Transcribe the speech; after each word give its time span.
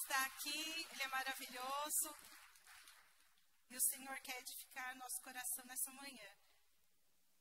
está 0.00 0.24
aqui, 0.24 0.86
Ele 0.90 1.02
é 1.02 1.08
maravilhoso. 1.08 2.10
E 3.68 3.76
o 3.76 3.80
Senhor 3.80 4.18
quer 4.20 4.38
edificar 4.40 4.96
nosso 4.96 5.20
coração 5.20 5.64
nessa 5.66 5.92
manhã. 5.92 6.30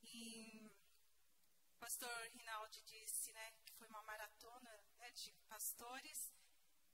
E 0.04 0.70
o 1.74 1.78
pastor 1.80 2.14
Rinaldi 2.36 2.82
disse 2.82 3.32
né, 3.32 3.54
que 3.66 3.74
foi 3.74 3.88
uma 3.88 4.04
maratona 4.04 4.72
né, 4.98 5.10
de 5.12 5.32
pastores. 5.48 6.32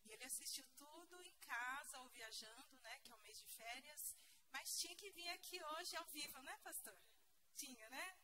E 0.03 0.11
ele 0.11 0.23
assistiu 0.23 0.65
tudo 0.77 1.19
em 1.23 1.35
casa 1.39 1.99
ou 2.01 2.09
viajando, 2.09 2.79
né, 2.81 2.99
que 3.03 3.11
é 3.11 3.15
o 3.15 3.23
mês 3.25 3.37
de 3.39 3.47
férias. 3.47 4.15
Mas 4.51 4.79
tinha 4.79 4.95
que 4.95 5.09
vir 5.09 5.29
aqui 5.29 5.61
hoje 5.63 5.95
ao 5.97 6.05
vivo, 6.05 6.39
né, 6.43 6.55
pastor? 6.63 6.97
Tinha, 7.55 7.89
né? 7.89 8.17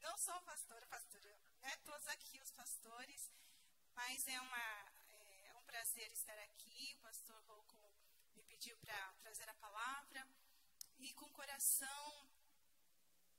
Não 0.00 0.18
só 0.18 0.32
a 0.32 0.42
pastora, 0.42 0.84
pastora, 0.86 1.38
né, 1.62 1.76
todos 1.84 2.08
aqui 2.08 2.40
os 2.40 2.50
pastores. 2.50 3.30
Mas 3.94 4.26
é, 4.26 4.40
uma, 4.40 4.92
prazer 5.68 6.10
estar 6.12 6.38
aqui. 6.38 6.94
O 6.96 7.02
pastor 7.02 7.38
Rocco 7.46 7.92
me 8.34 8.42
pediu 8.44 8.76
para 8.78 9.12
trazer 9.22 9.48
a 9.48 9.54
palavra. 9.54 10.26
E 10.98 11.12
com 11.12 11.28
coração 11.40 12.28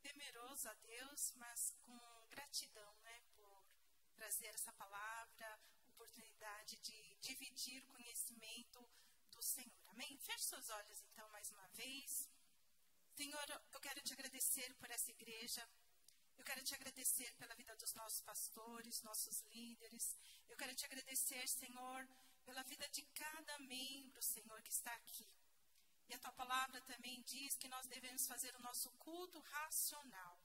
temeroso 0.01 0.69
a 0.69 0.73
Deus, 0.75 1.33
mas 1.37 1.73
com 1.85 2.27
gratidão, 2.29 2.93
né, 3.07 3.21
por 3.35 3.65
trazer 4.15 4.47
essa 4.47 4.71
palavra, 4.73 5.59
oportunidade 5.87 6.77
de 6.77 7.15
dividir 7.15 7.83
conhecimento 7.87 8.79
do 9.31 9.41
Senhor. 9.41 9.83
Amém? 9.87 10.17
Feche 10.19 10.45
seus 10.45 10.69
olhos 10.69 11.01
então 11.01 11.27
mais 11.29 11.49
uma 11.51 11.67
vez. 11.69 12.29
Senhor, 13.17 13.47
eu 13.73 13.79
quero 13.81 14.01
te 14.01 14.13
agradecer 14.13 14.73
por 14.75 14.89
essa 14.91 15.09
igreja. 15.11 15.67
Eu 16.37 16.45
quero 16.45 16.63
te 16.63 16.73
agradecer 16.73 17.33
pela 17.33 17.53
vida 17.55 17.75
dos 17.75 17.93
nossos 17.95 18.21
pastores, 18.21 19.01
nossos 19.01 19.41
líderes. 19.53 20.17
Eu 20.47 20.55
quero 20.55 20.73
te 20.73 20.85
agradecer, 20.85 21.45
Senhor, 21.49 22.07
pela 22.49 22.63
vida 22.63 22.89
de 22.89 23.03
cada 23.13 23.59
membro, 23.59 24.21
Senhor, 24.23 24.59
que 24.63 24.71
está 24.71 24.91
aqui. 24.95 25.27
E 26.07 26.13
a 26.15 26.19
tua 26.19 26.31
palavra 26.31 26.81
também 26.81 27.21
diz 27.21 27.55
que 27.55 27.67
nós 27.67 27.85
devemos 27.85 28.25
fazer 28.25 28.55
o 28.55 28.61
nosso 28.67 28.89
culto 29.05 29.39
racional. 29.39 30.41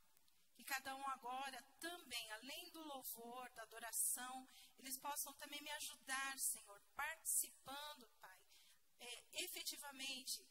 Que 0.55 0.63
cada 0.65 0.95
um 0.95 1.09
agora 1.09 1.63
também, 1.81 2.31
além 2.33 2.71
do 2.73 2.83
louvor, 2.85 3.51
da 3.53 3.63
adoração, 3.63 4.47
eles 4.79 4.99
possam 4.99 5.33
também 5.35 5.63
me 5.63 5.71
ajudar, 5.71 6.39
Senhor, 6.39 6.79
participando, 6.95 8.07
Pai, 8.21 8.39
é, 9.01 9.25
efetivamente 9.45 10.47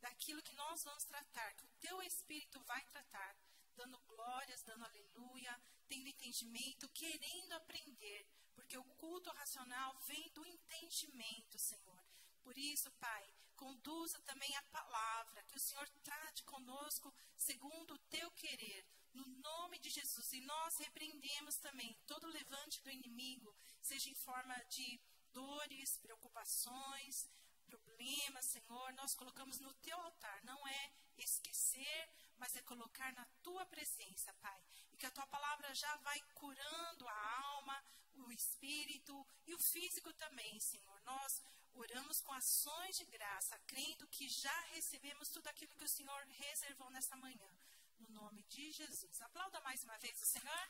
daquilo 0.00 0.42
que 0.42 0.54
nós 0.54 0.82
vamos 0.84 1.04
tratar, 1.04 1.52
que 1.54 1.66
o 1.66 1.74
teu 1.80 2.02
Espírito 2.02 2.58
vai 2.62 2.82
tratar, 2.86 3.36
dando 3.76 4.00
glórias, 4.00 4.62
dando 4.62 4.86
aleluia, 4.86 5.62
tendo 5.86 6.08
entendimento, 6.08 6.88
querendo 6.88 7.52
aprender, 7.52 8.26
porque 8.54 8.76
o 8.76 8.84
culto 9.02 9.30
racional 9.30 9.94
vem 10.06 10.28
do 10.30 10.44
entendimento, 10.46 11.58
Senhor. 11.58 12.04
Por 12.42 12.56
isso, 12.56 12.90
Pai, 12.92 13.24
conduza 13.56 14.18
também 14.20 14.54
a 14.56 14.62
palavra, 14.64 15.42
que 15.44 15.56
o 15.56 15.60
Senhor 15.60 15.88
trate 16.02 16.42
conosco 16.44 17.12
segundo 17.36 17.94
o 17.94 17.98
teu 18.10 18.30
querer, 18.32 18.86
no 19.12 19.26
nome 19.26 19.78
de 19.78 19.90
Jesus. 19.90 20.32
E 20.32 20.40
nós 20.40 20.76
repreendemos 20.78 21.56
também 21.56 21.96
todo 22.06 22.26
levante 22.26 22.82
do 22.82 22.90
inimigo, 22.90 23.54
seja 23.80 24.10
em 24.10 24.14
forma 24.14 24.56
de 24.64 25.00
dores, 25.32 25.96
preocupações, 25.98 27.28
problemas, 27.64 28.44
Senhor, 28.44 28.92
nós 28.92 29.14
colocamos 29.14 29.58
no 29.58 29.72
teu 29.74 29.98
altar. 30.00 30.42
Não 30.44 30.66
é 30.66 30.92
esquecer, 31.18 32.08
mas 32.38 32.54
é 32.56 32.62
colocar 32.62 33.12
na 33.12 33.24
tua 33.42 33.64
presença, 33.66 34.32
Pai. 34.34 34.60
E 34.92 34.96
que 34.96 35.06
a 35.06 35.10
tua 35.10 35.26
palavra 35.26 35.74
já 35.74 35.96
vai 35.98 36.20
curando 36.34 37.08
a 37.08 37.40
alma, 37.52 37.84
o 38.22 38.32
espírito 38.32 39.26
e 39.46 39.54
o 39.54 39.58
físico 39.58 40.12
também, 40.14 40.58
Senhor. 40.60 41.00
Nós 41.02 41.42
Oramos 41.76 42.20
com 42.20 42.32
ações 42.32 42.96
de 42.96 43.04
graça, 43.06 43.58
crendo 43.66 44.06
que 44.06 44.28
já 44.28 44.58
recebemos 44.74 45.28
tudo 45.28 45.48
aquilo 45.48 45.74
que 45.74 45.84
o 45.84 45.88
Senhor 45.88 46.24
reservou 46.28 46.88
nessa 46.90 47.16
manhã. 47.16 47.50
No 47.98 48.10
nome 48.10 48.44
de 48.44 48.70
Jesus. 48.70 49.20
Aplauda 49.22 49.60
mais 49.60 49.82
uma 49.82 49.98
vez 49.98 50.22
o 50.22 50.26
Senhor. 50.26 50.68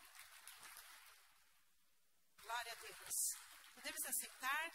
Glória 2.43 2.73
a 2.73 2.75
Deus. 2.77 3.37
Podemos 3.75 4.05
aceitar? 4.07 4.73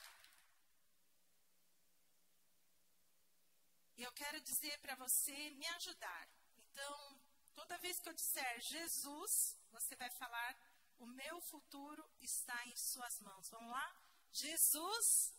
E 3.97 4.03
eu 4.03 4.11
quero 4.13 4.39
dizer 4.41 4.77
para 4.79 4.95
você 4.95 5.49
me 5.51 5.67
ajudar. 5.77 6.29
Então, 6.59 7.19
toda 7.55 7.77
vez 7.79 7.99
que 7.99 8.07
eu 8.07 8.13
disser 8.13 8.61
Jesus, 8.61 9.57
você 9.71 9.95
vai 9.95 10.11
falar: 10.11 10.55
O 10.99 11.05
meu 11.05 11.41
futuro 11.41 12.03
está 12.19 12.65
em 12.67 12.75
Suas 12.75 13.19
mãos. 13.21 13.49
Vamos 13.49 13.71
lá? 13.71 13.95
Jesus 14.31 15.33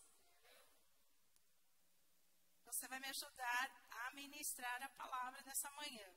você 2.80 2.86
vai 2.86 3.00
me 3.00 3.08
ajudar 3.08 3.70
a 3.90 4.10
ministrar 4.12 4.82
a 4.82 4.88
palavra 4.90 5.42
nessa 5.42 5.70
manhã. 5.72 6.08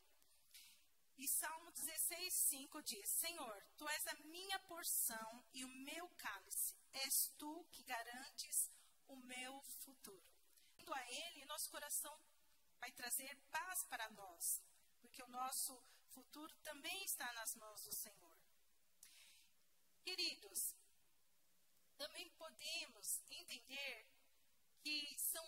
E 1.17 1.27
Salmo 1.27 1.71
16, 1.71 2.33
5 2.33 2.81
diz: 2.83 3.09
Senhor, 3.09 3.65
tu 3.77 3.87
és 3.89 4.07
a 4.07 4.13
minha 4.35 4.59
porção 4.59 5.43
e 5.53 5.65
o 5.65 5.67
meu 5.67 6.07
cálice. 6.09 6.75
És 6.93 7.33
tu 7.37 7.65
que 7.71 7.83
garantes 7.83 8.71
o 9.07 9.15
meu 9.15 9.61
futuro. 9.83 10.23
Indo 10.79 10.93
a 10.93 11.11
Ele, 11.11 11.45
nosso 11.45 11.69
coração 11.69 12.17
vai 12.79 12.91
trazer 12.91 13.35
paz 13.51 13.83
para 13.85 14.09
nós, 14.11 14.61
porque 15.01 15.21
o 15.23 15.27
nosso 15.27 15.83
futuro 16.11 16.53
também 16.57 17.03
está 17.03 17.31
nas 17.33 17.55
mãos 17.55 17.83
do 17.83 17.91
Senhor. 17.91 18.32
Queridos, 20.03 20.75
também 21.97 22.29
podemos 22.31 23.21
entender 23.29 24.05
que 24.81 25.17
são 25.17 25.45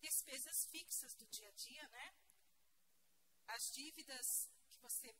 despesas 0.00 0.66
fixas 0.66 1.14
do 1.14 1.26
dia 1.26 1.48
a 1.48 1.52
dia, 1.52 1.88
né? 1.88 2.14
As 3.46 3.70
dívidas 3.70 4.50
que 4.70 4.78
você, 4.80 5.14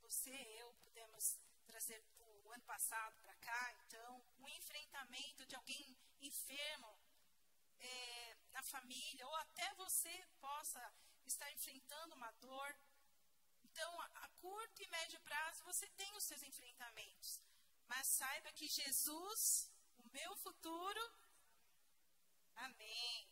você 0.00 0.30
e 0.30 0.58
eu 0.58 0.72
podemos 0.84 1.38
trazer 1.66 2.00
do 2.16 2.50
ano 2.50 2.64
passado 2.64 3.20
para 3.20 3.36
cá, 3.36 3.74
então, 3.74 4.24
o 4.38 4.48
enfrentamento 4.48 5.44
de 5.44 5.54
alguém 5.54 5.94
enfermo 6.22 6.98
é, 7.78 8.36
na 8.52 8.62
família, 8.62 9.26
ou 9.26 9.34
até 9.36 9.74
você 9.74 10.26
possa 10.40 10.82
estar 11.26 11.52
enfrentando 11.52 12.14
uma 12.14 12.30
dor. 12.32 12.74
Então, 13.64 14.00
a 14.00 14.28
curto 14.40 14.82
e 14.82 14.88
médio 14.88 15.20
prazo, 15.20 15.62
você 15.64 15.86
tem 15.90 16.10
os 16.16 16.24
seus 16.24 16.42
enfrentamentos. 16.42 17.38
Mas 17.88 18.06
saiba 18.16 18.52
que 18.52 18.68
Jesus, 18.68 19.70
o 19.98 20.04
meu 20.12 20.36
futuro, 20.36 21.00
amém. 22.56 23.28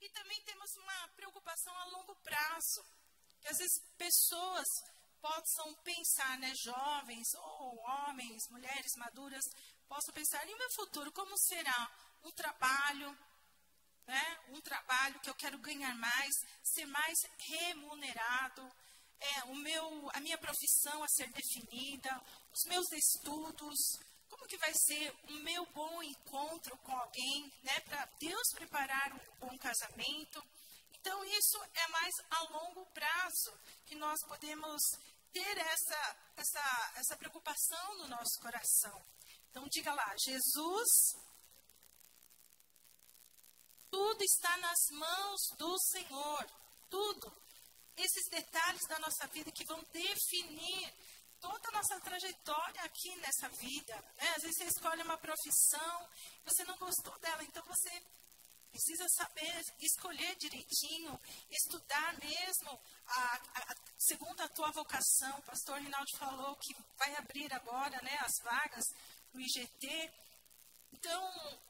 E 0.00 0.08
também 0.10 0.40
temos 0.44 0.70
uma 0.76 1.08
preocupação 1.16 1.76
a 1.76 1.84
longo 1.86 2.14
prazo, 2.16 2.84
que 3.40 3.48
às 3.48 3.58
vezes 3.58 3.82
pessoas 3.98 4.68
possam 5.20 5.74
pensar, 5.82 6.38
né, 6.38 6.52
jovens 6.54 7.34
ou 7.34 7.76
homens, 7.78 8.48
mulheres 8.50 8.92
maduras, 8.96 9.44
possam 9.88 10.14
pensar, 10.14 10.46
e 10.46 10.54
o 10.54 10.58
meu 10.58 10.70
futuro, 10.72 11.12
como 11.12 11.36
será? 11.38 11.90
Um 12.22 12.30
trabalho, 12.32 13.10
né, 14.06 14.40
um 14.50 14.60
trabalho 14.60 15.18
que 15.20 15.30
eu 15.30 15.34
quero 15.34 15.58
ganhar 15.58 15.94
mais, 15.96 16.34
ser 16.62 16.86
mais 16.86 17.18
remunerado, 17.38 18.70
é, 19.18 19.44
o 19.44 19.54
meu, 19.56 20.10
a 20.12 20.20
minha 20.20 20.38
profissão 20.38 21.02
a 21.02 21.08
ser 21.08 21.28
definida, 21.32 22.22
os 22.56 22.64
meus 22.64 22.90
estudos, 22.92 23.78
como 24.30 24.46
que 24.46 24.56
vai 24.56 24.72
ser 24.72 25.14
o 25.28 25.32
meu 25.44 25.66
bom 25.66 26.02
encontro 26.02 26.74
com 26.78 26.96
alguém, 26.96 27.52
né, 27.62 27.80
para 27.80 28.06
Deus 28.18 28.48
preparar 28.54 29.12
um 29.12 29.46
bom 29.46 29.58
casamento. 29.58 30.42
Então, 30.92 31.22
isso 31.24 31.62
é 31.74 31.88
mais 31.88 32.14
a 32.30 32.42
longo 32.44 32.86
prazo 32.86 33.52
que 33.84 33.94
nós 33.94 34.18
podemos 34.26 34.80
ter 35.32 35.58
essa, 35.58 36.16
essa, 36.36 36.92
essa 36.96 37.16
preocupação 37.18 37.98
no 37.98 38.08
nosso 38.08 38.40
coração. 38.40 39.04
Então, 39.50 39.68
diga 39.68 39.92
lá, 39.92 40.14
Jesus, 40.24 40.88
tudo 43.90 44.22
está 44.22 44.56
nas 44.56 44.78
mãos 44.92 45.40
do 45.58 45.78
Senhor, 45.78 46.50
tudo. 46.88 47.36
Esses 47.98 48.28
detalhes 48.30 48.82
da 48.88 48.98
nossa 48.98 49.26
vida 49.28 49.52
que 49.52 49.64
vão 49.66 49.82
definir 49.92 50.94
toda 51.40 51.68
a 51.68 51.72
nossa 51.72 52.00
trajetória 52.00 52.82
aqui 52.82 53.16
nessa 53.16 53.48
vida. 53.48 53.94
Né? 54.16 54.28
Às 54.36 54.42
vezes 54.42 54.56
você 54.58 54.64
escolhe 54.64 55.02
uma 55.02 55.18
profissão, 55.18 56.08
você 56.44 56.64
não 56.64 56.76
gostou 56.78 57.18
dela, 57.18 57.42
então 57.44 57.62
você 57.64 58.02
precisa 58.70 59.06
saber 59.08 59.64
escolher 59.80 60.36
direitinho, 60.36 61.18
estudar 61.50 62.18
mesmo 62.18 62.78
a, 63.06 63.36
a, 63.54 63.74
segundo 63.98 64.40
a 64.42 64.48
tua 64.48 64.70
vocação. 64.72 65.38
O 65.38 65.42
pastor 65.42 65.80
Rinaldi 65.80 66.18
falou 66.18 66.54
que 66.56 66.74
vai 66.98 67.14
abrir 67.16 67.52
agora 67.54 68.00
né, 68.02 68.18
as 68.20 68.34
vagas 68.42 68.84
no 69.32 69.40
IGT. 69.40 70.12
Então, 70.92 71.60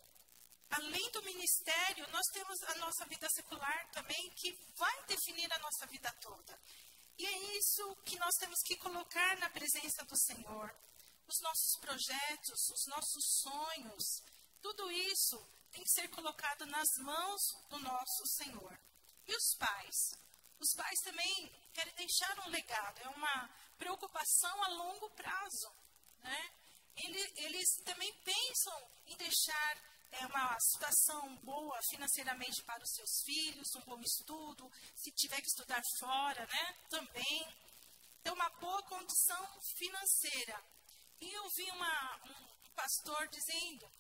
além 0.70 1.10
do 1.12 1.22
ministério, 1.22 2.08
nós 2.10 2.26
temos 2.32 2.62
a 2.62 2.74
nossa 2.76 3.04
vida 3.06 3.28
secular 3.30 3.90
também, 3.92 4.30
que 4.36 4.52
vai 4.76 5.04
definir 5.06 5.52
a 5.52 5.58
nossa 5.58 5.86
vida 5.86 6.12
toda. 6.20 6.58
E 7.18 7.26
é 7.26 7.58
isso 7.58 7.96
que 8.04 8.18
nós 8.18 8.34
temos 8.36 8.60
que 8.62 8.76
colocar 8.76 9.36
na 9.38 9.48
presença 9.50 10.04
do 10.04 10.16
Senhor. 10.16 10.74
Os 11.26 11.40
nossos 11.40 11.76
projetos, 11.80 12.68
os 12.70 12.86
nossos 12.86 13.24
sonhos, 13.42 14.22
tudo 14.60 14.90
isso 14.90 15.38
tem 15.72 15.82
que 15.82 15.90
ser 15.90 16.08
colocado 16.08 16.66
nas 16.66 16.88
mãos 16.98 17.40
do 17.68 17.78
nosso 17.78 18.26
Senhor. 18.26 18.78
E 19.26 19.34
os 19.34 19.54
pais? 19.58 19.96
Os 20.58 20.72
pais 20.74 21.00
também 21.00 21.70
querem 21.72 21.94
deixar 21.94 22.38
um 22.40 22.50
legado, 22.50 23.00
é 23.00 23.08
uma 23.08 23.48
preocupação 23.78 24.64
a 24.64 24.68
longo 24.68 25.10
prazo. 25.10 25.70
Né? 26.20 26.50
Eles, 26.96 27.32
eles 27.36 27.68
também 27.84 28.12
pensam 28.24 28.90
em 29.06 29.16
deixar 29.16 29.95
é, 30.12 30.26
uma 30.26 30.56
situação 30.60 31.36
boa 31.36 31.78
financeiramente 31.90 32.62
para 32.64 32.82
os 32.82 32.90
seus 32.90 33.22
filhos, 33.24 33.74
um 33.76 33.84
bom 33.84 34.00
estudo, 34.00 34.70
se 34.94 35.10
tiver 35.12 35.40
que 35.40 35.48
estudar 35.48 35.82
fora, 35.98 36.46
né? 36.46 36.74
também. 36.88 37.46
Ter 38.22 38.30
uma 38.30 38.48
boa 38.60 38.82
condição 38.84 39.60
financeira. 39.76 40.64
E 41.20 41.32
eu 41.32 41.48
vi 41.56 41.70
uma, 41.70 42.16
um 42.24 42.70
pastor 42.74 43.28
dizendo 43.28 43.90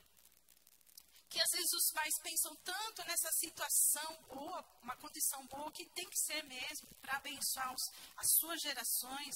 que 1.28 1.40
às 1.40 1.50
vezes 1.50 1.72
os 1.72 1.92
pais 1.92 2.18
pensam 2.22 2.54
tanto 2.56 3.04
nessa 3.04 3.30
situação 3.32 4.24
boa, 4.28 4.64
uma 4.82 4.96
condição 4.96 5.46
boa, 5.48 5.72
que 5.72 5.84
tem 5.90 6.08
que 6.08 6.18
ser 6.20 6.42
mesmo 6.44 6.88
para 7.00 7.16
abençoar 7.16 7.74
os, 7.74 7.82
as 8.16 8.30
suas 8.38 8.60
gerações, 8.60 9.34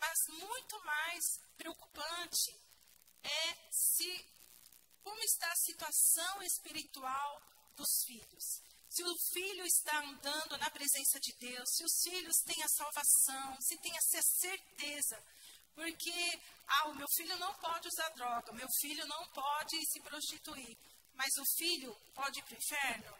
mas 0.00 0.18
muito 0.28 0.84
mais 0.84 1.24
preocupante 1.56 2.60
é 3.22 3.70
se 3.70 4.37
como 5.08 5.22
está 5.24 5.50
a 5.50 5.56
situação 5.56 6.42
espiritual 6.42 7.42
dos 7.74 7.88
filhos. 8.04 8.44
Se 8.90 9.02
o 9.02 9.14
filho 9.32 9.64
está 9.64 10.00
andando 10.00 10.58
na 10.58 10.70
presença 10.70 11.18
de 11.20 11.32
Deus, 11.38 11.68
se 11.70 11.84
os 11.84 12.02
filhos 12.02 12.36
têm 12.44 12.62
a 12.62 12.68
salvação, 12.68 13.56
se 13.60 13.78
tem 13.78 13.92
essa 13.96 14.20
certeza. 14.22 15.22
Porque, 15.74 16.40
ah, 16.66 16.88
o 16.88 16.94
meu 16.94 17.06
filho 17.16 17.38
não 17.38 17.54
pode 17.54 17.88
usar 17.88 18.08
droga, 18.10 18.52
o 18.52 18.54
meu 18.54 18.68
filho 18.80 19.06
não 19.06 19.26
pode 19.28 19.76
se 19.86 20.00
prostituir. 20.00 20.76
Mas 21.14 21.30
o 21.38 21.44
filho 21.56 21.94
pode 22.14 22.38
ir 22.38 22.42
para 22.42 22.54
o 22.54 22.58
inferno? 22.58 23.18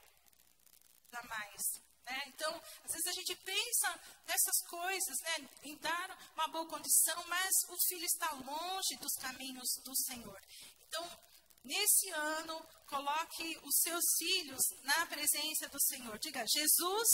Jamais. 1.11 1.63
Né? 2.05 2.23
Então, 2.27 2.55
às 2.85 2.93
vezes 2.93 3.07
a 3.07 3.13
gente 3.13 3.37
pensa 3.37 4.01
nessas 4.27 4.59
coisas, 4.69 5.21
né? 5.21 5.49
em 5.65 5.77
dar 5.79 6.33
uma 6.35 6.49
boa 6.49 6.67
condição, 6.67 7.25
mas 7.29 7.51
o 7.69 7.77
filho 7.89 8.05
está 8.05 8.31
longe 8.33 8.97
dos 9.01 9.15
caminhos 9.15 9.69
do 9.85 9.95
Senhor. 9.97 10.41
Então, 10.89 11.29
nesse 11.69 12.09
ano, 12.11 12.59
coloque 12.87 13.59
os 13.63 13.77
seus 13.83 14.05
filhos 14.19 14.61
na 14.83 15.07
presença 15.07 15.69
do 15.69 15.81
Senhor. 15.81 16.19
Diga, 16.19 16.45
Jesus, 16.49 17.09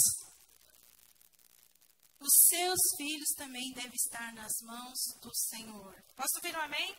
os 2.19 2.33
seus 2.47 2.79
filhos 2.97 3.29
também 3.35 3.73
devem 3.73 3.93
estar 3.93 4.33
nas 4.33 4.53
mãos 4.61 4.97
do 5.21 5.31
Senhor. 5.35 5.93
Posso 6.15 6.37
ouvir 6.37 6.55
um 6.55 6.61
amém? 6.61 6.95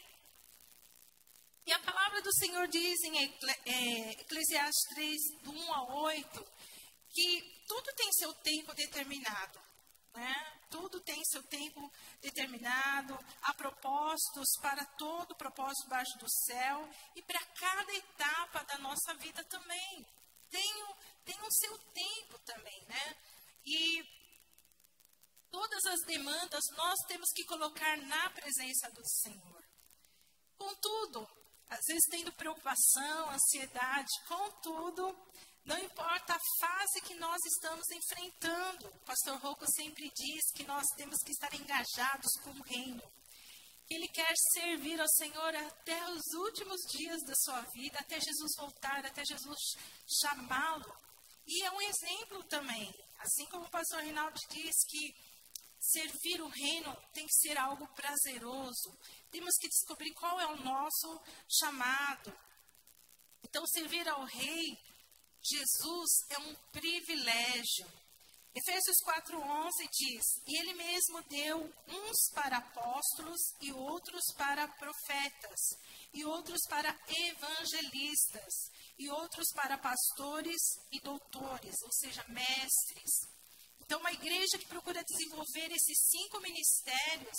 E 1.66 1.72
a 1.72 1.78
palavra 1.80 2.22
do 2.22 2.32
Senhor 2.34 2.68
diz 2.68 3.02
em 3.02 3.18
é, 3.18 4.10
Eclesiastes 4.20 4.88
3, 4.90 5.16
do 5.42 5.50
1 5.50 5.74
a 5.74 6.02
8, 6.02 6.46
que 7.10 7.64
tudo 7.66 7.92
tem 7.96 8.12
seu 8.12 8.32
tempo 8.34 8.72
determinado. 8.74 9.65
Né? 10.16 10.34
Tudo 10.70 10.98
tem 11.00 11.22
seu 11.26 11.42
tempo 11.42 11.92
determinado. 12.22 13.16
Há 13.42 13.52
propósitos 13.52 14.48
para 14.62 14.82
todo 14.96 15.36
propósito 15.36 15.88
baixo 15.88 16.16
do 16.18 16.26
céu 16.46 16.88
e 17.14 17.22
para 17.22 17.44
cada 17.44 17.94
etapa 17.94 18.64
da 18.64 18.78
nossa 18.78 19.12
vida 19.14 19.44
também. 19.44 20.06
Tem, 20.50 20.86
tem 21.22 21.38
o 21.42 21.52
seu 21.52 21.78
tempo 21.92 22.38
também, 22.46 22.82
né? 22.86 23.16
E 23.66 24.02
todas 25.50 25.84
as 25.84 26.00
demandas 26.06 26.64
nós 26.76 26.98
temos 27.06 27.30
que 27.34 27.44
colocar 27.44 27.98
na 27.98 28.30
presença 28.30 28.90
do 28.92 29.06
Senhor. 29.06 29.64
Contudo, 30.56 31.28
às 31.68 31.84
vezes 31.86 32.08
tendo 32.08 32.32
preocupação, 32.32 33.30
ansiedade, 33.30 34.08
contudo, 34.26 35.14
não 35.66 35.76
importa 35.78 36.32
a 36.32 36.40
fase 36.60 37.00
que 37.02 37.14
nós 37.16 37.44
estamos 37.44 37.84
enfrentando. 37.90 38.86
O 38.86 39.00
pastor 39.00 39.36
Rocco 39.40 39.66
sempre 39.72 40.10
diz 40.14 40.52
que 40.54 40.64
nós 40.64 40.86
temos 40.96 41.18
que 41.24 41.32
estar 41.32 41.52
engajados 41.54 42.32
com 42.44 42.50
o 42.50 42.62
reino. 42.62 43.02
Ele 43.90 44.08
quer 44.08 44.32
servir 44.52 45.00
ao 45.00 45.08
Senhor 45.08 45.54
até 45.54 46.10
os 46.10 46.22
últimos 46.34 46.80
dias 46.92 47.20
da 47.24 47.34
sua 47.34 47.60
vida, 47.72 47.98
até 47.98 48.20
Jesus 48.20 48.52
voltar, 48.56 49.04
até 49.04 49.24
Jesus 49.24 49.58
chamá-lo. 50.20 50.96
E 51.46 51.64
é 51.64 51.70
um 51.70 51.80
exemplo 51.80 52.44
também. 52.44 52.94
Assim 53.18 53.46
como 53.46 53.64
o 53.64 53.70
pastor 53.70 54.00
Reinaldo 54.02 54.38
diz 54.50 54.74
que 54.88 55.14
servir 55.80 56.40
o 56.42 56.48
reino 56.48 56.96
tem 57.12 57.26
que 57.26 57.34
ser 57.34 57.58
algo 57.58 57.86
prazeroso, 57.88 58.98
temos 59.30 59.56
que 59.56 59.68
descobrir 59.68 60.12
qual 60.14 60.40
é 60.40 60.46
o 60.46 60.62
nosso 60.62 61.20
chamado. 61.48 62.36
Então, 63.42 63.64
servir 63.66 64.08
ao 64.08 64.24
Rei 64.24 64.85
Jesus 65.48 66.10
é 66.30 66.38
um 66.38 66.54
privilégio. 66.72 67.86
Efésios 68.54 68.96
4:11 69.04 69.88
diz: 69.92 70.24
"E 70.46 70.58
ele 70.58 70.74
mesmo 70.74 71.22
deu 71.28 71.72
uns 71.88 72.30
para 72.34 72.56
apóstolos 72.56 73.40
e 73.60 73.72
outros 73.72 74.24
para 74.36 74.66
profetas, 74.66 75.60
e 76.12 76.24
outros 76.24 76.60
para 76.68 76.98
evangelistas, 77.08 78.54
e 78.98 79.10
outros 79.10 79.52
para 79.54 79.76
pastores 79.78 80.62
e 80.90 81.00
doutores, 81.00 81.74
ou 81.82 81.92
seja, 81.92 82.24
mestres." 82.28 83.12
Então, 83.80 84.00
uma 84.00 84.12
igreja 84.12 84.58
que 84.58 84.66
procura 84.66 85.04
desenvolver 85.04 85.70
esses 85.70 86.08
cinco 86.10 86.40
ministérios 86.40 87.38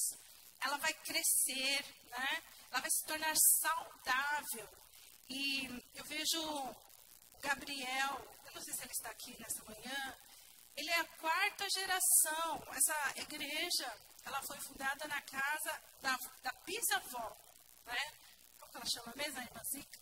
ela 0.61 0.77
vai 0.77 0.93
crescer, 0.93 1.85
né? 2.09 2.43
ela 2.71 2.81
vai 2.81 2.89
se 2.89 3.05
tornar 3.05 3.35
saudável. 3.35 4.69
E 5.29 5.67
eu 5.93 6.05
vejo 6.05 6.75
Gabriel, 7.47 8.27
eu 8.45 8.51
não 8.51 8.61
sei 8.61 8.73
se 8.73 8.83
ele 8.83 8.91
está 8.91 9.09
aqui 9.09 9.33
nessa 9.39 9.63
manhã, 9.63 10.17
ele 10.75 10.89
é 10.89 10.99
a 10.99 11.05
quarta 11.05 11.65
geração. 11.69 12.61
Essa 12.73 13.21
igreja, 13.21 13.97
ela 14.25 14.41
foi 14.43 14.59
fundada 14.59 15.07
na 15.07 15.21
casa 15.21 15.81
da, 16.01 16.17
da 16.43 16.51
bisavó, 16.65 17.37
né? 17.85 18.13
Como 18.59 18.71
ela 18.75 18.85
chama 18.85 19.13
mesmo, 19.15 19.39
a 19.39 19.43
irmã 19.43 19.61
Zica? 19.63 19.99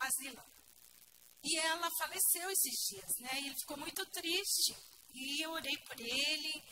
Asila. 0.00 0.46
E 1.44 1.58
ela 1.58 1.90
faleceu 1.98 2.50
esses 2.50 2.78
dias, 2.88 3.18
né? 3.20 3.30
E 3.34 3.46
ele 3.48 3.58
ficou 3.60 3.76
muito 3.76 4.06
triste. 4.06 4.74
E 5.12 5.42
eu 5.42 5.50
orei 5.50 5.76
por 5.86 6.00
ele, 6.00 6.64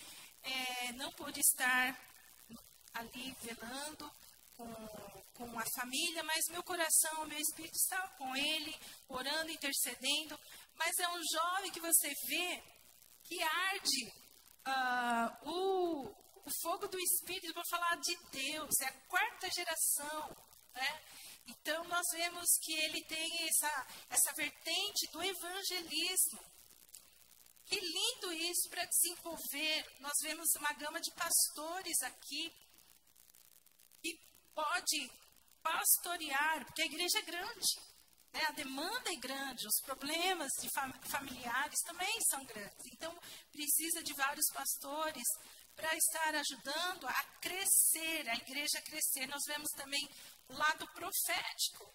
é, 0.43 0.93
não 0.93 1.13
pude 1.13 1.39
estar 1.41 2.01
ali 2.95 3.37
velando 3.43 4.11
com, 4.57 4.73
com 5.47 5.59
a 5.59 5.65
família, 5.75 6.23
mas 6.23 6.45
meu 6.51 6.63
coração, 6.63 7.27
meu 7.27 7.39
espírito 7.39 7.75
estava 7.75 8.09
com 8.19 8.37
ele, 8.37 8.77
orando, 9.09 9.51
intercedendo. 9.51 10.39
Mas 10.75 10.99
é 10.99 11.09
um 11.09 11.21
jovem 11.33 11.71
que 11.73 11.81
você 11.81 12.13
vê 12.29 12.63
que 13.25 13.43
arde 13.43 14.13
uh, 14.67 15.49
o, 15.49 16.09
o 16.45 16.51
fogo 16.63 16.89
do 16.89 16.99
espírito 16.99 17.55
para 17.55 17.65
falar 17.71 17.97
de 17.97 18.17
Deus, 18.31 18.71
é 18.83 18.87
a 18.87 19.01
quarta 19.09 19.51
geração, 19.51 20.37
né? 20.75 21.03
Então, 21.47 21.83
nós 21.85 22.07
vemos 22.13 22.47
que 22.63 22.75
ele 22.75 23.03
tem 23.05 23.49
essa, 23.49 23.87
essa 24.11 24.33
vertente 24.35 25.11
do 25.11 25.23
evangelismo. 25.23 26.39
Que 27.65 27.81
lindo 27.81 28.33
isso 28.33 28.69
para 28.69 28.85
desenvolver. 28.85 29.97
Nós 30.01 30.13
vemos 30.23 30.49
uma 30.57 30.73
gama 30.75 31.01
de 31.01 31.11
pastores 31.13 32.03
aqui 32.03 32.53
pode 34.55 35.11
pastorear, 35.63 36.65
porque 36.65 36.83
a 36.83 36.87
igreja 36.87 37.19
é 37.19 37.23
grande. 37.23 37.91
Né? 38.33 38.41
A 38.47 38.53
demanda 38.53 39.13
é 39.13 39.17
grande, 39.17 39.67
os 39.67 39.81
problemas 39.85 40.51
de 40.61 40.69
fam 40.71 40.93
familiares 41.11 41.81
também 41.85 42.21
são 42.29 42.45
grandes. 42.45 42.87
Então, 42.93 43.17
precisa 43.51 44.03
de 44.03 44.15
vários 44.15 44.47
pastores 44.53 45.27
para 45.75 45.97
estar 45.97 46.35
ajudando 46.35 47.07
a 47.07 47.25
crescer, 47.41 48.29
a 48.29 48.35
igreja 48.35 48.83
crescer. 48.83 49.27
Nós 49.27 49.43
vemos 49.47 49.71
também 49.77 50.07
o 50.49 50.55
lado 50.55 50.87
profético. 50.93 51.95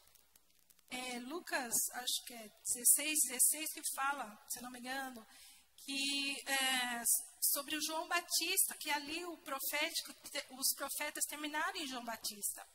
É, 0.90 1.20
Lucas, 1.20 1.74
acho 1.94 2.26
que 2.26 2.34
é 2.34 2.50
16, 2.74 3.20
16 3.28 3.74
que 3.74 3.82
fala, 3.96 4.46
se 4.50 4.62
não 4.62 4.72
me 4.72 4.80
engano, 4.80 5.26
que 5.78 6.36
é, 6.48 7.04
sobre 7.42 7.76
o 7.76 7.82
João 7.82 8.08
Batista, 8.08 8.76
que 8.80 8.90
ali 8.90 9.24
o 9.26 9.38
profético, 9.38 10.14
os 10.52 10.74
profetas 10.76 11.26
terminaram 11.26 11.76
em 11.76 11.88
João 11.88 12.04
Batista. 12.04 12.66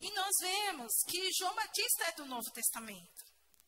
E 0.00 0.10
nós 0.12 0.32
vemos 0.40 0.92
que 1.06 1.30
João 1.32 1.54
Batista 1.54 2.04
é 2.04 2.12
do 2.12 2.24
Novo 2.24 2.50
Testamento. 2.52 3.24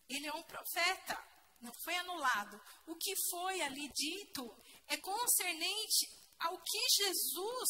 Ele 0.09 0.27
é 0.27 0.33
um 0.33 0.43
profeta, 0.43 1.23
não 1.61 1.73
foi 1.85 1.95
anulado. 1.97 2.61
O 2.87 2.97
que 2.97 3.15
foi 3.31 3.61
ali 3.61 3.89
dito 3.93 4.43
é 4.89 4.97
concernente 4.97 6.09
ao 6.39 6.59
que 6.59 7.05
Jesus, 7.05 7.69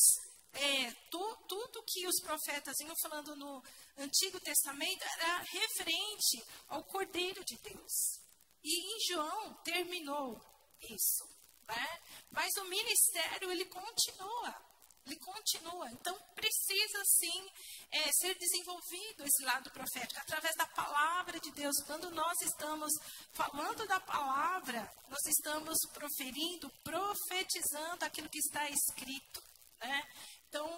é, 0.53 0.93
tu, 1.11 1.37
tudo 1.49 1.85
que 1.87 2.07
os 2.07 2.21
profetas 2.23 2.79
iam 2.81 2.95
falando 3.03 3.35
no 3.37 3.63
Antigo 3.97 4.41
Testamento 4.41 5.03
era 5.03 5.39
referente 5.39 6.45
ao 6.69 6.85
Cordeiro 6.85 7.45
de 7.45 7.59
Deus. 7.59 8.23
E 8.63 8.95
em 8.95 9.01
João 9.09 9.55
terminou 9.65 10.41
isso. 10.81 11.25
Né? 11.67 12.03
Mas 12.31 12.51
o 12.59 12.65
ministério 12.65 13.51
ele 13.51 13.65
continua. 13.67 14.72
Ele 15.07 15.17
continua. 15.17 15.91
Então, 15.91 16.17
precisa 16.35 17.03
sim 17.05 17.51
é, 17.91 18.13
ser 18.13 18.39
desenvolvido 18.39 19.25
esse 19.25 19.45
lado 19.45 19.71
profético 19.71 20.21
através 20.21 20.55
da 20.57 20.67
palavra 20.67 21.41
de 21.41 21.51
Deus. 21.53 21.75
Quando 21.87 22.11
nós 22.11 22.41
estamos 22.43 22.93
falando 23.33 23.87
da 23.87 24.01
palavra, 24.01 24.93
nós 25.09 25.25
estamos 25.27 25.79
proferindo, 25.93 26.71
profetizando 26.85 28.05
aquilo 28.05 28.29
que 28.29 28.39
está 28.39 28.69
escrito. 28.71 29.43
Né? 29.81 30.09
Então, 30.49 30.69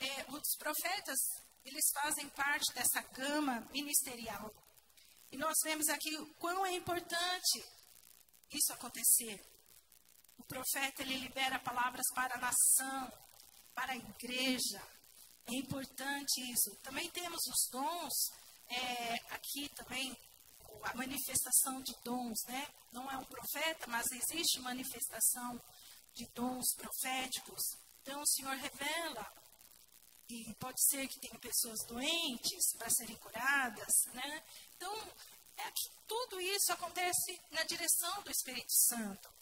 é, 0.00 0.26
os 0.30 0.56
profetas, 0.58 1.18
eles 1.64 1.84
fazem 1.94 2.28
parte 2.30 2.72
dessa 2.74 3.00
gama 3.12 3.60
ministerial. 3.72 4.52
E 5.30 5.36
nós 5.36 5.54
vemos 5.62 5.88
aqui 5.88 6.16
o 6.16 6.34
quão 6.34 6.66
é 6.66 6.72
importante 6.72 7.64
isso 8.50 8.72
acontecer. 8.72 9.40
O 10.38 10.44
profeta, 10.44 11.02
ele 11.02 11.18
libera 11.18 11.58
palavras 11.58 12.04
para 12.14 12.36
a 12.36 12.38
nação, 12.38 13.27
para 13.78 13.92
a 13.92 13.96
igreja. 13.96 14.82
É 15.46 15.54
importante 15.54 16.40
isso. 16.50 16.74
Também 16.82 17.08
temos 17.10 17.40
os 17.46 17.70
dons, 17.70 18.32
é, 18.68 19.14
aqui 19.30 19.68
também, 19.76 20.16
a 20.82 20.94
manifestação 20.94 21.80
de 21.82 21.94
dons, 22.02 22.38
né? 22.48 22.66
Não 22.92 23.08
é 23.10 23.16
um 23.16 23.24
profeta, 23.24 23.86
mas 23.86 24.10
existe 24.10 24.60
manifestação 24.60 25.60
de 26.12 26.26
dons 26.34 26.74
proféticos. 26.76 27.62
Então, 28.02 28.20
o 28.20 28.26
Senhor 28.26 28.56
revela. 28.56 29.32
E 30.28 30.52
pode 30.54 30.84
ser 30.90 31.08
que 31.08 31.20
tenha 31.20 31.38
pessoas 31.38 31.78
doentes 31.86 32.76
para 32.76 32.90
serem 32.90 33.16
curadas, 33.16 33.94
né? 34.12 34.42
Então, 34.76 34.92
é 35.56 35.70
que 35.70 35.90
tudo 36.06 36.40
isso 36.40 36.72
acontece 36.72 37.40
na 37.50 37.62
direção 37.62 38.22
do 38.22 38.30
Espírito 38.30 38.72
Santo 38.72 39.38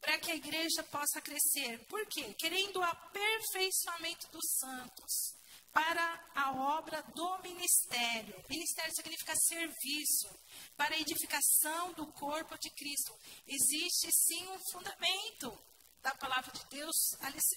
para 0.00 0.18
que 0.18 0.30
a 0.30 0.36
igreja 0.36 0.82
possa 0.84 1.20
crescer. 1.20 1.78
Por 1.86 2.04
quê? 2.06 2.34
Querendo 2.38 2.80
o 2.80 2.84
aperfeiçoamento 2.84 4.28
dos 4.28 4.44
santos 4.58 5.40
para 5.72 6.30
a 6.34 6.52
obra 6.78 7.02
do 7.14 7.38
ministério. 7.42 8.44
Ministério 8.48 8.92
significa 8.94 9.34
serviço 9.36 10.28
para 10.76 10.94
a 10.94 10.98
edificação 10.98 11.92
do 11.92 12.06
corpo 12.12 12.58
de 12.58 12.70
Cristo. 12.70 13.14
Existe 13.46 14.10
sim 14.12 14.48
um 14.48 14.58
fundamento 14.72 15.56
da 16.02 16.14
palavra 16.14 16.50
de 16.52 16.64
Deus, 16.66 16.96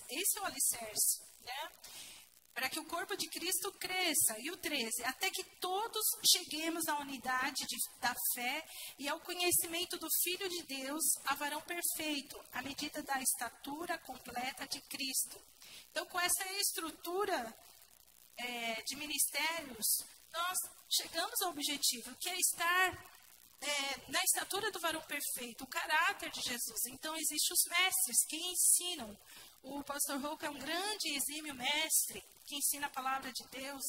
esse 0.10 0.38
é 0.38 0.42
o 0.42 0.46
alicerce, 0.46 1.22
né? 1.42 1.72
Para 2.54 2.70
que 2.70 2.80
o 2.80 2.86
corpo 2.86 3.16
de 3.18 3.28
Cristo 3.30 3.72
cresça. 3.74 4.38
E 4.40 4.52
o 4.52 4.58
13, 4.58 5.04
até 5.06 5.30
que 5.30 5.44
todos 5.60 6.04
cheguemos 6.32 6.88
à 6.88 7.00
unidade 7.00 7.66
de, 7.66 7.78
da 8.00 8.14
fé 8.36 8.66
e 9.00 9.10
ao 9.10 9.20
conhecimento 9.20 9.98
do 9.98 10.08
Filho 10.24 10.48
de 10.48 10.64
Deus, 10.64 11.04
a 11.26 11.36
varão 11.36 11.62
perfeito, 11.62 12.40
à 12.52 12.62
medida 12.62 13.02
da 13.04 13.20
estatura 13.22 13.98
completa 14.00 14.68
de 14.68 14.80
Cristo. 14.82 15.42
Então, 15.92 16.06
com 16.06 16.20
essa 16.20 16.52
estrutura 16.54 17.56
é, 18.38 18.82
de 18.84 18.96
ministérios, 18.96 19.86
nós 20.32 20.58
chegamos 20.90 21.42
ao 21.42 21.52
objetivo, 21.52 22.16
que 22.20 22.30
é 22.30 22.38
estar 22.38 23.14
é, 23.62 24.12
na 24.12 24.22
estatura 24.24 24.72
do 24.72 24.80
varão 24.80 25.02
perfeito, 25.02 25.64
o 25.64 25.68
caráter 25.68 26.30
de 26.32 26.42
Jesus. 26.42 26.86
Então, 26.88 27.16
existem 27.16 27.54
os 27.54 27.66
mestres 27.70 28.26
que 28.28 28.38
ensinam. 28.38 29.18
O 29.64 29.82
pastor 29.82 30.20
Hulk 30.20 30.46
é 30.46 30.50
um 30.50 30.60
grande 30.60 31.16
exímio 31.16 31.56
mestre 31.56 32.22
que 32.46 32.58
ensina 32.58 32.88
a 32.88 32.90
palavra 32.90 33.32
de 33.32 33.48
Deus. 33.48 33.82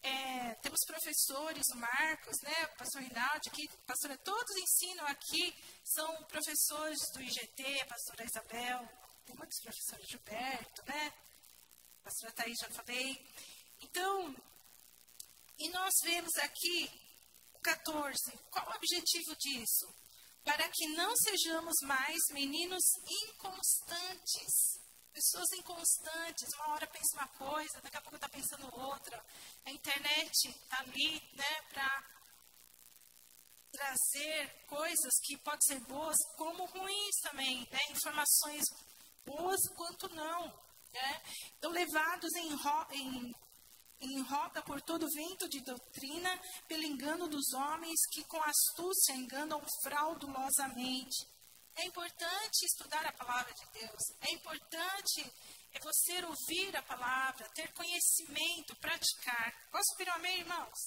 É, 0.00 0.54
temos 0.62 0.78
professores, 0.86 1.66
o 1.74 1.76
Marcos, 1.76 2.40
né, 2.42 2.64
o 2.66 2.78
pastor 2.78 3.02
Rinaldi, 3.02 3.48
aqui, 3.48 3.68
pastora, 3.84 4.16
todos 4.18 4.56
ensinam 4.56 5.04
aqui, 5.08 5.52
são 5.84 6.22
professores 6.26 7.00
do 7.12 7.20
IGT, 7.20 7.80
a 7.80 7.86
pastora 7.86 8.24
Isabel, 8.24 8.88
tem 9.26 9.34
muitos 9.34 9.60
professores, 9.60 10.06
Gilberto, 10.08 10.84
né, 10.86 11.12
a 12.00 12.04
pastora 12.04 12.32
Thaís, 12.34 12.56
já 12.60 12.70
falei. 12.70 13.26
Então, 13.80 14.36
e 15.58 15.68
nós 15.70 15.94
vemos 16.04 16.36
aqui 16.36 16.88
o 17.54 17.58
14, 17.58 18.38
qual 18.52 18.68
o 18.68 18.76
objetivo 18.76 19.34
disso? 19.34 19.92
Para 20.46 20.66
que 20.70 20.86
não 20.94 21.14
sejamos 21.16 21.74
mais 21.82 22.16
meninos 22.30 22.82
inconstantes, 23.04 24.86
Pessoas 25.16 25.50
inconstantes, 25.54 26.46
uma 26.56 26.74
hora 26.74 26.86
pensa 26.88 27.16
uma 27.16 27.28
coisa, 27.28 27.80
daqui 27.80 27.96
a 27.96 28.02
pouco 28.02 28.16
está 28.16 28.28
pensando 28.28 28.68
outra. 28.78 29.24
A 29.64 29.70
internet 29.70 30.30
está 30.46 30.78
ali 30.80 31.22
né, 31.32 31.62
para 31.72 32.04
trazer 33.72 34.66
coisas 34.66 35.14
que 35.22 35.38
podem 35.38 35.60
ser 35.62 35.80
boas, 35.86 36.18
como 36.36 36.66
ruins 36.66 37.16
também, 37.22 37.66
né? 37.70 37.78
informações 37.92 38.62
boas 39.24 39.58
quanto 39.74 40.06
não. 40.14 40.48
Né? 40.92 41.22
Então, 41.56 41.70
levados 41.70 42.34
em, 42.34 42.52
em, 42.92 43.34
em 44.00 44.20
roda 44.22 44.62
por 44.62 44.80
todo 44.82 45.10
vento 45.14 45.48
de 45.48 45.60
doutrina, 45.60 46.40
pelo 46.68 46.84
engano 46.84 47.28
dos 47.28 47.52
homens 47.52 47.98
que 48.12 48.24
com 48.24 48.40
astúcia 48.42 49.14
enganam 49.14 49.62
fraudulosamente. 49.82 51.26
É 51.76 51.84
importante 51.84 52.64
estudar 52.64 53.04
a 53.06 53.12
palavra 53.12 53.52
de 53.52 53.80
Deus. 53.80 54.02
É 54.22 54.32
importante 54.32 55.32
é 55.72 55.78
você 55.80 56.24
ouvir 56.24 56.74
a 56.74 56.82
palavra, 56.82 57.48
ter 57.50 57.70
conhecimento, 57.74 58.74
praticar. 58.76 59.52
Posso 59.70 59.94
pedir 59.98 60.10
amém, 60.10 60.40
irmãos? 60.40 60.78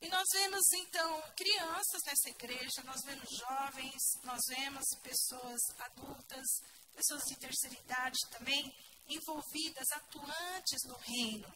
E 0.00 0.08
nós 0.08 0.24
vemos, 0.32 0.64
então, 0.72 1.22
crianças 1.36 2.00
nessa 2.06 2.30
igreja, 2.30 2.82
nós 2.84 3.02
vemos 3.04 3.28
jovens, 3.28 4.02
nós 4.24 4.40
vemos 4.48 4.84
pessoas 5.02 5.60
adultas, 5.78 6.46
pessoas 6.94 7.22
de 7.24 7.36
terceira 7.36 7.76
idade 7.76 8.18
também, 8.30 8.74
envolvidas, 9.06 9.92
atuantes 9.92 10.78
no 10.86 10.96
reino. 10.96 11.54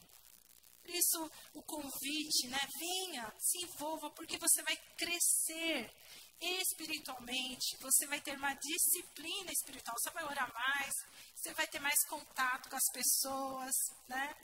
Por 0.84 0.94
isso, 0.94 1.30
o 1.54 1.62
convite, 1.62 2.46
né? 2.48 2.60
Venha, 2.78 3.34
se 3.38 3.58
envolva, 3.64 4.10
porque 4.10 4.36
você 4.36 4.62
vai 4.62 4.76
crescer 4.98 5.90
espiritualmente, 6.38 7.78
você 7.80 8.06
vai 8.06 8.20
ter 8.20 8.36
uma 8.36 8.52
disciplina 8.52 9.50
espiritual, 9.50 9.96
você 9.98 10.10
vai 10.10 10.24
orar 10.24 10.52
mais, 10.52 10.92
você 11.34 11.54
vai 11.54 11.66
ter 11.66 11.80
mais 11.80 11.98
contato 12.06 12.68
com 12.68 12.76
as 12.76 12.92
pessoas, 12.92 13.74
né? 14.06 14.36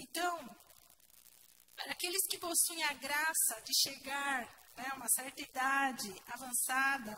Então, 0.00 0.36
para 1.76 1.92
aqueles 1.92 2.26
que 2.26 2.38
possuem 2.38 2.82
a 2.82 2.94
graça 2.94 3.60
de 3.64 3.72
chegar 3.80 4.42
né, 4.76 4.88
a 4.90 4.96
uma 4.96 5.08
certa 5.08 5.40
idade 5.40 6.12
avançada, 6.26 7.16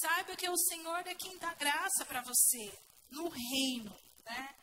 saiba 0.00 0.34
que 0.34 0.48
o 0.48 0.58
Senhor 0.58 1.06
é 1.06 1.14
quem 1.14 1.38
dá 1.38 1.54
graça 1.54 2.04
para 2.04 2.20
você 2.22 2.78
no 3.10 3.28
reino, 3.28 3.96
né? 4.24 4.61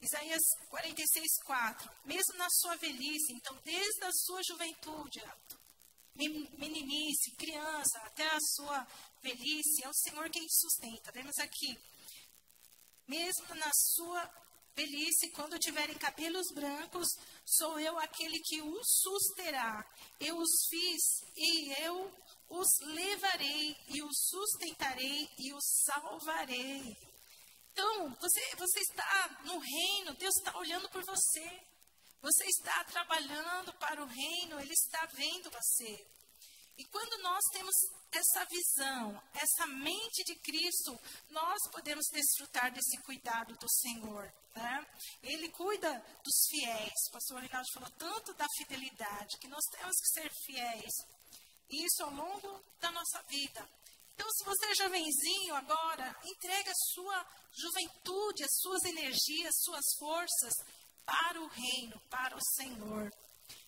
Isaías 0.00 0.42
46, 0.68 1.42
4. 1.44 1.90
Mesmo 2.04 2.36
na 2.36 2.48
sua 2.50 2.76
velhice, 2.76 3.32
então, 3.32 3.56
desde 3.64 4.04
a 4.04 4.12
sua 4.12 4.42
juventude, 4.42 5.22
meninice, 6.14 7.34
criança, 7.36 7.98
até 8.00 8.26
a 8.26 8.38
sua 8.54 8.86
velhice, 9.22 9.82
é 9.82 9.88
o 9.88 9.94
Senhor 9.94 10.30
quem 10.30 10.46
sustenta. 10.48 11.10
Vemos 11.12 11.38
aqui, 11.38 11.78
mesmo 13.08 13.54
na 13.54 13.70
sua 13.72 14.30
velhice, 14.76 15.30
quando 15.30 15.58
tiverem 15.58 15.96
cabelos 15.96 16.46
brancos, 16.52 17.08
sou 17.44 17.78
eu 17.78 17.98
aquele 17.98 18.38
que 18.40 18.60
os 18.60 18.86
susterá. 19.02 19.84
Eu 20.20 20.36
os 20.36 20.50
fiz 20.68 21.02
e 21.36 21.72
eu 21.82 22.12
os 22.48 22.68
levarei 22.80 23.76
e 23.88 24.02
os 24.02 24.16
sustentarei 24.28 25.28
e 25.38 25.52
os 25.52 25.64
salvarei. 25.84 27.13
Então, 27.74 28.08
você, 28.20 28.40
você 28.54 28.78
está 28.78 29.40
no 29.44 29.58
reino, 29.58 30.14
Deus 30.14 30.32
está 30.36 30.56
olhando 30.56 30.88
por 30.90 31.04
você. 31.04 31.60
Você 32.22 32.44
está 32.46 32.84
trabalhando 32.84 33.72
para 33.74 34.00
o 34.00 34.06
reino, 34.06 34.60
Ele 34.60 34.72
está 34.72 35.04
vendo 35.12 35.50
você. 35.50 36.06
E 36.78 36.84
quando 36.86 37.20
nós 37.22 37.42
temos 37.52 37.74
essa 38.12 38.44
visão, 38.46 39.22
essa 39.34 39.66
mente 39.66 40.22
de 40.24 40.36
Cristo, 40.36 40.98
nós 41.30 41.58
podemos 41.72 42.06
desfrutar 42.12 42.72
desse 42.72 42.96
cuidado 43.02 43.54
do 43.56 43.68
Senhor. 43.68 44.32
Né? 44.54 44.86
Ele 45.22 45.48
cuida 45.50 45.92
dos 46.24 46.46
fiéis. 46.48 46.92
O 47.08 47.12
pastor 47.12 47.42
Rinaldo 47.42 47.68
falou 47.74 47.90
tanto 47.90 48.32
da 48.34 48.46
fidelidade, 48.56 49.38
que 49.38 49.48
nós 49.48 49.64
temos 49.72 49.96
que 49.96 50.20
ser 50.20 50.30
fiéis. 50.46 50.92
E 51.70 51.84
isso 51.84 52.04
ao 52.04 52.10
longo 52.10 52.64
da 52.80 52.92
nossa 52.92 53.20
vida. 53.22 53.68
Então, 54.14 54.30
se 54.30 54.44
você 54.44 54.66
é 54.66 54.74
jovenzinho 54.74 55.54
agora, 55.54 56.16
entregue 56.24 56.70
a 56.70 56.92
sua 56.92 57.26
juventude, 57.52 58.44
as 58.44 58.56
suas 58.60 58.84
energias, 58.84 59.54
suas 59.62 59.84
forças 59.98 60.54
para 61.04 61.40
o 61.40 61.48
reino, 61.48 62.00
para 62.08 62.36
o 62.36 62.44
Senhor. 62.54 63.10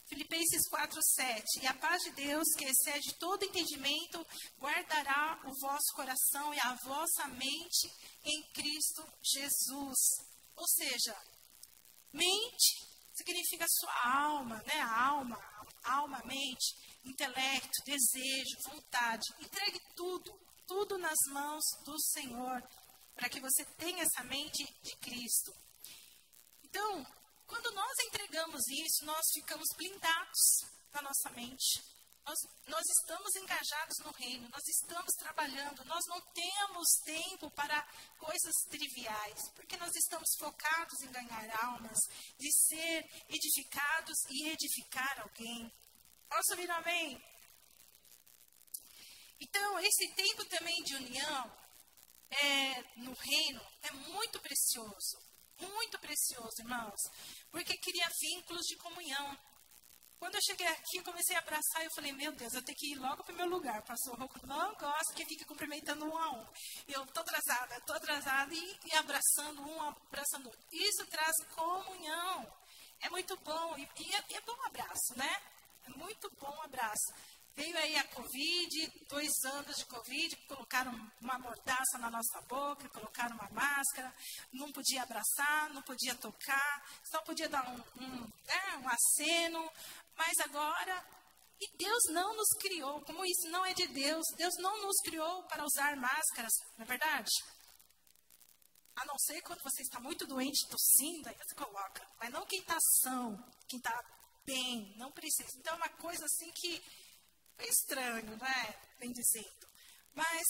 Filipenses 0.09 0.69
4, 0.69 1.01
7. 1.03 1.61
E 1.63 1.67
a 1.67 1.75
paz 1.75 2.01
de 2.03 2.11
Deus, 2.13 2.47
que 2.57 2.65
excede 2.65 3.13
todo 3.19 3.45
entendimento, 3.45 4.25
guardará 4.59 5.41
o 5.45 5.53
vosso 5.61 5.93
coração 5.95 6.55
e 6.55 6.61
a 6.61 6.75
vossa 6.75 7.27
mente 7.29 7.91
em 8.25 8.43
Cristo 8.53 9.05
Jesus. 9.23 9.99
Ou 10.55 10.67
seja, 10.69 11.15
mente 12.13 12.87
significa 13.15 13.67
sua 13.69 14.09
alma, 14.09 14.63
né? 14.67 14.81
alma, 14.81 15.37
alma, 15.83 16.23
mente, 16.25 16.86
intelecto, 17.07 17.85
desejo, 17.85 18.59
vontade. 18.65 19.25
Entregue 19.41 19.81
tudo, 19.95 20.39
tudo 20.67 20.99
nas 20.99 21.19
mãos 21.29 21.65
do 21.85 21.99
Senhor, 22.01 22.63
para 23.15 23.29
que 23.29 23.41
você 23.41 23.65
tenha 23.77 24.03
essa 24.03 24.25
mente 24.25 24.65
de 24.83 24.97
Cristo. 24.97 25.55
Então, 26.65 27.07
quando 27.47 27.71
nós 27.73 27.93
entregamos 28.07 28.61
isso, 28.69 29.05
nós 29.05 29.23
ficamos 29.33 29.67
blindados 29.77 30.67
na 30.93 31.03
nossa 31.03 31.31
mente. 31.31 31.97
Nós, 32.27 32.39
nós, 32.67 32.83
estamos 32.99 33.37
engajados 33.37 33.99
no 34.05 34.11
reino, 34.11 34.49
nós 34.49 34.67
estamos 34.67 35.15
trabalhando, 35.15 35.85
nós 35.85 36.05
não 36.09 36.21
temos 36.35 36.89
tempo 37.05 37.49
para 37.53 37.81
coisas 38.19 38.55
triviais, 38.69 39.49
porque 39.55 39.77
nós 39.77 39.95
estamos 39.95 40.29
focados 40.37 41.01
em 41.03 41.13
ganhar 41.13 41.65
almas, 41.65 41.97
de 42.37 42.53
ser 42.53 43.09
edificados 43.29 44.19
e 44.29 44.49
edificar 44.49 45.21
alguém. 45.21 45.73
Posso 46.29 46.53
ouvir 46.53 46.71
amém? 46.71 47.23
Então, 49.41 49.79
esse 49.81 50.09
tempo 50.15 50.45
também 50.47 50.83
de 50.83 50.95
união 50.95 51.59
é, 52.31 52.83
no 52.97 53.13
reino 53.13 53.61
é 53.83 53.93
muito 53.93 54.41
precioso. 54.41 55.27
Muito 55.59 55.99
precioso, 55.99 56.61
irmãos. 56.61 57.01
Porque 57.51 57.77
cria 57.79 58.09
vínculos 58.21 58.63
de 58.67 58.77
comunhão. 58.77 59.39
Quando 60.19 60.35
eu 60.35 60.43
cheguei 60.43 60.67
aqui, 60.67 60.97
eu 60.97 61.05
comecei 61.05 61.37
a 61.37 61.41
abraçar 61.41 61.83
e 61.83 61.87
eu 61.87 61.91
falei, 61.95 62.13
meu 62.13 62.33
Deus, 62.33 62.53
eu 62.55 62.65
tenho 62.65 62.79
que 62.79 62.93
ir 62.93 62.97
logo 62.97 63.23
para 63.23 63.35
o 63.35 63.37
meu 63.37 63.49
lugar. 63.49 63.83
Pastor 63.83 64.19
Rocco 64.19 64.47
não 64.47 64.75
gosta 64.75 65.15
que 65.15 65.27
fique 65.27 65.45
cumprimentando 65.45 66.07
um 66.07 66.17
a 66.17 66.31
um. 66.33 66.47
Eu 66.89 67.05
estou 67.05 67.23
atrasada, 67.23 67.77
estou 67.77 67.97
atrasada 67.97 68.55
e, 68.55 68.79
e, 68.87 68.95
abraçando 68.95 69.63
um, 69.63 69.83
abraçando 69.83 70.47
outro. 70.47 70.67
Isso 70.73 71.07
traz 71.07 71.37
comunhão. 71.55 72.51
É 73.01 73.11
muito 73.11 73.37
bom. 73.39 73.77
E, 73.77 73.83
e 73.83 74.15
é, 74.15 74.37
é 74.37 74.41
bom 74.41 74.57
abraço, 74.65 75.17
né? 75.17 75.43
Muito 75.95 76.31
bom 76.39 76.63
abraço. 76.63 77.13
Veio 77.57 77.77
aí 77.79 77.97
a 77.97 78.05
Covid, 78.09 78.93
dois 79.09 79.33
anos 79.45 79.77
de 79.79 79.87
Covid, 79.87 80.37
colocaram 80.47 80.93
uma 81.23 81.39
mordaça 81.39 81.97
na 81.99 82.11
nossa 82.11 82.43
boca, 82.43 82.87
colocaram 82.91 83.35
uma 83.35 83.49
máscara, 83.49 84.15
não 84.53 84.71
podia 84.71 85.03
abraçar, 85.03 85.71
não 85.71 85.81
podia 85.81 86.15
tocar, 86.17 87.01
só 87.11 87.23
podia 87.23 87.49
dar 87.49 87.67
um, 87.67 88.05
um, 88.05 88.33
é, 88.47 88.77
um 88.77 88.87
aceno, 88.87 89.73
mas 90.15 90.39
agora. 90.41 91.03
E 91.59 91.77
Deus 91.79 92.03
não 92.11 92.37
nos 92.37 92.51
criou, 92.61 93.01
como 93.01 93.25
isso 93.25 93.49
não 93.49 93.65
é 93.65 93.73
de 93.73 93.87
Deus, 93.87 94.27
Deus 94.37 94.55
não 94.59 94.83
nos 94.83 94.97
criou 95.03 95.43
para 95.45 95.65
usar 95.65 95.97
máscaras, 95.97 96.53
não 96.77 96.85
é 96.85 96.87
verdade? 96.87 97.31
A 98.97 99.07
não 99.07 99.19
ser 99.19 99.41
quando 99.41 99.63
você 99.63 99.81
está 99.81 99.99
muito 99.99 100.27
doente, 100.27 100.69
tossindo, 100.69 101.31
aí 101.31 101.35
você 101.35 101.55
coloca. 101.55 102.07
Mas 102.21 102.31
não 102.31 102.45
quem 102.45 102.61
está 102.61 102.77
são, 103.01 103.35
quem 103.67 103.79
está 103.79 104.05
bem, 104.47 104.95
não 104.97 105.11
precisa. 105.13 105.51
Então 105.59 105.75
é 105.75 105.77
uma 105.77 105.89
coisa 105.89 106.25
assim 106.25 106.51
que 106.53 106.83
é 107.59 107.69
estranho, 107.69 108.37
né? 108.37 108.81
Bem 108.99 109.13
dizendo. 109.13 109.69
Mas 110.15 110.45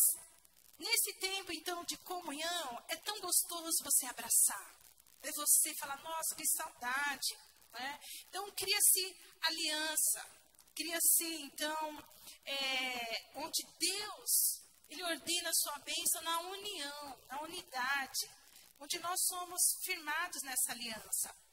nesse 0.79 1.13
tempo, 1.15 1.53
então, 1.53 1.85
de 1.85 1.97
comunhão, 1.99 2.85
é 2.89 2.97
tão 2.97 3.19
gostoso 3.21 3.83
você 3.83 4.07
abraçar. 4.07 4.77
É 5.23 5.33
você 5.33 5.75
falar, 5.81 5.97
nossa, 6.03 6.35
que 6.37 6.47
saudade. 6.47 7.37
Né? 7.73 8.01
Então, 8.29 8.49
cria-se 8.53 9.17
aliança. 9.41 10.37
Cria-se, 10.75 11.43
então, 11.43 12.05
é, 12.45 13.33
onde 13.37 13.63
Deus, 13.79 14.61
Ele 14.89 15.03
ordena 15.03 15.49
a 15.49 15.55
sua 15.55 15.79
bênção 15.79 16.23
na 16.23 16.41
união, 16.41 17.19
na 17.29 17.43
unidade. 17.43 18.31
Onde 18.79 18.99
nós 18.99 19.19
somos 19.27 19.61
firmados 19.85 20.43
nessa 20.43 20.73
aliança. 20.73 21.46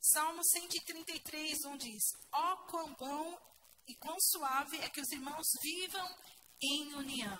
Salmo 0.00 0.42
133, 0.42 1.64
1 1.66 1.76
diz: 1.76 2.02
Ó 2.32 2.52
oh, 2.52 2.56
quão 2.68 2.94
bom 2.94 3.38
e 3.86 3.94
quão 3.96 4.16
suave 4.18 4.78
é 4.78 4.88
que 4.88 5.00
os 5.00 5.12
irmãos 5.12 5.46
vivam 5.62 6.16
em 6.62 6.94
união. 6.94 7.38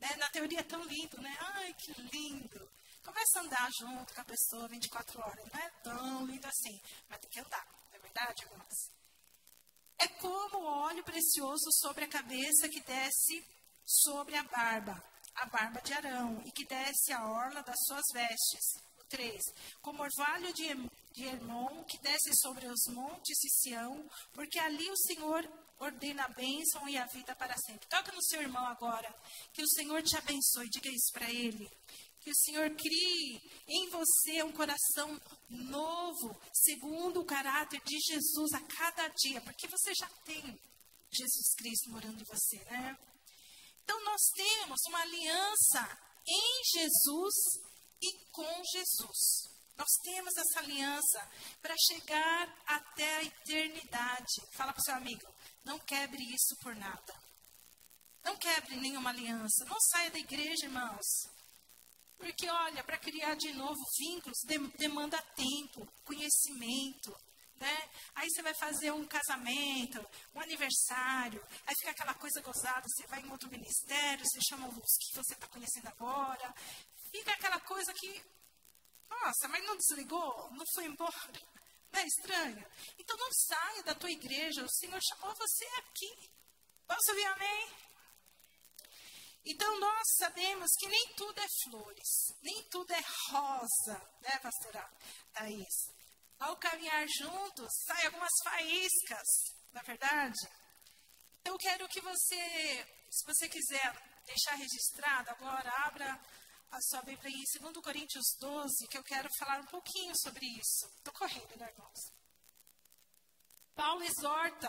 Né? 0.00 0.16
Na 0.16 0.30
teoria 0.30 0.60
é 0.60 0.62
tão 0.62 0.82
lindo, 0.84 1.20
né? 1.20 1.36
Ai, 1.38 1.74
que 1.74 1.92
lindo. 2.00 2.70
Começa 3.04 3.38
a 3.40 3.42
andar 3.42 3.68
junto 3.78 4.14
com 4.14 4.20
a 4.20 4.24
pessoa 4.24 4.68
24 4.68 5.20
horas. 5.20 5.46
Não 5.52 5.60
é 5.60 5.70
tão 5.82 6.26
lindo 6.26 6.46
assim, 6.46 6.80
mas 7.08 7.20
tem 7.20 7.30
que 7.30 7.40
andar. 7.40 7.66
Não 7.90 7.98
é 7.98 7.98
verdade, 7.98 8.44
irmãos? 8.44 8.90
É 9.98 10.08
como 10.08 10.64
óleo 10.64 11.04
precioso 11.04 11.70
sobre 11.72 12.04
a 12.04 12.08
cabeça 12.08 12.68
que 12.68 12.80
desce 12.80 13.44
sobre 13.84 14.36
a 14.36 14.42
barba, 14.44 15.04
a 15.34 15.46
barba 15.46 15.82
de 15.82 15.92
Arão, 15.92 16.40
e 16.46 16.52
que 16.52 16.64
desce 16.64 17.12
a 17.12 17.26
orla 17.28 17.62
das 17.62 17.76
suas 17.86 18.04
vestes. 18.14 18.90
3. 19.10 19.42
Como 19.82 20.02
orvalho 20.02 20.52
de, 20.54 20.68
de 21.12 21.24
Hermon, 21.24 21.84
que 21.84 21.98
desce 21.98 22.30
sobre 22.40 22.66
os 22.66 22.86
montes 22.88 23.38
de 23.38 23.50
Sião, 23.50 24.08
porque 24.32 24.58
ali 24.58 24.88
o 24.90 24.96
Senhor 24.96 25.48
ordena 25.78 26.24
a 26.24 26.28
bênção 26.28 26.88
e 26.88 26.96
a 26.96 27.06
vida 27.06 27.34
para 27.34 27.56
sempre. 27.56 27.88
Toca 27.88 28.12
no 28.12 28.22
seu 28.22 28.42
irmão 28.42 28.64
agora. 28.66 29.12
Que 29.52 29.62
o 29.62 29.68
Senhor 29.68 30.02
te 30.02 30.16
abençoe. 30.16 30.68
Diga 30.68 30.90
isso 30.90 31.10
para 31.12 31.30
ele. 31.30 31.68
Que 32.20 32.30
o 32.30 32.36
Senhor 32.36 32.70
crie 32.76 33.40
em 33.66 33.88
você 33.88 34.42
um 34.42 34.52
coração 34.52 35.18
novo, 35.48 36.38
segundo 36.52 37.20
o 37.20 37.24
caráter 37.24 37.80
de 37.82 37.98
Jesus 37.98 38.52
a 38.52 38.60
cada 38.60 39.08
dia, 39.08 39.40
porque 39.40 39.66
você 39.66 39.94
já 39.94 40.06
tem 40.24 40.42
Jesus 41.10 41.54
Cristo 41.56 41.90
morando 41.90 42.20
em 42.20 42.24
você, 42.24 42.62
né? 42.64 42.98
Então 43.82 44.04
nós 44.04 44.20
temos 44.34 44.78
uma 44.86 45.00
aliança 45.00 45.98
em 46.28 46.62
Jesus 46.78 47.34
e 48.02 48.12
com 48.30 48.62
Jesus. 48.64 49.59
Nós 49.80 49.96
temos 50.02 50.36
essa 50.36 50.60
aliança 50.60 51.30
para 51.62 51.74
chegar 51.88 52.54
até 52.66 53.16
a 53.16 53.22
eternidade. 53.22 54.46
Fala 54.52 54.74
para 54.74 54.80
o 54.80 54.84
seu 54.84 54.94
amigo, 54.94 55.26
não 55.64 55.78
quebre 55.78 56.22
isso 56.22 56.54
por 56.60 56.76
nada. 56.76 57.14
Não 58.22 58.36
quebre 58.36 58.76
nenhuma 58.76 59.08
aliança. 59.08 59.64
Não 59.64 59.80
saia 59.80 60.10
da 60.10 60.18
igreja, 60.18 60.66
irmãos. 60.66 61.06
Porque, 62.18 62.46
olha, 62.50 62.84
para 62.84 62.98
criar 62.98 63.34
de 63.36 63.54
novo 63.54 63.80
vínculos 63.98 64.36
de, 64.44 64.58
demanda 64.76 65.16
tempo, 65.34 65.90
conhecimento. 66.04 67.16
Né? 67.54 67.90
Aí 68.16 68.28
você 68.28 68.42
vai 68.42 68.54
fazer 68.56 68.90
um 68.90 69.06
casamento, 69.06 70.06
um 70.34 70.40
aniversário, 70.40 71.42
aí 71.66 71.74
fica 71.78 71.90
aquela 71.90 72.14
coisa 72.14 72.42
gozada, 72.42 72.86
você 72.86 73.06
vai 73.06 73.20
em 73.22 73.30
outro 73.30 73.50
ministério, 73.50 74.26
você 74.26 74.40
chama 74.46 74.68
os 74.68 74.96
que 74.98 75.16
você 75.16 75.34
está 75.34 75.46
conhecendo 75.48 75.88
agora, 75.88 76.54
fica 77.10 77.32
aquela 77.32 77.60
coisa 77.60 77.92
que, 77.94 78.22
nossa, 79.10 79.48
mas 79.48 79.64
não 79.64 79.76
desligou, 79.76 80.50
não 80.52 80.64
foi 80.74 80.84
embora. 80.86 81.32
Não 81.92 82.00
é 82.00 82.06
estranho? 82.06 82.66
Então 82.98 83.16
não 83.16 83.32
saia 83.32 83.82
da 83.82 83.94
tua 83.94 84.10
igreja, 84.10 84.64
o 84.64 84.70
Senhor 84.70 85.00
chamou 85.02 85.34
você 85.34 85.66
aqui. 85.78 86.30
Posso 86.86 87.10
ouvir 87.10 87.26
amém? 87.26 87.68
Então 89.44 89.80
nós 89.80 90.02
sabemos 90.18 90.70
que 90.78 90.88
nem 90.88 91.14
tudo 91.14 91.40
é 91.40 91.46
flores, 91.64 92.34
nem 92.42 92.62
tudo 92.64 92.92
é 92.92 93.02
rosa, 93.28 94.10
né, 94.20 94.38
pastora 94.38 94.88
Thaís? 95.32 95.90
Ao 96.38 96.56
caminhar 96.56 97.06
juntos, 97.08 97.68
saem 97.86 98.06
algumas 98.06 98.32
faíscas, 98.44 99.26
na 99.72 99.80
é 99.80 99.84
verdade? 99.84 100.48
Eu 101.44 101.56
quero 101.58 101.88
que 101.88 102.00
você, 102.00 102.86
se 103.10 103.26
você 103.26 103.48
quiser 103.48 104.22
deixar 104.26 104.54
registrado 104.54 105.30
agora, 105.30 105.70
abra 105.86 106.20
a 106.70 106.80
sua 106.82 107.02
Bíblia 107.02 107.30
em 107.30 107.60
2 107.60 107.84
Coríntios 107.84 108.24
12, 108.38 108.86
que 108.88 108.96
eu 108.96 109.02
quero 109.02 109.28
falar 109.38 109.60
um 109.60 109.66
pouquinho 109.66 110.12
sobre 110.16 110.46
isso. 110.46 110.86
Estou 110.98 111.12
correndo, 111.12 111.56
né, 111.56 111.68
irmãos? 111.68 112.00
Paulo 113.74 114.02
exorta 114.02 114.68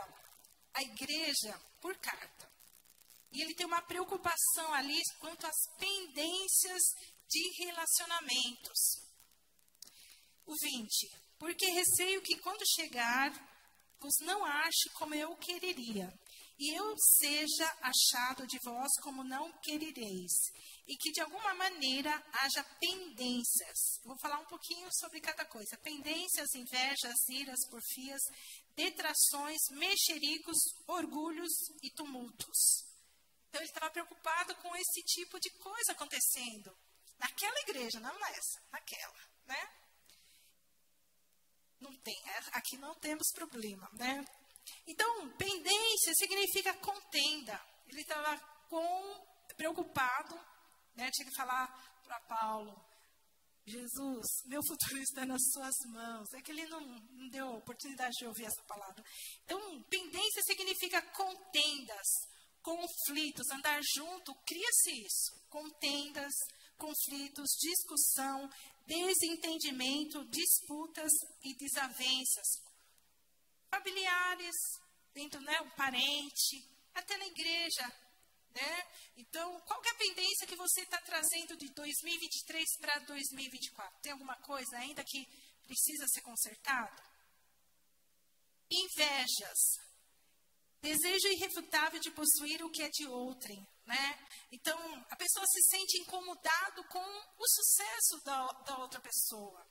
a 0.74 0.82
igreja 0.82 1.60
por 1.80 1.96
carta. 1.98 2.52
E 3.32 3.42
ele 3.42 3.54
tem 3.56 3.66
uma 3.66 3.82
preocupação 3.84 4.74
ali 4.74 5.00
quanto 5.20 5.46
às 5.46 5.58
pendências 5.78 6.82
de 7.30 7.66
relacionamentos. 7.66 8.80
O 10.46 10.54
20. 10.60 11.22
Porque 11.38 11.66
receio 11.68 12.22
que 12.22 12.38
quando 12.40 12.62
chegar, 12.76 13.32
vos 14.00 14.16
não 14.22 14.44
ache 14.44 14.90
como 14.96 15.14
eu 15.16 15.36
quereria, 15.38 16.12
e 16.60 16.78
eu 16.78 16.96
seja 17.20 17.66
achado 17.82 18.46
de 18.46 18.60
vós 18.64 18.92
como 19.02 19.24
não 19.24 19.52
querereis, 19.62 20.32
e 20.88 20.96
que 20.98 21.12
de 21.12 21.22
alguma 21.22 21.54
maneira 21.54 22.12
haja 22.34 22.64
pendências. 22.80 24.00
Vou 24.04 24.18
falar 24.20 24.40
um 24.40 24.46
pouquinho 24.46 24.88
sobre 24.92 25.22
cada 25.22 25.46
coisa: 25.46 25.78
pendências, 25.78 26.54
invejas, 26.56 27.30
iras, 27.30 27.60
porfias, 27.70 28.22
detrações, 28.76 29.60
mexericos, 29.72 30.58
orgulhos 30.88 31.52
e 31.82 31.90
tumultos. 31.92 32.86
Então 33.50 33.62
ele 33.62 33.70
estava 33.70 33.92
preocupado 33.92 34.56
com 34.56 34.76
esse 34.76 35.04
tipo 35.04 35.40
de 35.40 35.50
coisa 35.60 35.92
acontecendo 35.92 36.76
naquela 37.20 37.60
igreja, 37.62 38.00
não 38.00 38.18
nessa, 38.20 38.62
naquela, 38.72 39.20
né? 39.46 39.70
Não 41.80 41.96
tem, 41.98 42.16
é, 42.16 42.38
aqui 42.54 42.78
não 42.78 42.96
temos 42.96 43.28
problema, 43.34 43.90
né? 43.94 44.26
Então, 44.88 45.30
pendência 45.32 46.14
significa 46.16 46.74
contenda. 46.76 47.60
Ele 47.88 48.02
estava 48.02 48.38
preocupado 49.58 50.40
né? 50.96 51.10
Tinha 51.12 51.30
que 51.30 51.36
falar 51.36 51.68
para 52.04 52.20
Paulo, 52.22 52.92
Jesus, 53.66 54.28
meu 54.46 54.62
futuro 54.66 54.98
está 55.02 55.26
nas 55.26 55.42
suas 55.52 55.76
mãos. 55.88 56.34
É 56.34 56.42
que 56.42 56.52
ele 56.52 56.66
não, 56.68 56.82
não 56.82 57.30
deu 57.30 57.48
oportunidade 57.54 58.14
de 58.18 58.26
ouvir 58.26 58.46
essa 58.46 58.64
palavra. 58.64 59.04
Então, 59.44 59.84
pendência 59.84 60.42
significa 60.44 61.02
contendas, 61.14 62.08
conflitos, 62.62 63.50
andar 63.52 63.80
junto, 63.96 64.34
cria-se 64.46 65.06
isso. 65.06 65.48
Contendas, 65.50 66.34
conflitos, 66.78 67.50
discussão, 67.60 68.50
desentendimento, 68.86 70.26
disputas 70.30 71.12
e 71.44 71.56
desavenças. 71.56 72.48
Familiares, 73.70 74.56
dentro, 75.14 75.40
né, 75.42 75.62
um 75.62 75.70
parente, 75.72 76.66
até 76.94 77.18
na 77.18 77.26
igreja, 77.28 77.90
né? 78.54 78.88
Então, 79.18 79.60
qual 79.62 79.82
é 79.84 79.90
a 79.90 79.96
pendência 79.96 80.48
que 80.48 80.56
você 80.56 80.82
está 80.82 81.00
trazendo 81.02 81.58
de 81.58 81.70
2023 81.74 82.66
para 82.80 83.00
2024? 83.00 84.02
Tem 84.02 84.12
alguma 84.12 84.36
coisa 84.42 84.78
ainda 84.78 85.04
que 85.04 85.26
precisa 85.64 86.08
ser 86.08 86.22
consertada? 86.22 87.04
Invejas. 88.70 89.60
Desejo 90.82 91.28
irrefutável 91.28 92.00
de 92.00 92.10
possuir 92.12 92.64
o 92.64 92.72
que 92.72 92.82
é 92.82 92.90
de 92.90 93.06
outrem, 93.08 93.68
né? 93.86 94.28
Então, 94.52 94.78
a 95.10 95.16
pessoa 95.16 95.46
se 95.46 95.62
sente 95.70 96.00
incomodado 96.00 96.84
com 96.86 97.00
o 97.00 97.48
sucesso 97.48 98.24
da, 98.26 98.48
da 98.64 98.78
outra 98.80 99.00
pessoa. 99.00 99.64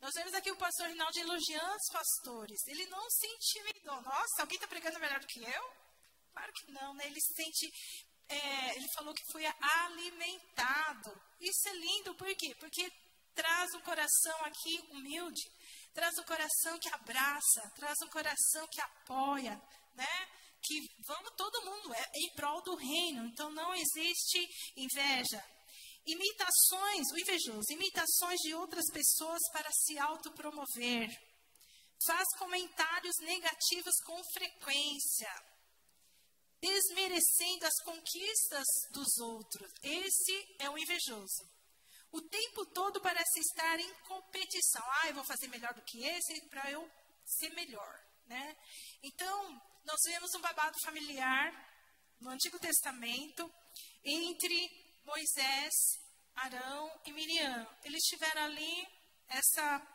Nós 0.00 0.12
vemos 0.14 0.34
aqui 0.34 0.50
o 0.50 0.56
pastor 0.56 0.88
Rinaldo 0.88 1.18
elogiando 1.18 1.74
os 1.74 1.92
pastores. 1.92 2.60
Ele 2.66 2.86
não 2.86 3.10
se 3.10 3.26
intimidou. 3.26 4.00
Nossa, 4.02 4.42
alguém 4.42 4.56
está 4.56 4.68
pregando 4.68 5.00
melhor 5.00 5.18
do 5.18 5.26
que 5.26 5.42
eu? 5.42 5.88
Claro 6.32 6.52
que 6.52 6.70
não, 6.70 6.94
né? 6.94 7.06
Ele 7.06 7.20
se 7.20 7.34
sente 7.34 7.72
é, 8.28 8.76
ele 8.76 8.88
falou 8.94 9.14
que 9.14 9.32
foi 9.32 9.44
alimentado. 9.46 11.20
Isso 11.40 11.68
é 11.68 11.72
lindo, 11.72 12.14
por 12.14 12.34
quê? 12.36 12.54
Porque 12.60 12.90
traz 13.34 13.72
um 13.74 13.80
coração 13.80 14.44
aqui 14.44 14.78
humilde, 14.90 15.42
traz 15.94 16.16
um 16.18 16.24
coração 16.24 16.78
que 16.78 16.88
abraça, 16.92 17.72
traz 17.76 17.96
um 18.02 18.08
coração 18.08 18.66
que 18.70 18.80
apoia, 18.80 19.60
né? 19.94 20.28
Que 20.60 20.80
vamos 21.06 21.30
todo 21.36 21.64
mundo 21.64 21.94
é 21.94 22.10
em 22.16 22.34
prol 22.34 22.60
do 22.62 22.74
reino, 22.74 23.24
então 23.26 23.50
não 23.50 23.74
existe 23.74 24.72
inveja. 24.76 25.42
Imitações, 26.04 27.12
o 27.12 27.18
invejoso, 27.18 27.72
imitações 27.72 28.40
de 28.40 28.54
outras 28.54 28.90
pessoas 28.92 29.40
para 29.52 29.70
se 29.70 29.98
autopromover. 29.98 31.08
Faz 32.06 32.26
comentários 32.38 33.14
negativos 33.20 33.94
com 34.04 34.20
frequência 34.32 35.30
desmerecendo 36.60 37.66
as 37.66 37.82
conquistas 37.84 38.66
dos 38.90 39.18
outros. 39.18 39.70
Esse 39.82 40.56
é 40.58 40.68
o 40.68 40.78
invejoso. 40.78 41.48
O 42.10 42.22
tempo 42.22 42.64
todo 42.66 43.00
parece 43.00 43.40
estar 43.40 43.78
em 43.78 43.94
competição. 44.06 44.82
Ah, 45.02 45.08
eu 45.08 45.14
vou 45.14 45.24
fazer 45.24 45.48
melhor 45.48 45.74
do 45.74 45.82
que 45.82 46.04
esse 46.04 46.40
para 46.48 46.70
eu 46.70 46.88
ser 47.24 47.50
melhor, 47.50 48.04
né? 48.26 48.56
Então, 49.02 49.62
nós 49.84 49.98
vemos 50.06 50.34
um 50.34 50.40
babado 50.40 50.76
familiar 50.84 51.52
no 52.20 52.30
Antigo 52.30 52.58
Testamento 52.58 53.52
entre 54.02 55.00
Moisés, 55.04 55.74
Arão 56.34 57.00
e 57.04 57.12
Miriam. 57.12 57.66
Eles 57.84 58.02
tiveram 58.04 58.44
ali 58.44 58.88
essa 59.28 59.94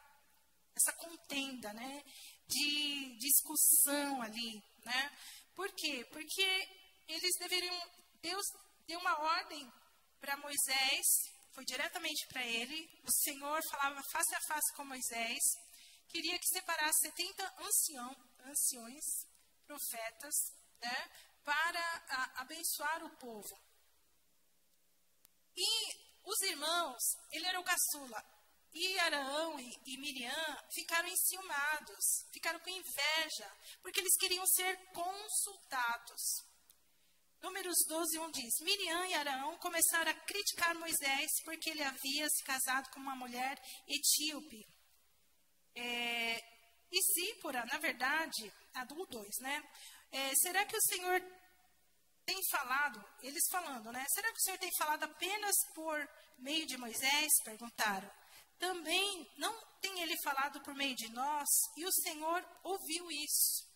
essa 0.76 0.92
contenda, 0.94 1.72
né, 1.74 2.04
de 2.48 3.16
discussão 3.18 4.22
ali, 4.24 4.64
né? 4.84 5.18
Por 5.56 5.72
quê? 5.76 6.06
Porque 6.12 6.68
eles 7.08 7.32
deveriam. 7.40 7.92
Deus 8.22 8.46
deu 8.88 9.00
uma 9.00 9.20
ordem 9.20 9.72
para 10.20 10.38
Moisés, 10.38 11.06
foi 11.52 11.66
diretamente 11.66 12.26
para 12.28 12.46
ele. 12.46 12.90
O 13.04 13.12
Senhor 13.12 13.60
falava 13.70 14.02
face 14.12 14.36
a 14.36 14.42
face 14.48 14.74
com 14.76 14.86
Moisés, 14.86 15.44
queria 16.08 16.40
que 16.40 16.48
separasse 16.48 17.00
70 17.02 17.56
ancião, 17.60 18.16
anciões, 18.46 19.04
profetas, 19.66 20.36
né, 20.82 21.10
para 21.44 22.04
a, 22.10 22.42
abençoar 22.42 23.04
o 23.04 23.18
povo. 23.18 23.60
E 25.56 26.04
os 26.24 26.42
irmãos, 26.42 27.02
ele 27.32 27.46
era 27.46 27.60
o 27.60 27.64
caçula, 27.64 28.24
e 28.74 29.00
Arão 29.00 29.60
e, 29.60 29.80
e 29.86 29.98
Miriam 29.98 30.58
ficaram 30.74 31.08
enciumados, 31.08 32.26
ficaram 32.32 32.60
com 32.60 32.70
inveja, 32.70 33.58
porque 33.82 34.00
eles 34.00 34.16
queriam 34.18 34.46
ser 34.48 34.76
consultados. 34.92 36.22
Números 37.42 37.76
12, 37.88 38.20
1 38.20 38.32
diz: 38.32 38.54
Miriam 38.62 39.06
e 39.06 39.14
Arão 39.14 39.58
começaram 39.58 40.10
a 40.10 40.14
criticar 40.26 40.74
Moisés 40.76 41.30
porque 41.44 41.70
ele 41.70 41.84
havia 41.84 42.28
se 42.30 42.44
casado 42.44 42.90
com 42.90 43.00
uma 43.00 43.16
mulher 43.16 43.62
etíope. 43.88 44.66
É, 45.76 46.38
e 46.92 47.02
Zípora, 47.02 47.66
na 47.66 47.78
verdade, 47.80 48.52
a 48.74 48.86
do 48.86 49.06
2, 49.06 49.28
né? 49.42 49.64
É, 50.12 50.34
será 50.36 50.66
que 50.66 50.78
o 50.78 50.82
Senhor 50.82 51.22
tem 52.26 52.40
falado, 52.50 53.04
eles 53.22 53.44
falando, 53.52 53.92
né? 53.92 54.06
Será 54.14 54.32
que 54.32 54.38
o 54.38 54.42
Senhor 54.42 54.58
tem 54.58 54.70
falado 54.78 55.04
apenas 55.04 55.56
por 55.76 56.10
meio 56.38 56.66
de 56.66 56.78
Moisés? 56.78 57.30
Perguntaram 57.44 58.23
também 58.64 59.30
não 59.38 59.54
tem 59.82 60.02
ele 60.02 60.16
falado 60.24 60.62
por 60.62 60.74
meio 60.74 60.96
de 60.96 61.10
nós, 61.10 61.50
e 61.76 61.86
o 61.86 61.92
Senhor 61.92 62.42
ouviu 62.64 63.12
isso. 63.12 63.68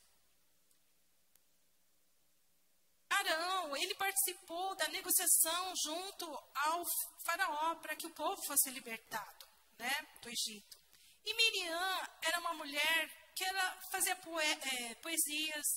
Arão, 3.09 3.75
ele 3.75 3.93
participou 3.95 4.75
da 4.77 4.87
negociação 4.87 5.73
junto 5.83 6.25
ao 6.55 6.85
faraó 7.25 7.75
para 7.75 7.97
que 7.97 8.07
o 8.07 8.13
povo 8.13 8.41
fosse 8.45 8.69
libertado, 8.69 9.45
né, 9.77 10.07
do 10.21 10.29
Egito. 10.29 10.77
E 11.25 11.33
Miriam 11.33 12.07
era 12.21 12.39
uma 12.39 12.53
mulher 12.53 13.33
que 13.35 13.43
ela 13.43 13.81
fazia 13.91 14.13
é, 14.13 14.95
poesias, 14.95 15.67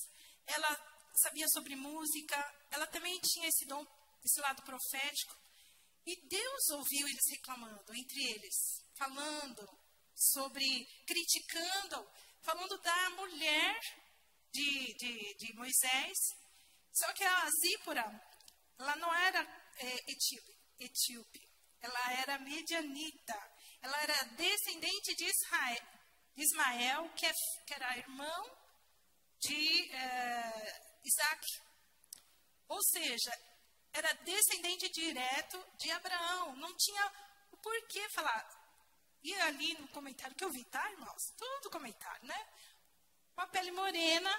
ela 0.47 1.09
sabia 1.15 1.47
sobre 1.49 1.75
música, 1.75 2.37
ela 2.71 2.87
também 2.87 3.19
tinha 3.19 3.49
esse 3.49 3.65
dom, 3.65 3.85
esse 4.23 4.39
lado 4.39 4.63
profético. 4.63 5.35
E 6.05 6.15
Deus 6.27 6.69
ouviu 6.69 7.07
eles 7.07 7.29
reclamando 7.29 7.93
entre 7.93 8.23
eles 8.23 8.81
falando 9.01 9.67
sobre, 10.13 10.85
criticando, 11.07 12.07
falando 12.43 12.77
da 12.81 13.09
mulher 13.11 13.79
de, 14.51 14.93
de, 14.93 15.35
de 15.35 15.53
Moisés. 15.53 16.17
Só 16.93 17.11
que 17.13 17.23
a 17.23 17.49
Zípora, 17.61 18.05
ela 18.77 18.95
não 18.97 19.11
era 19.13 19.41
é, 19.77 20.11
etíope, 20.11 20.57
etíope, 20.79 21.41
ela 21.81 22.13
era 22.13 22.37
medianita, 22.39 23.51
ela 23.81 23.97
era 24.03 24.23
descendente 24.35 25.15
de 25.15 25.25
Israel, 25.25 25.87
de 26.35 26.43
Ismael, 26.43 27.09
que, 27.15 27.25
é, 27.25 27.33
que 27.65 27.73
era 27.73 27.97
irmão 27.97 28.57
de 29.39 29.91
é, 29.95 30.99
Isaac. 31.03 31.47
Ou 32.67 32.81
seja, 32.83 33.31
era 33.93 34.13
descendente 34.13 34.89
direto 34.89 35.57
de 35.79 35.89
Abraão. 35.91 36.55
Não 36.57 36.75
tinha 36.77 37.11
o 37.51 37.57
porquê 37.57 38.07
falar, 38.09 38.60
e 39.23 39.33
ali 39.41 39.73
no 39.79 39.87
comentário 39.89 40.35
que 40.35 40.43
eu 40.43 40.51
vi, 40.51 40.63
tá, 40.65 40.91
irmãos? 40.91 41.21
Tudo 41.37 41.69
comentário, 41.69 42.25
né? 42.25 42.47
Uma 43.37 43.47
pele 43.47 43.71
morena, 43.71 44.35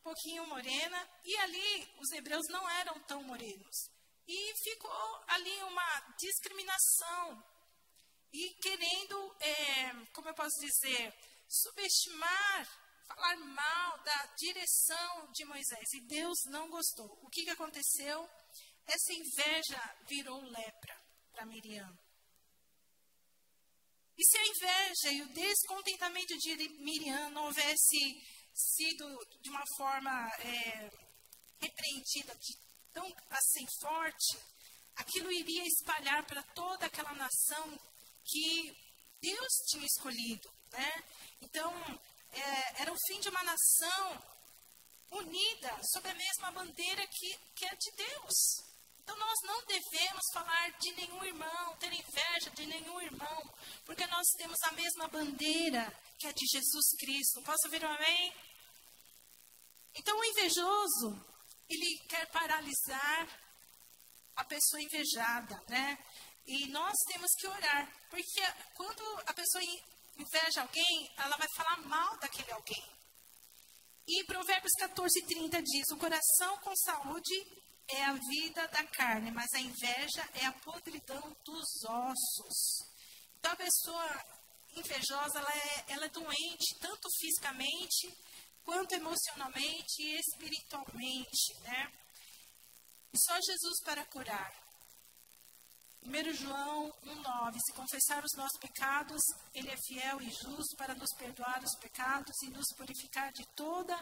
um 0.00 0.02
pouquinho 0.02 0.46
morena, 0.46 1.08
e 1.24 1.36
ali 1.38 1.94
os 1.98 2.10
hebreus 2.12 2.46
não 2.48 2.68
eram 2.70 2.98
tão 3.00 3.22
morenos. 3.22 3.90
E 4.26 4.54
ficou 4.56 5.24
ali 5.28 5.62
uma 5.62 6.00
discriminação. 6.18 7.44
E 8.32 8.50
querendo, 8.60 9.36
é, 9.40 10.06
como 10.12 10.28
eu 10.28 10.34
posso 10.34 10.60
dizer, 10.60 11.14
subestimar, 11.48 12.68
falar 13.06 13.36
mal 13.36 13.98
da 14.02 14.26
direção 14.36 15.30
de 15.32 15.44
Moisés. 15.44 15.92
E 15.94 16.00
Deus 16.08 16.38
não 16.46 16.68
gostou. 16.68 17.06
O 17.22 17.30
que, 17.30 17.44
que 17.44 17.50
aconteceu? 17.50 18.28
Essa 18.86 19.12
inveja 19.12 19.96
virou 20.08 20.42
lepra 20.42 21.00
para 21.32 21.46
Miriam. 21.46 22.05
E 24.18 24.24
se 24.24 24.38
a 24.38 24.46
inveja 24.46 25.10
e 25.12 25.22
o 25.22 25.28
descontentamento 25.28 26.36
de 26.38 26.68
Miriam 26.80 27.30
não 27.30 27.44
houvesse 27.44 27.98
sido 28.54 29.06
de 29.42 29.50
uma 29.50 29.62
forma 29.76 30.10
é, 30.40 30.90
repreendida, 31.60 32.34
de, 32.34 32.56
tão 32.92 33.14
assim 33.30 33.66
forte, 33.80 34.38
aquilo 34.96 35.30
iria 35.30 35.64
espalhar 35.66 36.24
para 36.26 36.42
toda 36.54 36.86
aquela 36.86 37.12
nação 37.14 37.78
que 38.24 38.74
Deus 39.20 39.52
tinha 39.68 39.84
escolhido. 39.84 40.50
Né? 40.72 41.04
Então, 41.42 41.72
é, 42.32 42.82
era 42.82 42.92
o 42.92 42.98
fim 43.06 43.20
de 43.20 43.28
uma 43.28 43.42
nação 43.42 44.36
unida 45.10 45.78
sob 45.92 46.08
a 46.08 46.14
mesma 46.14 46.50
bandeira 46.52 47.06
que, 47.06 47.38
que 47.54 47.66
é 47.66 47.76
de 47.76 47.90
Deus. 47.96 48.65
Então 49.06 49.16
nós 49.18 49.38
não 49.44 49.64
devemos 49.66 50.24
falar 50.32 50.68
de 50.80 50.90
nenhum 50.94 51.22
irmão, 51.22 51.76
ter 51.76 51.92
inveja 51.92 52.50
de 52.50 52.66
nenhum 52.66 53.00
irmão, 53.00 53.54
porque 53.84 54.04
nós 54.08 54.26
temos 54.36 54.60
a 54.64 54.72
mesma 54.72 55.06
bandeira 55.06 55.96
que 56.18 56.26
é 56.26 56.32
de 56.32 56.44
Jesus 56.44 56.86
Cristo. 56.98 57.40
Posso 57.42 57.66
ouvir 57.66 57.84
um 57.84 57.92
amém? 57.92 58.34
Então 59.94 60.18
o 60.18 60.24
invejoso, 60.24 61.24
ele 61.68 62.00
quer 62.08 62.26
paralisar 62.32 63.28
a 64.34 64.44
pessoa 64.44 64.82
invejada, 64.82 65.62
né? 65.68 66.04
E 66.44 66.66
nós 66.70 66.96
temos 67.06 67.30
que 67.38 67.46
orar, 67.46 67.88
porque 68.10 68.42
quando 68.74 69.02
a 69.24 69.32
pessoa 69.32 69.62
inveja 70.18 70.62
alguém, 70.62 71.12
ela 71.16 71.36
vai 71.36 71.48
falar 71.54 71.76
mal 71.82 72.18
daquele 72.18 72.50
alguém. 72.50 72.84
E 74.08 74.24
Provérbios 74.24 74.72
14, 74.80 75.26
30 75.26 75.62
diz: 75.62 75.90
O 75.92 75.96
coração 75.96 76.58
com 76.58 76.74
saúde 76.74 77.65
é 77.88 78.04
a 78.04 78.12
vida 78.12 78.66
da 78.68 78.84
carne, 78.84 79.30
mas 79.30 79.52
a 79.54 79.60
inveja 79.60 80.28
é 80.34 80.46
a 80.46 80.52
podridão 80.52 81.36
dos 81.44 81.84
ossos. 81.84 82.78
Então, 83.38 83.52
a 83.52 83.56
pessoa 83.56 84.24
invejosa, 84.74 85.38
ela 85.38 85.52
é, 85.52 85.84
ela 85.88 86.06
é 86.06 86.08
doente, 86.10 86.78
tanto 86.80 87.08
fisicamente, 87.18 88.12
quanto 88.64 88.92
emocionalmente 88.92 90.02
e 90.02 90.18
espiritualmente, 90.18 91.54
né? 91.62 91.92
E 93.12 93.18
só 93.18 93.34
Jesus 93.40 93.80
para 93.84 94.04
curar. 94.06 94.66
1 96.02 96.34
João 96.34 96.92
1,9: 97.02 97.58
Se 97.64 97.72
confessar 97.72 98.24
os 98.24 98.32
nossos 98.36 98.58
pecados, 98.60 99.20
Ele 99.54 99.70
é 99.70 99.76
fiel 99.76 100.20
e 100.20 100.30
justo 100.30 100.76
para 100.76 100.94
nos 100.94 101.12
perdoar 101.16 101.62
os 101.64 101.74
pecados 101.80 102.34
e 102.42 102.50
nos 102.50 102.66
purificar 102.76 103.32
de 103.32 103.44
toda 103.54 103.94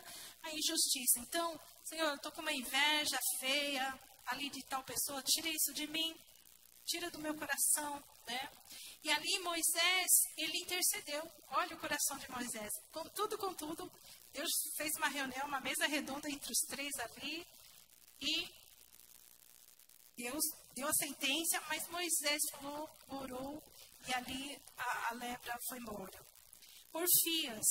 a 0.42 0.50
injustiça. 0.50 1.20
Então, 1.20 1.58
Senhor, 1.84 2.08
eu 2.08 2.14
estou 2.14 2.32
com 2.32 2.40
uma 2.40 2.52
inveja 2.52 3.18
feia 3.38 4.00
ali 4.26 4.48
de 4.48 4.62
tal 4.64 4.82
pessoa, 4.84 5.22
tira 5.22 5.48
isso 5.48 5.70
de 5.74 5.86
mim, 5.86 6.18
tira 6.86 7.10
do 7.10 7.18
meu 7.18 7.34
coração, 7.34 8.02
né? 8.26 8.50
E 9.02 9.10
ali 9.10 9.38
Moisés, 9.40 10.10
ele 10.38 10.62
intercedeu. 10.62 11.22
Olha 11.48 11.76
o 11.76 11.78
coração 11.78 12.16
de 12.16 12.30
Moisés. 12.30 12.70
Com 12.90 13.04
tudo, 13.10 13.36
com 13.36 13.52
tudo, 13.52 13.92
Deus 14.32 14.50
fez 14.78 14.96
uma 14.96 15.08
reunião, 15.08 15.46
uma 15.46 15.60
mesa 15.60 15.86
redonda 15.86 16.30
entre 16.30 16.50
os 16.50 16.58
três 16.68 16.98
ali. 17.00 17.46
E 18.18 18.48
Deus 20.16 20.42
deu 20.74 20.88
a 20.88 20.92
sentença, 20.94 21.60
mas 21.68 21.86
Moisés 21.88 22.40
falou, 22.52 22.88
orou, 23.08 23.62
e 24.08 24.14
ali 24.14 24.62
a, 24.78 25.08
a 25.08 25.12
lepra 25.12 25.54
foi 25.68 25.78
embora. 25.78 26.26
Porfias, 26.90 27.66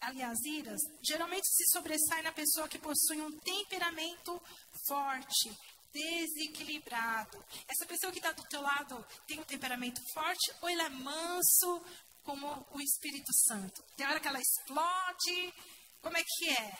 aliás, 0.00 0.38
iras, 0.44 0.80
geralmente 1.02 1.46
se 1.48 1.64
sobressai 1.72 2.22
na 2.22 2.32
pessoa 2.32 2.68
que 2.68 2.78
possui 2.78 3.20
um 3.20 3.38
temperamento 3.40 4.40
forte, 4.86 5.56
desequilibrado. 5.92 7.44
Essa 7.68 7.86
pessoa 7.86 8.12
que 8.12 8.18
está 8.18 8.32
do 8.32 8.42
teu 8.44 8.60
lado 8.60 9.04
tem 9.26 9.40
um 9.40 9.44
temperamento 9.44 10.00
forte 10.12 10.52
ou 10.60 10.68
ele 10.68 10.82
é 10.82 10.88
manso 10.88 11.82
como 12.22 12.66
o 12.72 12.80
Espírito 12.80 13.32
Santo? 13.46 13.82
Tem 13.96 14.06
hora 14.06 14.20
que 14.20 14.28
ela 14.28 14.40
explode, 14.40 15.54
como 16.02 16.16
é 16.16 16.22
que 16.24 16.50
é? 16.50 16.78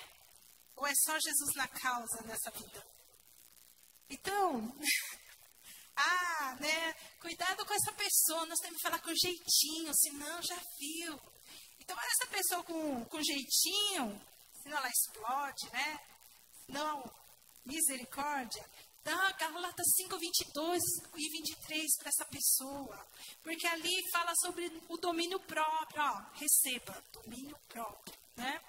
Ou 0.76 0.86
é 0.86 0.92
só 0.94 1.18
Jesus 1.18 1.54
na 1.54 1.68
causa 1.68 2.22
nessa 2.22 2.50
vida? 2.50 2.86
Então, 4.10 4.76
ah, 5.96 6.56
né? 6.60 6.94
Cuidado 7.20 7.64
com 7.64 7.74
essa 7.74 7.92
pessoa, 7.92 8.46
nós 8.46 8.58
temos 8.60 8.76
que 8.76 8.82
falar 8.82 9.00
com 9.00 9.14
jeitinho, 9.14 9.92
senão 9.94 10.42
já 10.42 10.60
viu. 10.78 11.35
Então, 11.86 11.96
essa 12.00 12.26
pessoa 12.26 12.64
com, 12.64 13.04
com 13.04 13.22
jeitinho, 13.22 14.20
senão 14.60 14.76
ela 14.76 14.90
explode, 14.90 15.70
né? 15.72 16.00
Não, 16.66 17.08
misericórdia. 17.64 18.68
Dá 19.04 19.30
Gálatas 19.38 19.86
5, 19.98 20.18
22 20.18 20.82
e 21.14 21.30
23 21.30 21.96
para 21.98 22.08
essa 22.08 22.24
pessoa. 22.24 23.06
Porque 23.40 23.64
ali 23.68 24.02
fala 24.10 24.32
sobre 24.34 24.66
o 24.88 24.96
domínio 24.96 25.38
próprio. 25.38 26.02
Ó, 26.02 26.22
receba, 26.34 27.04
domínio 27.12 27.56
próprio, 27.68 28.18
né? 28.34 28.60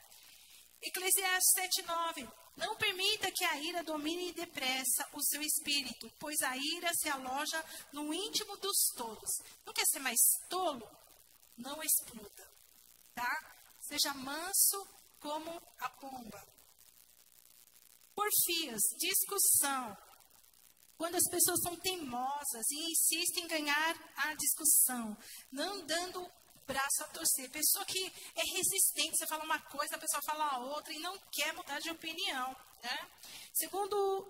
Eclesiastes 0.79 1.53
7, 1.55 1.81
9. 1.81 2.29
Não 2.55 2.75
permita 2.75 3.31
que 3.31 3.43
a 3.45 3.57
ira 3.57 3.83
domine 3.83 4.31
depressa 4.31 5.09
o 5.13 5.23
seu 5.23 5.41
espírito, 5.41 6.11
pois 6.19 6.39
a 6.43 6.55
ira 6.55 6.91
se 6.93 7.09
aloja 7.09 7.65
no 7.91 8.13
íntimo 8.13 8.57
dos 8.57 8.77
tolos. 8.95 9.39
Não 9.65 9.73
quer 9.73 9.85
ser 9.87 9.99
mais 9.99 10.19
tolo? 10.47 10.87
Não 11.57 11.81
exploda, 11.81 12.46
tá? 13.17 13.53
Seja 13.79 14.13
manso 14.13 14.87
como 15.19 15.51
a 15.79 15.89
pomba. 15.89 16.47
Porfias, 18.13 18.81
discussão. 18.97 19.97
Quando 20.97 21.15
as 21.15 21.29
pessoas 21.29 21.59
são 21.61 21.75
teimosas 21.77 22.65
e 22.71 22.91
insistem 22.91 23.43
em 23.43 23.47
ganhar 23.47 23.95
a 24.17 24.33
discussão, 24.35 25.17
não 25.51 25.85
dando 25.85 26.31
braço 26.65 27.03
a 27.03 27.07
torcer. 27.07 27.49
Pessoa 27.49 27.85
que 27.85 28.03
é 28.35 28.43
resistente, 28.55 29.17
você 29.17 29.27
fala 29.27 29.43
uma 29.43 29.59
coisa, 29.61 29.95
a 29.95 29.99
pessoa 29.99 30.21
fala 30.25 30.59
outra 30.59 30.93
e 30.93 30.99
não 30.99 31.17
quer 31.31 31.53
mudar 31.53 31.79
de 31.79 31.89
opinião. 31.89 32.55
Né? 32.83 33.11
Segundo 33.53 34.27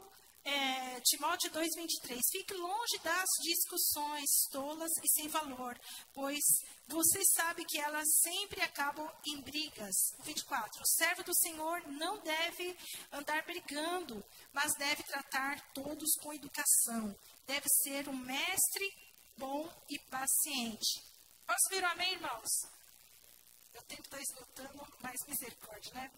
é, 0.48 1.02
Timóteo 1.02 1.52
2,23, 1.52 2.20
fique 2.32 2.54
longe 2.54 2.98
das 3.04 3.28
discussões 3.42 4.30
tolas 4.50 4.92
e 5.04 5.10
sem 5.10 5.28
valor, 5.28 5.78
pois 6.14 6.42
você 6.88 7.20
sabe 7.36 7.66
que 7.66 7.78
elas 7.78 8.08
sempre 8.22 8.62
acabam 8.62 9.12
em 9.26 9.42
brigas. 9.42 9.94
24. 10.24 10.82
O 10.82 10.88
servo 10.88 11.24
do 11.24 11.36
Senhor 11.36 11.86
não 11.88 12.20
deve 12.24 12.78
andar 13.12 13.44
brigando, 13.44 14.24
mas 14.54 14.74
deve 14.76 15.04
tratar 15.04 15.60
todos 15.74 16.14
com 16.22 16.34
educação. 16.34 17.14
Deve 17.46 17.68
ser 17.84 18.08
um 18.08 18.16
mestre 18.16 18.90
bom 19.36 19.70
e 19.90 20.00
paciente. 20.10 21.04
Posso 21.46 21.70
vir 21.70 21.84
amém, 21.84 22.14
irmãos? 22.14 22.50
Eu 23.74 23.82
tempo 23.84 24.04
está 24.04 24.20
esgotando, 24.22 24.88
mais 25.02 25.18
misericórdia, 25.28 25.94
né? 25.94 26.12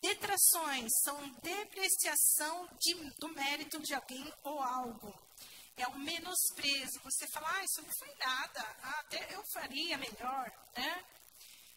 Detrações 0.00 0.90
são 1.04 1.30
depreciação 1.42 2.68
de, 2.78 2.94
do 3.18 3.28
mérito 3.34 3.78
de 3.80 3.94
alguém 3.94 4.32
ou 4.44 4.60
algo. 4.60 5.12
É 5.76 5.86
um 5.88 5.98
menosprezo. 5.98 7.00
Você 7.04 7.26
fala, 7.28 7.50
ah, 7.50 7.64
isso 7.64 7.82
não 7.82 7.90
foi 7.98 8.14
nada. 8.16 8.60
Ah, 8.82 9.00
até 9.00 9.34
eu 9.34 9.42
faria 9.52 9.98
melhor, 9.98 10.50
né? 10.76 11.04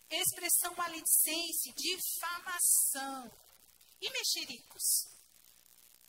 Expressão 0.09 0.73
maledicência, 0.75 1.73
difamação. 1.75 3.31
E 4.01 4.09
mexericos? 4.11 4.83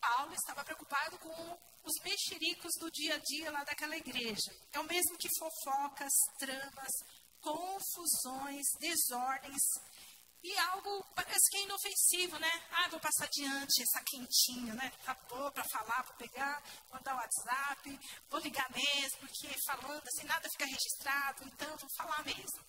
Paulo 0.01 0.35
estava 0.35 0.65
preocupado 0.65 1.19
com 1.19 1.59
os 1.85 2.03
mexericos 2.03 2.73
do 2.79 2.91
dia 2.91 3.15
a 3.15 3.19
dia 3.19 3.51
lá 3.51 3.65
daquela 3.65 3.97
igreja. 3.97 4.55
É 4.73 4.81
o 4.81 4.85
mesmo 4.85 5.17
que 5.17 5.29
fofocas, 5.39 6.13
tramas, 6.39 6.93
confusões, 7.41 8.65
desordens. 8.81 9.63
E 10.45 10.59
algo 10.59 11.03
parece 11.15 11.51
que 11.51 11.57
é 11.57 11.63
inofensivo, 11.63 12.39
né? 12.39 12.53
Ah, 12.71 12.89
vou 12.91 13.01
passar 13.01 13.25
adiante 13.25 13.83
essa 13.83 14.05
quentinha, 14.05 14.75
né? 14.75 14.93
Tá 15.03 15.15
boa 15.27 15.51
para 15.51 15.65
falar, 15.65 16.03
vou 16.03 16.15
pegar, 16.17 16.63
mandar 16.93 17.15
o 17.15 17.17
WhatsApp, 17.17 18.01
vou 18.29 18.41
ligar 18.41 18.71
mesmo, 18.71 19.21
porque 19.21 19.49
falando 19.65 20.07
assim, 20.07 20.25
nada 20.25 20.47
fica 20.51 20.67
registrado, 20.67 21.45
então 21.47 21.75
vou 21.79 21.89
falar 21.97 22.23
mesmo. 22.27 22.63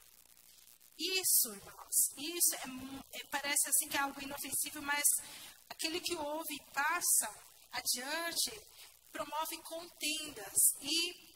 Isso, 0.97 1.53
irmãos, 1.53 1.95
isso 2.17 2.55
é, 2.55 3.19
é, 3.19 3.23
parece 3.25 3.67
assim 3.67 3.89
que 3.89 3.97
é 3.97 3.99
algo 3.99 4.21
inofensivo, 4.21 4.81
mas 4.81 5.03
aquele 5.67 5.99
que 5.99 6.15
ouve 6.15 6.55
e 6.55 6.71
passa 6.71 7.29
adiante 7.73 8.51
promove 9.11 9.57
contendas 9.63 10.55
e 10.81 11.34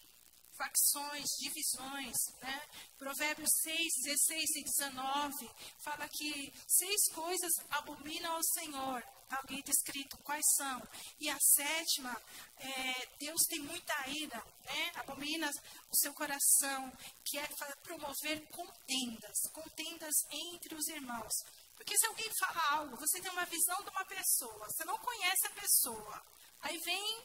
facções, 0.60 1.26
divisões. 1.40 2.16
Né? 2.42 2.62
Provérbios 2.98 3.50
6, 3.64 3.78
16 4.04 4.50
e 4.58 4.64
19 4.64 5.50
fala 5.80 6.08
que 6.10 6.54
seis 6.68 7.08
coisas 7.14 7.52
abominam 7.72 8.34
ao 8.34 8.44
Senhor. 8.44 9.02
Está 9.24 9.40
ali 9.48 9.62
descrito 9.62 10.18
quais 10.18 10.46
são. 10.58 10.82
E 11.20 11.30
a 11.30 11.38
sétima, 11.40 12.20
é, 12.58 13.08
Deus 13.20 13.42
tem 13.48 13.60
muita 13.60 14.10
ira, 14.10 14.44
né? 14.66 14.92
abomina 14.96 15.50
o 15.92 15.96
seu 15.96 16.14
coração, 16.14 16.92
que 17.24 17.38
é 17.38 17.48
promover 17.84 18.42
contendas, 18.48 19.38
contendas 19.54 20.16
entre 20.32 20.74
os 20.74 20.88
irmãos. 20.88 21.34
Porque 21.76 21.96
se 21.96 22.08
alguém 22.08 22.30
fala 22.40 22.72
algo, 22.72 22.98
você 22.98 23.22
tem 23.22 23.32
uma 23.32 23.46
visão 23.46 23.82
de 23.84 23.90
uma 23.92 24.06
pessoa, 24.06 24.68
você 24.68 24.84
não 24.84 24.98
conhece 24.98 25.48
a 25.48 25.62
pessoa. 25.62 26.26
Aí 26.62 26.78
vem 26.80 27.24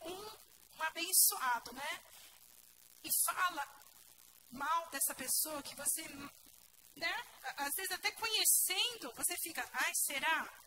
um, 0.00 0.76
um 0.76 0.82
abençoado, 0.82 1.72
né? 1.72 2.00
E 3.04 3.10
fala 3.24 3.68
mal 4.50 4.90
dessa 4.90 5.14
pessoa 5.14 5.62
que 5.62 5.74
você, 5.76 6.02
né? 6.96 7.14
Às 7.58 7.74
vezes 7.74 7.92
até 7.92 8.10
conhecendo, 8.12 9.12
você 9.14 9.36
fica, 9.36 9.68
ai, 9.72 9.92
será? 9.94 10.64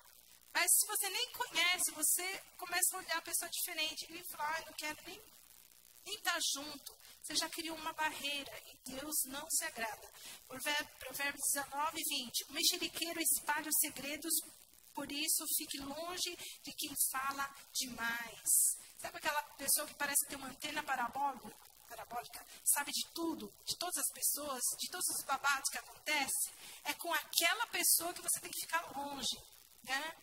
Mas 0.53 0.71
se 0.71 0.87
você 0.87 1.09
nem 1.09 1.31
conhece, 1.33 1.91
você 1.91 2.43
começa 2.57 2.95
a 2.95 2.99
olhar 2.99 3.17
a 3.17 3.21
pessoa 3.21 3.49
diferente 3.49 4.05
e 4.11 4.23
fala, 4.31 4.49
ai, 4.55 4.65
não 4.65 4.73
quero 4.73 4.97
nem, 5.05 5.21
nem 6.05 6.15
estar 6.15 6.33
tá 6.33 6.39
junto. 6.53 6.97
Você 7.21 7.35
já 7.35 7.49
criou 7.49 7.75
uma 7.75 7.93
barreira 7.93 8.51
e 8.67 8.91
Deus 8.91 9.15
não 9.25 9.45
se 9.49 9.65
agrada. 9.65 10.11
Provérbios 10.47 11.43
19, 11.53 12.03
20. 12.09 12.43
O 12.45 12.53
mexeriqueiro 12.53 13.19
espalha 13.19 13.67
os 13.67 13.79
segredos, 13.79 14.33
por 14.93 15.11
isso 15.11 15.45
fique 15.57 15.77
longe 15.79 16.35
de 16.63 16.73
quem 16.73 16.91
fala 17.11 17.47
demais. 17.73 18.77
Sabe 18.99 19.17
aquela 19.17 19.43
pessoa 19.57 19.87
que 19.87 19.93
parece 19.93 20.25
ter 20.27 20.37
uma 20.37 20.47
antena 20.47 20.81
parabólica? 20.83 21.66
Parabólica, 21.87 22.45
sabe 22.63 22.91
de 22.91 23.05
tudo, 23.13 23.51
de 23.65 23.77
todas 23.77 23.97
as 23.97 24.11
pessoas, 24.13 24.61
de 24.79 24.89
todos 24.89 25.07
os 25.07 25.23
babados 25.25 25.69
que 25.69 25.77
acontecem? 25.77 26.53
É 26.83 26.93
com 26.93 27.13
aquela 27.13 27.67
pessoa 27.67 28.13
que 28.13 28.21
você 28.21 28.39
tem 28.39 28.51
que 28.51 28.61
ficar 28.61 28.81
longe, 28.95 29.37
né? 29.83 30.15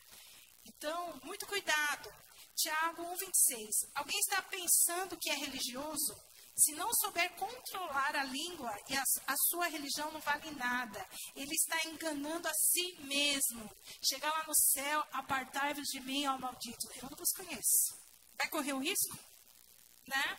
Então, 0.64 1.20
muito 1.24 1.46
cuidado. 1.46 2.12
Tiago 2.56 3.02
1,26. 3.02 3.90
Alguém 3.94 4.18
está 4.20 4.40
pensando 4.42 5.16
que 5.16 5.30
é 5.30 5.34
religioso? 5.34 6.16
Se 6.56 6.72
não 6.72 6.88
souber 6.94 7.34
controlar 7.34 8.14
a 8.14 8.22
língua, 8.24 8.72
e 8.88 8.96
a, 8.96 9.02
a, 9.26 9.36
sua 9.50 9.66
religião 9.66 10.10
não 10.12 10.20
vale 10.20 10.50
nada. 10.52 11.04
Ele 11.34 11.52
está 11.52 11.76
enganando 11.88 12.46
a 12.46 12.54
si 12.54 12.96
mesmo. 13.00 13.68
Chegar 14.08 14.30
lá 14.30 14.44
no 14.46 14.54
céu, 14.54 15.04
apartai-vos 15.12 15.88
de 15.88 16.00
mim, 16.00 16.26
ó 16.26 16.38
maldito. 16.38 16.88
Eu 17.02 17.10
não 17.10 17.16
vos 17.16 17.32
conheço 17.32 18.04
vai 18.36 18.48
correr 18.48 18.72
o 18.72 18.78
risco? 18.78 19.18
Né? 20.06 20.38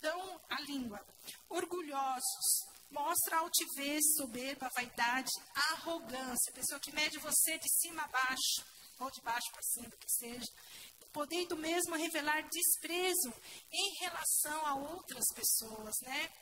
Dão 0.00 0.40
a 0.48 0.60
língua. 0.62 1.04
Orgulhosos, 1.48 2.66
mostra 2.90 3.38
altivez, 3.38 4.02
soberba, 4.16 4.70
vaidade, 4.74 5.30
arrogância. 5.72 6.52
Pessoa 6.52 6.80
que 6.80 6.92
mede 6.92 7.18
você 7.18 7.58
de 7.58 7.68
cima 7.80 8.02
a 8.02 8.08
baixo, 8.08 8.64
ou 8.98 9.10
de 9.10 9.20
baixo 9.22 9.50
para 9.52 9.62
cima, 9.62 9.90
que 9.90 10.10
seja. 10.10 10.52
Podendo 11.12 11.56
mesmo 11.56 11.94
revelar 11.96 12.48
desprezo 12.48 13.32
em 13.72 13.94
relação 14.00 14.66
a 14.66 14.74
outras 14.74 15.24
pessoas, 15.34 15.94
né? 16.02 16.32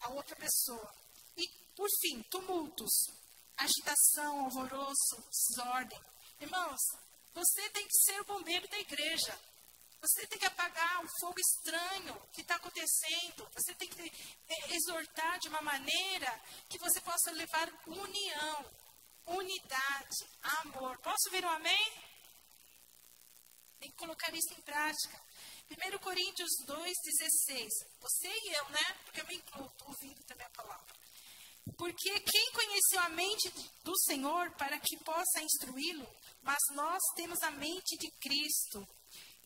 A 0.00 0.08
outra 0.10 0.36
pessoa. 0.36 0.94
E, 1.36 1.48
por 1.74 1.88
fim, 2.00 2.22
tumultos, 2.24 2.92
agitação, 3.56 4.44
alvoroço, 4.44 5.24
desordem. 5.30 6.00
Irmãos, 6.40 6.80
você 7.32 7.68
tem 7.70 7.86
que 7.86 7.98
ser 8.04 8.20
o 8.20 8.24
bombeiro 8.24 8.68
da 8.68 8.78
igreja. 8.78 9.38
Você 10.04 10.26
tem 10.26 10.38
que 10.38 10.44
apagar 10.44 11.02
o 11.02 11.08
fogo 11.18 11.40
estranho 11.40 12.28
que 12.30 12.42
está 12.42 12.56
acontecendo. 12.56 13.48
Você 13.54 13.74
tem 13.74 13.88
que 13.88 14.02
é, 14.02 14.74
exortar 14.76 15.38
de 15.38 15.48
uma 15.48 15.62
maneira 15.62 16.42
que 16.68 16.78
você 16.78 17.00
possa 17.00 17.30
levar 17.30 17.72
união, 17.86 18.70
unidade, 19.28 20.26
amor. 20.60 20.98
Posso 20.98 21.30
ver 21.30 21.42
um 21.46 21.48
amém? 21.48 21.92
Tem 23.80 23.90
que 23.90 23.96
colocar 23.96 24.30
isso 24.34 24.52
em 24.52 24.60
prática. 24.60 25.18
1 25.70 25.98
Coríntios 26.00 26.50
2,16. 26.66 27.68
Você 28.00 28.28
e 28.28 28.52
eu, 28.58 28.68
né? 28.68 28.98
Porque 29.06 29.22
eu 29.22 29.26
me 29.26 29.36
incluo, 29.36 29.72
ouvindo 29.86 30.22
também 30.24 30.46
a 30.46 30.50
palavra. 30.50 30.94
Porque 31.78 32.20
quem 32.20 32.52
conheceu 32.52 33.00
a 33.00 33.08
mente 33.08 33.48
do 33.82 33.98
Senhor 34.00 34.50
para 34.58 34.78
que 34.78 34.98
possa 34.98 35.40
instruí-lo? 35.40 36.06
Mas 36.42 36.58
nós 36.74 37.00
temos 37.16 37.42
a 37.42 37.50
mente 37.52 37.96
de 37.96 38.10
Cristo. 38.20 38.86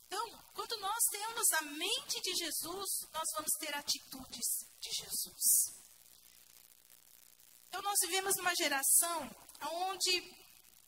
Então, 0.09 0.43
quando 0.55 0.81
nós 0.81 1.05
temos 1.11 1.53
a 1.53 1.63
mente 1.63 2.21
de 2.23 2.35
Jesus, 2.35 2.89
nós 3.13 3.29
vamos 3.35 3.53
ter 3.61 3.75
atitudes 3.75 4.47
de 4.81 4.91
Jesus. 4.91 5.45
Então, 7.69 7.83
nós 7.83 7.99
vivemos 8.01 8.35
numa 8.37 8.55
geração 8.57 9.31
onde 9.61 10.35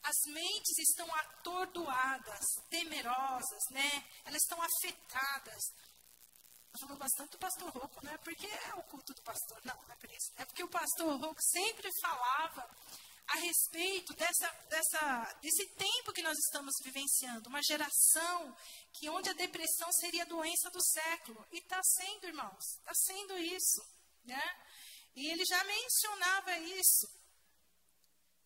as 0.02 0.16
mentes 0.32 0.78
estão 0.78 1.14
atordoadas, 1.14 2.46
temerosas, 2.70 3.62
né? 3.70 4.08
Elas 4.24 4.42
estão 4.42 4.58
afetadas. 4.62 5.62
Falamos 6.80 6.98
bastante 6.98 7.32
do 7.32 7.38
pastor 7.38 7.68
Rocco, 7.70 8.02
não 8.02 8.12
é 8.12 8.18
porque 8.18 8.46
é 8.46 8.74
o 8.76 8.82
culto 8.84 9.12
do 9.12 9.22
pastor, 9.22 9.60
não, 9.64 9.74
não 9.74 9.92
é 9.92 9.96
por 9.96 10.10
isso. 10.10 10.32
É 10.36 10.44
porque 10.46 10.64
o 10.64 10.70
pastor 10.70 11.20
Rocco 11.20 11.42
sempre 11.42 11.90
falava 12.00 12.70
a 13.30 13.36
respeito 13.38 14.12
dessa, 14.14 14.48
dessa, 14.68 15.38
desse 15.40 15.64
tempo 15.76 16.12
que 16.12 16.22
nós 16.22 16.36
estamos 16.36 16.74
vivenciando, 16.82 17.48
uma 17.48 17.62
geração 17.62 18.56
que 18.92 19.08
onde 19.08 19.30
a 19.30 19.34
depressão 19.34 19.90
seria 19.92 20.24
a 20.24 20.28
doença 20.28 20.68
do 20.70 20.82
século. 20.82 21.46
E 21.52 21.58
está 21.58 21.80
sendo, 21.82 22.26
irmãos, 22.26 22.64
está 22.78 22.92
sendo 22.92 23.38
isso. 23.38 23.80
Né? 24.24 24.42
E 25.14 25.30
ele 25.30 25.44
já 25.44 25.62
mencionava 25.62 26.58
isso. 26.58 27.06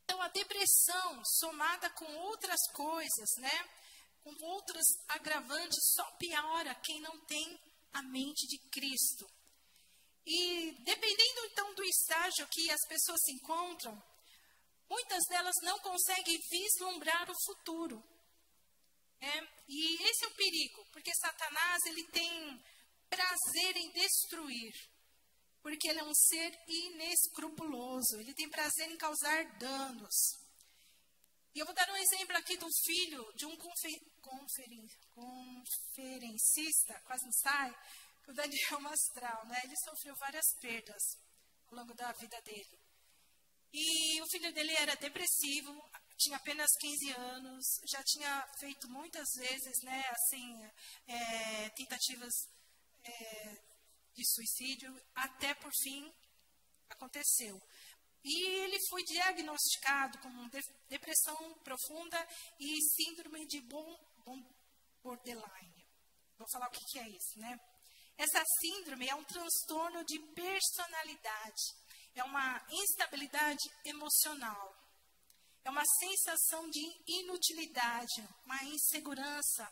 Então, 0.04 0.20
a 0.20 0.28
depressão, 0.28 1.24
somada 1.24 1.88
com 1.90 2.16
outras 2.16 2.60
coisas, 2.72 3.30
né? 3.38 3.68
com 4.22 4.34
outras 4.44 4.86
agravantes, 5.08 5.78
só 5.94 6.04
piora 6.18 6.74
quem 6.74 7.00
não 7.00 7.24
tem 7.24 7.58
a 7.94 8.02
mente 8.02 8.46
de 8.46 8.58
Cristo. 8.70 9.26
E 10.26 10.72
dependendo 10.84 11.46
então 11.46 11.74
do 11.74 11.84
estágio 11.84 12.46
que 12.48 12.70
as 12.70 12.86
pessoas 12.86 13.20
se 13.22 13.32
encontram, 13.32 14.02
muitas 14.88 15.24
delas 15.28 15.54
não 15.62 15.78
conseguem 15.80 16.38
vislumbrar 16.50 17.30
o 17.30 17.44
futuro. 17.46 18.02
É, 19.20 19.48
e 19.68 20.02
esse 20.02 20.24
é 20.24 20.28
o 20.28 20.34
perigo, 20.34 20.84
porque 20.92 21.14
Satanás 21.14 21.82
ele 21.86 22.04
tem 22.08 22.64
prazer 23.08 23.76
em 23.76 23.90
destruir, 23.92 24.74
porque 25.62 25.88
ele 25.88 26.00
é 26.00 26.04
um 26.04 26.14
ser 26.14 26.52
inescrupuloso, 26.68 28.20
ele 28.20 28.34
tem 28.34 28.50
prazer 28.50 28.90
em 28.90 28.96
causar 28.96 29.44
danos. 29.58 30.44
E 31.54 31.60
eu 31.60 31.66
vou 31.66 31.74
dar 31.74 31.88
um 31.88 31.96
exemplo 31.96 32.36
aqui 32.36 32.56
do 32.56 32.66
filho 32.84 33.32
de 33.36 33.46
um 33.46 33.56
confer, 33.56 34.00
conferen, 34.20 34.88
conferencista, 35.14 37.00
quase 37.04 37.24
não 37.24 37.32
sai, 37.32 37.70
o 38.26 38.32
Daniel 38.32 38.80
Mastral, 38.80 39.46
né? 39.46 39.60
Ele 39.64 39.76
sofreu 39.84 40.16
várias 40.16 40.46
perdas 40.60 41.02
ao 41.68 41.76
longo 41.76 41.94
da 41.94 42.10
vida 42.12 42.40
dele. 42.42 42.83
E 43.76 44.22
o 44.22 44.26
filho 44.28 44.52
dele 44.52 44.72
era 44.76 44.94
depressivo, 44.94 45.74
tinha 46.16 46.36
apenas 46.36 46.70
15 46.78 47.10
anos, 47.10 47.64
já 47.90 48.00
tinha 48.04 48.48
feito 48.60 48.88
muitas 48.88 49.26
vezes, 49.36 49.82
né, 49.82 50.00
assim, 50.10 50.70
é, 51.08 51.70
tentativas 51.70 52.32
é, 53.02 53.62
de 54.14 54.24
suicídio, 54.32 54.94
até 55.12 55.54
por 55.54 55.72
fim 55.82 56.08
aconteceu. 56.88 57.60
E 58.22 58.46
ele 58.60 58.78
foi 58.88 59.02
diagnosticado 59.02 60.18
com 60.20 60.48
depressão 60.88 61.36
profunda 61.64 62.28
e 62.60 62.80
síndrome 62.80 63.44
de 63.48 63.60
borderline. 65.02 65.84
Vou 66.38 66.46
falar 66.52 66.68
o 66.68 66.70
que, 66.70 66.84
que 66.92 67.00
é 67.00 67.08
isso, 67.08 67.40
né? 67.40 67.58
Essa 68.16 68.40
síndrome 68.60 69.08
é 69.08 69.14
um 69.16 69.24
transtorno 69.24 70.04
de 70.04 70.20
personalidade 70.32 71.83
é 72.14 72.24
uma 72.24 72.64
instabilidade 72.70 73.64
emocional, 73.84 74.74
é 75.64 75.70
uma 75.70 75.84
sensação 75.98 76.68
de 76.70 76.80
inutilidade, 77.06 78.28
uma 78.44 78.64
insegurança. 78.64 79.70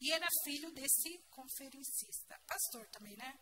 E 0.00 0.12
era 0.12 0.26
filho 0.44 0.70
desse 0.72 1.18
conferencista, 1.30 2.38
pastor 2.46 2.86
também, 2.88 3.16
né? 3.16 3.38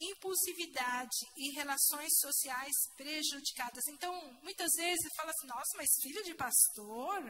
Impulsividade 0.00 1.26
e 1.36 1.50
relações 1.52 2.10
sociais 2.18 2.74
prejudicadas. 2.96 3.86
Então, 3.88 4.12
muitas 4.42 4.70
vezes 4.76 5.14
fala 5.16 5.30
assim: 5.30 5.46
nossa, 5.46 5.76
mas 5.76 5.88
filho 6.02 6.22
de 6.24 6.34
pastor? 6.34 7.22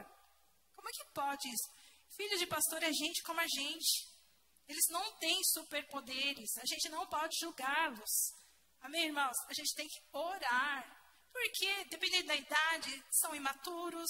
Como 0.75 0.89
é 0.89 0.91
que 0.91 1.13
pode 1.13 1.49
isso? 1.49 1.69
Filho 2.15 2.37
de 2.37 2.47
pastor 2.47 2.83
é 2.83 2.91
gente 2.91 3.23
como 3.23 3.39
a 3.39 3.47
gente. 3.47 4.11
Eles 4.67 4.85
não 4.89 5.17
têm 5.17 5.43
superpoderes, 5.43 6.57
a 6.57 6.65
gente 6.65 6.89
não 6.89 7.07
pode 7.07 7.35
julgá-los. 7.39 8.40
Amém, 8.81 9.05
irmãos? 9.05 9.37
A 9.47 9.53
gente 9.53 9.75
tem 9.75 9.87
que 9.87 10.01
orar. 10.11 11.01
Porque, 11.31 11.85
dependendo 11.85 12.27
da 12.27 12.35
idade, 12.35 13.03
são 13.11 13.33
imaturos, 13.35 14.09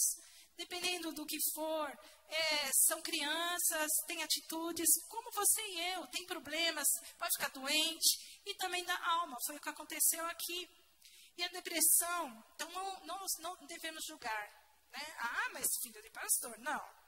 dependendo 0.57 1.11
do 1.11 1.25
que 1.25 1.37
for, 1.53 1.89
é, 2.27 2.71
são 2.87 3.01
crianças, 3.01 3.89
têm 4.07 4.23
atitudes, 4.23 4.87
como 5.07 5.31
você 5.31 5.61
e 5.61 5.93
eu, 5.93 6.07
tem 6.07 6.25
problemas, 6.25 6.87
pode 7.17 7.31
ficar 7.37 7.49
doente, 7.49 8.39
e 8.45 8.55
também 8.55 8.83
da 8.85 8.97
alma, 9.11 9.37
foi 9.45 9.57
o 9.57 9.61
que 9.61 9.69
aconteceu 9.69 10.25
aqui. 10.27 10.67
E 11.37 11.43
a 11.43 11.47
depressão, 11.49 12.45
então 12.55 12.71
não, 12.71 13.05
não, 13.05 13.25
não 13.39 13.67
devemos 13.67 14.03
julgar. 14.05 14.47
Né? 14.91 15.15
Ah, 15.19 15.49
mas 15.53 15.67
filho 15.83 16.01
de 16.01 16.09
pastor, 16.09 16.57
não. 16.59 17.01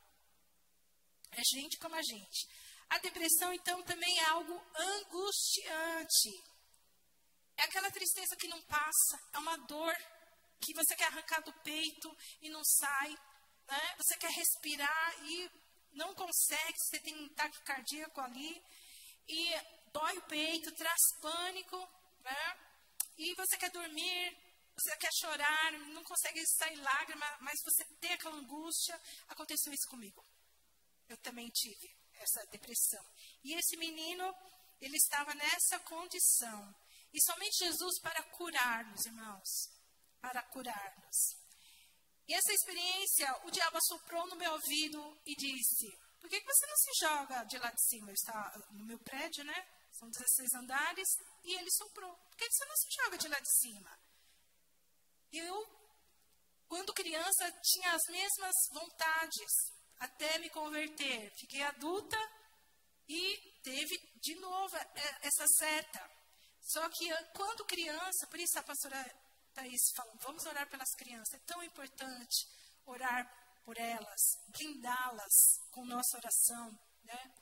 É 1.31 1.41
gente 1.55 1.77
como 1.79 1.95
a 1.95 2.01
gente. 2.01 2.47
A 2.89 2.99
depressão, 2.99 3.53
então, 3.53 3.81
também 3.83 4.19
é 4.19 4.25
algo 4.25 4.61
angustiante. 4.75 6.52
É 7.57 7.63
aquela 7.63 7.91
tristeza 7.91 8.35
que 8.35 8.47
não 8.47 8.61
passa, 8.63 9.19
é 9.33 9.37
uma 9.37 9.57
dor 9.57 9.95
que 10.59 10.73
você 10.73 10.95
quer 10.95 11.05
arrancar 11.05 11.41
do 11.41 11.53
peito 11.61 12.17
e 12.41 12.49
não 12.49 12.63
sai. 12.63 13.09
Né? 13.67 13.95
Você 13.97 14.17
quer 14.17 14.31
respirar 14.31 15.25
e 15.25 15.51
não 15.93 16.13
consegue, 16.15 16.77
você 16.77 16.99
tem 16.99 17.15
um 17.15 17.25
ataque 17.27 17.61
cardíaco 17.63 18.21
ali. 18.21 18.63
E 19.27 19.53
dói 19.91 20.17
o 20.17 20.27
peito, 20.27 20.73
traz 20.75 21.01
pânico. 21.21 21.77
Né? 22.21 22.57
E 23.17 23.35
você 23.35 23.57
quer 23.57 23.69
dormir, 23.71 24.37
você 24.75 24.97
quer 24.97 25.11
chorar, 25.19 25.71
não 25.73 26.03
consegue 26.03 26.43
sair 26.57 26.75
lágrima, 26.77 27.37
mas 27.41 27.59
você 27.63 27.85
tem 27.99 28.13
aquela 28.13 28.35
angústia. 28.35 28.99
Aconteceu 29.27 29.71
isso 29.71 29.87
comigo. 29.89 30.25
Eu 31.07 31.17
também 31.17 31.49
tive 31.49 31.95
essa 32.15 32.45
depressão. 32.47 33.05
E 33.43 33.53
esse 33.53 33.77
menino, 33.77 34.33
ele 34.81 34.97
estava 34.97 35.33
nessa 35.35 35.79
condição. 35.79 36.82
E 37.13 37.21
somente 37.21 37.65
Jesus 37.65 37.99
para 38.01 38.23
curar-nos, 38.23 39.05
irmãos. 39.05 39.69
Para 40.19 40.41
curar-nos. 40.49 41.37
E 42.27 42.33
essa 42.33 42.53
experiência, 42.53 43.27
o 43.45 43.51
diabo 43.51 43.77
assoprou 43.77 44.25
no 44.27 44.35
meu 44.35 44.51
ouvido 44.53 45.21
e 45.25 45.35
disse: 45.35 45.91
Por 46.19 46.29
que 46.29 46.41
você 46.41 46.65
não 46.65 46.77
se 46.77 46.91
joga 46.99 47.43
de 47.43 47.57
lá 47.57 47.69
de 47.69 47.85
cima? 47.85 48.11
Estava 48.11 48.65
no 48.71 48.85
meu 48.85 48.97
prédio, 48.99 49.43
né? 49.43 49.67
São 49.91 50.09
16 50.09 50.53
andares. 50.55 51.07
E 51.43 51.53
ele 51.53 51.69
soprou: 51.71 52.15
Por 52.15 52.37
que 52.37 52.49
você 52.49 52.65
não 52.65 52.75
se 52.77 52.87
joga 53.03 53.17
de 53.17 53.27
lá 53.27 53.39
de 53.39 53.59
cima? 53.59 53.99
Eu, 55.31 55.67
quando 56.67 56.93
criança, 56.93 57.51
tinha 57.61 57.93
as 57.93 58.03
mesmas 58.07 58.55
vontades 58.71 59.51
até 59.99 60.37
me 60.39 60.49
converter. 60.49 61.31
Fiquei 61.37 61.61
adulta 61.61 62.17
e 63.07 63.59
teve 63.61 63.97
de 64.21 64.35
novo 64.35 64.75
essa 65.21 65.45
seta. 65.57 66.12
Só 66.63 66.87
que 66.89 67.13
quando 67.35 67.65
criança, 67.65 68.27
por 68.27 68.39
isso 68.39 68.57
a 68.57 68.63
pastora 68.63 69.23
Thais 69.53 69.91
falou, 69.95 70.15
vamos 70.21 70.45
orar 70.45 70.67
pelas 70.69 70.89
crianças. 70.95 71.33
É 71.33 71.39
tão 71.45 71.61
importante 71.63 72.47
orar 72.85 73.29
por 73.63 73.77
elas, 73.77 74.21
blindá-las 74.47 75.59
com 75.71 75.85
nossa 75.85 76.17
oração. 76.17 76.79
Né? 77.03 77.33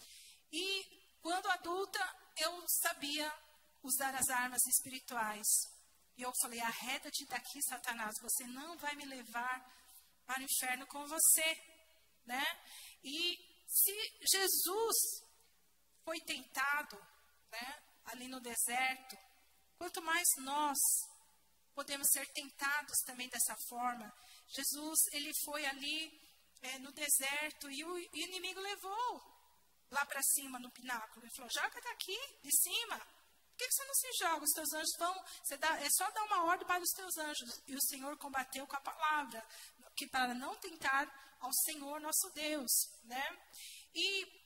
E 0.51 1.17
quando 1.21 1.49
adulta, 1.49 1.99
eu 2.37 2.63
sabia 2.81 3.31
usar 3.83 4.13
as 4.15 4.29
armas 4.29 4.61
espirituais. 4.67 5.47
E 6.17 6.21
eu 6.21 6.31
falei: 6.41 6.59
arreda-te 6.59 7.25
daqui, 7.25 7.61
Satanás, 7.63 8.13
você 8.21 8.45
não 8.47 8.77
vai 8.77 8.95
me 8.95 9.05
levar 9.05 9.65
para 10.25 10.41
o 10.41 10.43
inferno 10.43 10.85
com 10.87 11.05
você. 11.05 11.57
Né? 12.25 12.45
E 13.03 13.37
se 13.67 13.93
Jesus 14.31 14.97
foi 16.03 16.19
tentado 16.21 16.97
né, 17.51 17.83
ali 18.05 18.27
no 18.27 18.39
deserto, 18.39 19.17
quanto 19.77 20.01
mais 20.01 20.27
nós 20.37 20.77
podemos 21.73 22.07
ser 22.11 22.27
tentados 22.33 22.97
também 23.05 23.27
dessa 23.29 23.55
forma. 23.69 24.13
Jesus, 24.47 24.99
ele 25.13 25.31
foi 25.45 25.65
ali 25.65 26.21
é, 26.61 26.79
no 26.79 26.91
deserto 26.91 27.69
e 27.69 27.83
o, 27.83 27.97
inimigo 27.97 28.59
levou 28.59 29.21
lá 29.89 30.05
para 30.05 30.21
cima 30.21 30.59
no 30.59 30.71
pináculo. 30.71 31.25
Ele 31.25 31.35
falou: 31.35 31.51
joga 31.51 31.81
daqui, 31.81 32.17
de 32.43 32.51
cima. 32.57 32.97
Por 32.97 33.57
que, 33.57 33.67
que 33.67 33.73
você 33.73 33.85
não 33.85 33.93
se 33.93 34.11
joga? 34.13 34.43
Os 34.43 34.53
teus 34.53 34.73
anjos 34.73 34.97
vão. 34.97 35.25
Dá, 35.59 35.81
é 35.81 35.89
só 35.91 36.09
dar 36.11 36.23
uma 36.23 36.45
ordem 36.45 36.65
para 36.65 36.81
os 36.81 36.89
teus 36.91 37.17
anjos. 37.17 37.61
E 37.67 37.75
o 37.75 37.81
Senhor 37.81 38.17
combateu 38.17 38.65
com 38.65 38.75
a 38.75 38.81
palavra, 38.81 39.45
que 39.95 40.07
para 40.07 40.33
não 40.33 40.55
tentar 40.57 41.37
ao 41.39 41.53
Senhor 41.65 41.99
nosso 41.99 42.29
Deus, 42.33 42.71
né? 43.03 43.39
E 43.93 44.40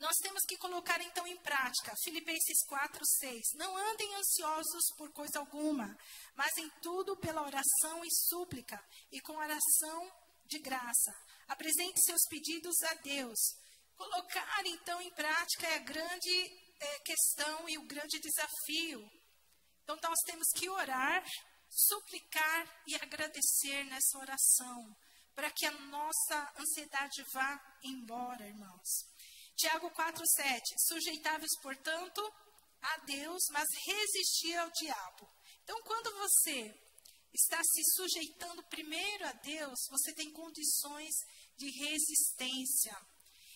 nós 0.00 0.16
temos 0.16 0.42
que 0.48 0.56
colocar 0.56 0.98
então 1.02 1.26
em 1.26 1.36
prática 1.36 1.94
Filipenses 2.02 2.64
4, 2.66 3.04
6. 3.04 3.42
Não 3.54 3.76
andem 3.76 4.14
ansiosos 4.14 4.84
por 4.96 5.12
coisa 5.12 5.38
alguma, 5.38 5.94
mas 6.34 6.56
em 6.56 6.70
tudo 6.80 7.18
pela 7.18 7.42
oração 7.42 8.02
e 8.02 8.08
súplica 8.10 8.82
e 9.12 9.20
com 9.20 9.36
oração 9.36 10.10
de 10.46 10.58
graça. 10.58 11.12
Apresente 11.48 12.02
seus 12.02 12.22
pedidos 12.30 12.82
a 12.82 12.94
Deus. 12.94 13.38
Colocar 13.94 14.62
então 14.64 15.02
em 15.02 15.10
prática 15.10 15.66
é 15.66 15.74
a 15.74 15.84
grande 15.84 16.46
é, 16.80 16.98
questão 17.00 17.68
e 17.68 17.76
o 17.76 17.86
grande 17.86 18.18
desafio. 18.20 19.06
Então 19.82 19.98
nós 20.02 20.18
temos 20.24 20.48
que 20.54 20.66
orar, 20.70 21.22
suplicar 21.68 22.82
e 22.86 22.94
agradecer 22.94 23.84
nessa 23.84 24.18
oração, 24.18 24.96
para 25.34 25.50
que 25.50 25.66
a 25.66 25.72
nossa 25.72 26.52
ansiedade 26.58 27.22
vá 27.34 27.78
embora, 27.84 28.48
irmãos. 28.48 29.09
Tiago 29.56 29.90
4,7. 29.90 30.62
Sujeitáveis, 30.88 31.50
portanto, 31.62 32.32
a 32.82 32.96
Deus, 32.98 33.42
mas 33.52 33.68
resistir 33.86 34.56
ao 34.56 34.70
diabo. 34.70 35.28
Então, 35.62 35.80
quando 35.82 36.10
você 36.18 36.74
está 37.32 37.60
se 37.62 37.82
sujeitando 37.94 38.62
primeiro 38.64 39.26
a 39.26 39.32
Deus, 39.32 39.78
você 39.88 40.12
tem 40.14 40.30
condições 40.32 41.14
de 41.56 41.70
resistência. 41.70 42.96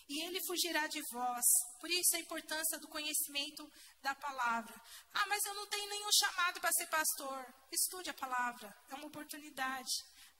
E 0.07 0.21
ele 0.21 0.39
fugirá 0.45 0.85
de 0.87 1.01
vós. 1.11 1.45
Por 1.79 1.89
isso 1.89 2.15
a 2.15 2.19
importância 2.19 2.77
do 2.77 2.87
conhecimento 2.87 3.67
da 4.03 4.13
palavra. 4.13 4.79
Ah, 5.13 5.25
mas 5.27 5.43
eu 5.45 5.55
não 5.55 5.67
tenho 5.67 5.89
nenhum 5.89 6.11
chamado 6.11 6.61
para 6.61 6.71
ser 6.73 6.87
pastor. 6.87 7.53
Estude 7.71 8.11
a 8.11 8.13
palavra, 8.13 8.75
é 8.89 8.95
uma 8.95 9.07
oportunidade. 9.07 9.91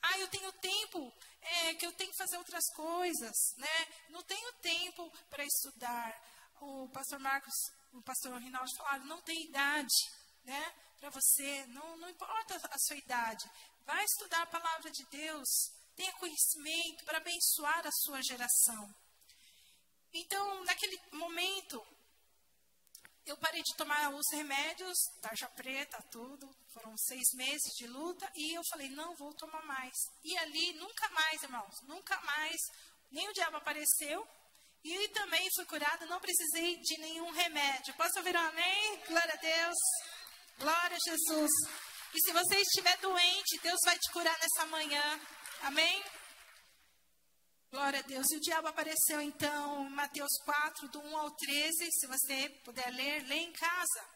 Ah, 0.08 0.20
eu 0.20 0.28
tenho 0.28 0.52
tempo 0.54 1.14
é, 1.42 1.74
que 1.76 1.86
eu 1.86 1.92
tenho 1.94 2.12
que 2.12 2.18
fazer 2.18 2.38
outras 2.38 2.66
coisas, 2.76 3.36
né? 3.58 3.88
Não 4.10 4.22
tenho 4.24 4.54
tempo 4.62 5.12
para 5.30 5.44
estudar. 5.44 6.14
O 6.62 6.88
pastor 6.90 7.20
Marcos, 7.20 7.54
o 7.92 8.02
pastor 8.02 8.40
Rinaldo 8.40 8.70
falaram, 8.78 9.06
não 9.06 9.22
tem 9.22 9.46
idade, 9.46 9.96
né? 10.44 10.74
Para 11.00 11.10
você, 11.10 11.66
não, 11.68 11.98
não 11.98 12.10
importa 12.10 12.56
a 12.70 12.78
sua 12.78 12.96
idade. 12.98 13.50
Vai 13.86 14.04
estudar 14.04 14.44
a 14.44 14.48
palavra 14.48 14.92
de 14.92 15.06
Deus. 15.06 15.50
Tenha 15.96 16.14
conhecimento 16.14 17.04
para 17.06 17.18
abençoar 17.18 17.86
a 17.86 17.92
sua 18.04 18.22
geração. 18.22 18.96
Então, 20.14 20.64
naquele 20.66 21.00
momento, 21.12 21.86
eu 23.26 23.38
parei 23.38 23.62
de 23.64 23.76
tomar 23.76 24.14
os 24.14 24.32
remédios, 24.32 24.98
tarja 25.22 25.50
preta, 25.50 26.02
tudo. 26.12 26.48
Foram 26.76 26.94
seis 26.98 27.30
meses 27.36 27.74
de 27.78 27.88
luta 27.88 28.30
e 28.36 28.54
eu 28.54 28.62
falei, 28.70 28.90
não 28.90 29.16
vou 29.16 29.34
tomar 29.36 29.64
mais. 29.66 29.94
E 30.26 30.38
ali, 30.40 30.74
nunca 30.74 31.08
mais, 31.12 31.42
irmãos, 31.42 31.74
nunca 31.88 32.20
mais, 32.24 32.58
nem 33.10 33.30
o 33.30 33.34
diabo 33.34 33.56
apareceu. 33.56 34.28
E 34.84 35.08
também 35.10 35.48
fui 35.56 35.66
curada, 35.66 36.06
não 36.06 36.20
precisei 36.20 36.76
de 36.82 36.98
nenhum 37.00 37.32
remédio. 37.32 37.94
Posso 37.94 38.20
ouvir 38.20 38.36
um 38.36 38.42
amém? 38.42 39.02
Glória 39.08 39.34
a 39.34 39.38
Deus. 39.38 39.78
Glória 40.60 40.98
a 40.98 41.10
Jesus. 41.10 41.52
E 42.14 42.20
se 42.20 42.34
você 42.34 42.60
estiver 42.60 42.98
doente, 42.98 43.60
Deus 43.64 43.80
vai 43.86 43.98
te 43.98 44.12
curar 44.12 44.38
nessa 44.38 44.66
manhã. 44.66 45.22
Amém? 45.62 46.04
Glória 47.72 48.00
a 48.00 48.04
Deus. 48.04 48.30
E 48.32 48.36
o 48.36 48.42
diabo 48.42 48.68
apareceu 48.68 49.22
então 49.22 49.90
Mateus 49.92 50.38
4, 50.44 50.90
do 50.90 51.00
1 51.00 51.18
ao 51.18 51.32
13. 51.32 51.90
Se 51.90 52.06
você 52.06 52.50
puder 52.66 52.90
ler, 52.92 53.26
lê 53.28 53.36
em 53.36 53.54
casa 53.54 54.15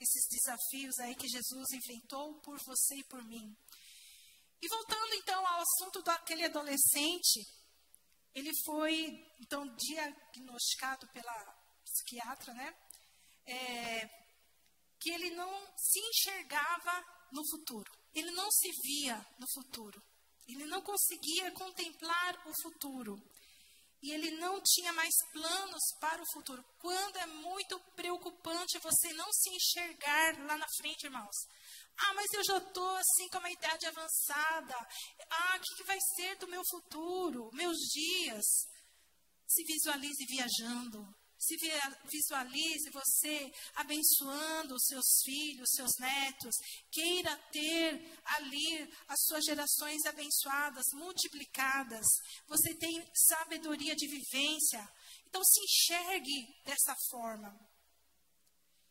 esses 0.00 0.26
desafios 0.28 0.98
aí 1.00 1.14
que 1.14 1.28
Jesus 1.28 1.72
enfrentou 1.72 2.40
por 2.40 2.58
você 2.64 2.96
e 2.96 3.04
por 3.04 3.22
mim. 3.24 3.56
E 4.60 4.68
voltando 4.68 5.14
então 5.14 5.46
ao 5.46 5.62
assunto 5.62 6.02
daquele 6.02 6.44
adolescente, 6.44 7.46
ele 8.34 8.50
foi 8.64 9.08
então 9.40 9.66
diagnosticado 9.76 11.06
pela 11.08 11.64
psiquiatra, 11.84 12.52
né? 12.54 12.74
É, 13.46 14.06
que 15.00 15.10
ele 15.10 15.30
não 15.30 15.50
se 15.76 16.00
enxergava 16.00 17.04
no 17.32 17.42
futuro. 17.48 17.90
Ele 18.14 18.30
não 18.32 18.50
se 18.50 18.70
via 18.82 19.16
no 19.38 19.46
futuro. 19.54 20.02
Ele 20.48 20.66
não 20.66 20.80
conseguia 20.82 21.50
contemplar 21.52 22.34
o 22.46 22.52
futuro. 22.62 23.16
E 24.06 24.12
ele 24.12 24.30
não 24.38 24.60
tinha 24.62 24.92
mais 24.92 25.12
planos 25.32 25.82
para 25.98 26.22
o 26.22 26.32
futuro. 26.32 26.64
Quando 26.78 27.16
é 27.16 27.26
muito 27.26 27.76
preocupante 27.96 28.78
você 28.78 29.12
não 29.14 29.26
se 29.32 29.50
enxergar 29.50 30.38
lá 30.46 30.56
na 30.56 30.66
frente, 30.76 31.06
irmãos. 31.06 31.34
Ah, 31.98 32.14
mas 32.14 32.26
eu 32.32 32.44
já 32.44 32.58
estou 32.58 32.96
assim 32.96 33.28
com 33.32 33.38
uma 33.38 33.50
idade 33.50 33.84
avançada. 33.84 34.76
Ah, 35.28 35.56
o 35.56 35.60
que, 35.60 35.74
que 35.74 35.84
vai 35.88 35.98
ser 36.14 36.36
do 36.36 36.46
meu 36.46 36.62
futuro, 36.70 37.50
meus 37.52 37.76
dias? 37.78 38.44
Se 39.48 39.64
visualize 39.64 40.24
viajando, 40.26 41.04
se 41.38 41.56
visualize 42.10 42.90
você 42.90 43.52
abençoando 43.74 44.74
os 44.74 44.84
seus 44.86 45.06
filhos, 45.24 45.70
seus 45.70 45.92
netos. 45.98 46.54
Queira 46.90 47.36
ter 47.52 48.20
ali 48.24 48.94
as 49.08 49.20
suas 49.24 49.44
gerações 49.44 50.04
abençoadas, 50.06 50.84
multiplicadas. 50.94 52.06
Você 52.48 52.74
tem 52.74 53.10
sabedoria 53.14 53.94
de 53.94 54.06
vivência. 54.06 54.88
Então 55.26 55.42
se 55.44 55.60
enxergue 55.60 56.46
dessa 56.64 56.96
forma. 57.10 57.54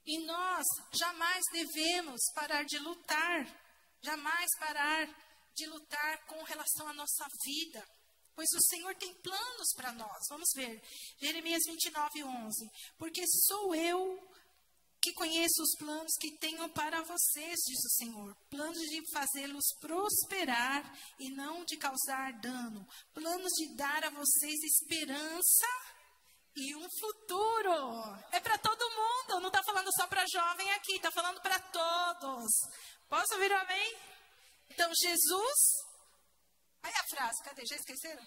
E 0.06 0.24
nós 0.26 0.66
jamais 0.94 1.44
devemos 1.52 2.22
parar 2.36 2.64
de 2.64 2.78
lutar, 2.78 3.48
jamais 4.04 4.50
parar 4.60 5.08
de 5.56 5.66
lutar 5.66 6.26
com 6.28 6.44
relação 6.44 6.88
à 6.88 6.94
nossa 6.94 7.26
vida 7.44 7.95
pois 8.36 8.50
o 8.56 8.62
Senhor 8.62 8.94
tem 8.96 9.14
planos 9.16 9.74
para 9.76 9.92
nós. 9.94 10.20
Vamos 10.30 10.50
ver, 10.56 10.82
Jeremias 11.20 11.64
29, 11.66 12.24
11. 12.24 12.70
Porque 12.98 13.26
sou 13.28 13.74
eu 13.74 14.20
que 15.02 15.14
conheço 15.14 15.62
os 15.62 15.76
planos 15.78 16.14
que 16.20 16.36
tenho 16.40 16.68
para 16.70 17.04
vocês, 17.04 17.60
diz 17.68 17.86
o 17.86 17.96
Senhor. 17.96 18.36
Planos 18.50 18.80
de 18.80 19.02
fazê-los 19.14 19.66
prosperar 19.80 20.84
e 21.20 21.30
não 21.30 21.64
de 21.64 21.78
causar 21.78 22.34
dano. 22.42 22.86
Planos 23.14 23.52
de 23.54 23.76
dar 23.76 24.04
a 24.04 24.10
vocês 24.10 24.64
esperança 24.64 25.68
e 26.56 26.76
um 26.76 26.88
futuro. 27.00 28.18
É 28.32 28.40
para 28.40 28.58
todo 28.58 28.90
mundo, 28.90 29.42
não 29.42 29.50
está 29.50 29.62
falando 29.64 29.90
só 29.96 30.08
para 30.08 30.26
jovem 30.26 30.72
aqui, 30.72 30.96
está 30.96 31.12
falando 31.12 31.40
para 31.40 31.60
todos. 31.60 32.52
Posso 33.08 33.34
ouvir 33.36 33.52
um 33.52 33.58
amém? 33.58 33.98
Então, 34.72 34.92
Jesus 35.00 35.85
Aí 36.86 36.94
a 36.94 37.04
frase, 37.04 37.44
cadê? 37.44 37.66
Já 37.66 37.76
esqueceram? 37.78 38.24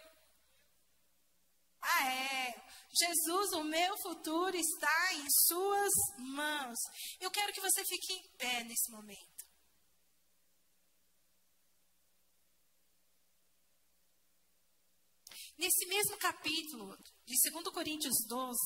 Ah, 1.80 2.09
é. 2.09 2.66
Jesus, 2.92 3.52
o 3.52 3.62
meu 3.62 3.96
futuro 4.02 4.56
está 4.56 5.14
em 5.14 5.26
suas 5.46 5.92
mãos. 6.18 6.76
Eu 7.20 7.30
quero 7.30 7.52
que 7.52 7.61
você 7.61 7.84
fique 7.84 8.12
em 8.14 8.36
pé 8.36 8.64
nesse 8.64 8.90
momento. 8.90 9.46
Nesse 15.56 15.86
mesmo 15.86 16.16
capítulo 16.18 16.96
de 17.26 17.50
2 17.52 17.72
Coríntios 17.72 18.16
12, 18.26 18.59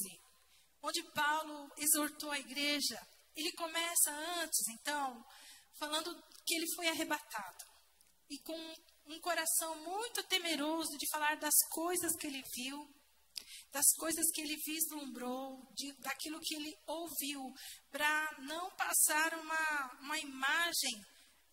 onde 0.82 1.02
Paulo 1.12 1.70
exortou 1.76 2.30
a 2.30 2.38
igreja, 2.38 2.98
ele 3.36 3.52
começa 3.52 4.10
antes, 4.40 4.68
então, 4.68 5.22
falando 5.78 6.10
que 6.46 6.54
ele 6.54 6.66
foi 6.76 6.88
arrebatado. 6.88 7.66
E 8.30 8.38
com 8.38 8.74
um 9.06 9.20
coração 9.20 9.76
muito 9.84 10.22
temeroso 10.24 10.96
de 10.98 11.08
falar 11.10 11.36
das 11.36 11.54
coisas 11.70 12.16
que 12.16 12.26
ele 12.26 12.42
viu, 12.54 12.88
das 13.72 13.86
coisas 13.96 14.30
que 14.32 14.42
ele 14.42 14.56
vislumbrou, 14.64 15.66
de, 15.74 15.92
daquilo 16.00 16.38
que 16.40 16.54
ele 16.54 16.76
ouviu, 16.86 17.40
para 17.90 18.38
não 18.40 18.70
passar 18.76 19.34
uma, 19.38 19.98
uma 20.00 20.18
imagem 20.18 21.04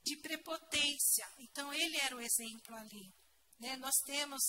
de 0.04 0.18
prepotência. 0.18 1.28
Então, 1.40 1.74
ele 1.74 1.98
era 1.98 2.16
o 2.16 2.22
exemplo 2.22 2.76
ali. 2.76 3.14
Né? 3.60 3.76
Nós 3.78 3.96
temos 4.06 4.42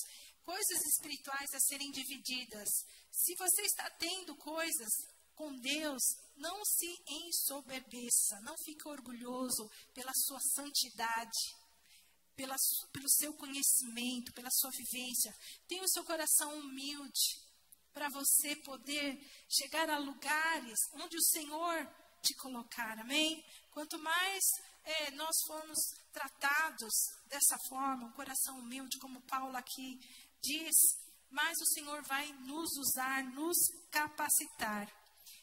coisas 0.44 0.80
espirituais 0.94 1.48
a 1.54 1.60
serem 1.60 1.90
divididas. 1.90 2.68
Se 3.10 3.34
você 3.36 3.62
está 3.62 3.88
tendo 3.98 4.36
coisas 4.36 4.90
com 5.34 5.54
Deus, 5.58 6.02
não 6.36 6.62
se 6.64 6.94
ensoberbeça, 7.08 8.40
não 8.42 8.54
fique 8.64 8.86
orgulhoso 8.88 9.70
pela 9.94 10.12
sua 10.14 10.40
santidade, 10.54 11.59
pela, 12.40 12.56
pelo 12.90 13.08
seu 13.10 13.34
conhecimento, 13.34 14.32
pela 14.32 14.50
sua 14.50 14.70
vivência. 14.70 15.34
Tenha 15.68 15.82
o 15.82 15.90
seu 15.90 16.02
coração 16.04 16.58
humilde 16.58 17.38
para 17.92 18.08
você 18.08 18.56
poder 18.56 19.18
chegar 19.46 19.90
a 19.90 19.98
lugares 19.98 20.78
onde 20.94 21.18
o 21.18 21.22
Senhor 21.22 21.86
te 22.22 22.34
colocar, 22.36 22.98
amém? 22.98 23.44
Quanto 23.72 23.98
mais 23.98 24.42
é, 24.84 25.10
nós 25.10 25.36
formos 25.46 25.78
tratados 26.12 26.94
dessa 27.26 27.58
forma, 27.68 28.06
um 28.06 28.12
coração 28.12 28.58
humilde, 28.58 28.98
como 28.98 29.20
Paulo 29.26 29.56
aqui 29.56 30.00
diz, 30.40 30.74
mais 31.30 31.58
o 31.60 31.72
Senhor 31.74 32.02
vai 32.04 32.32
nos 32.44 32.70
usar, 32.78 33.22
nos 33.34 33.56
capacitar. 33.90 34.90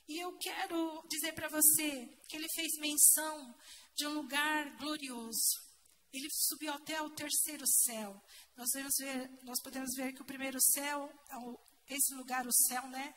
E 0.08 0.18
eu 0.18 0.36
quero 0.40 1.06
dizer 1.10 1.34
para 1.34 1.50
você 1.50 2.08
que 2.28 2.38
ele 2.38 2.48
fez 2.56 2.72
menção 2.80 3.56
de 3.96 4.08
um 4.08 4.14
lugar 4.14 4.76
glorioso. 4.78 5.67
Ele 6.14 6.28
subiu 6.32 6.74
até 6.74 7.02
o 7.02 7.10
terceiro 7.10 7.66
céu. 7.68 8.22
Nós, 8.56 8.70
ver, 9.00 9.30
nós 9.44 9.62
podemos 9.62 9.90
ver 9.96 10.14
que 10.14 10.22
o 10.22 10.26
primeiro 10.26 10.60
céu, 10.62 11.12
é 11.88 11.96
esse 11.96 12.14
lugar, 12.16 12.46
o 12.48 12.54
céu, 12.54 12.88
né? 12.88 13.14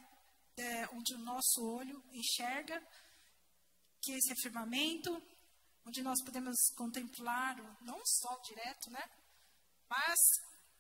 É 0.57 0.89
onde 0.89 1.15
o 1.15 1.19
nosso 1.19 1.63
olho 1.63 2.03
enxerga, 2.13 2.81
que 4.03 4.13
esse 4.13 4.33
é 4.33 4.37
firmamento, 4.43 5.11
onde 5.87 6.03
nós 6.03 6.23
podemos 6.23 6.57
contemplar 6.77 7.57
não 7.83 7.99
o 7.99 8.07
sol 8.07 8.41
direto, 8.43 8.91
né? 8.91 9.03
Mas 9.89 10.19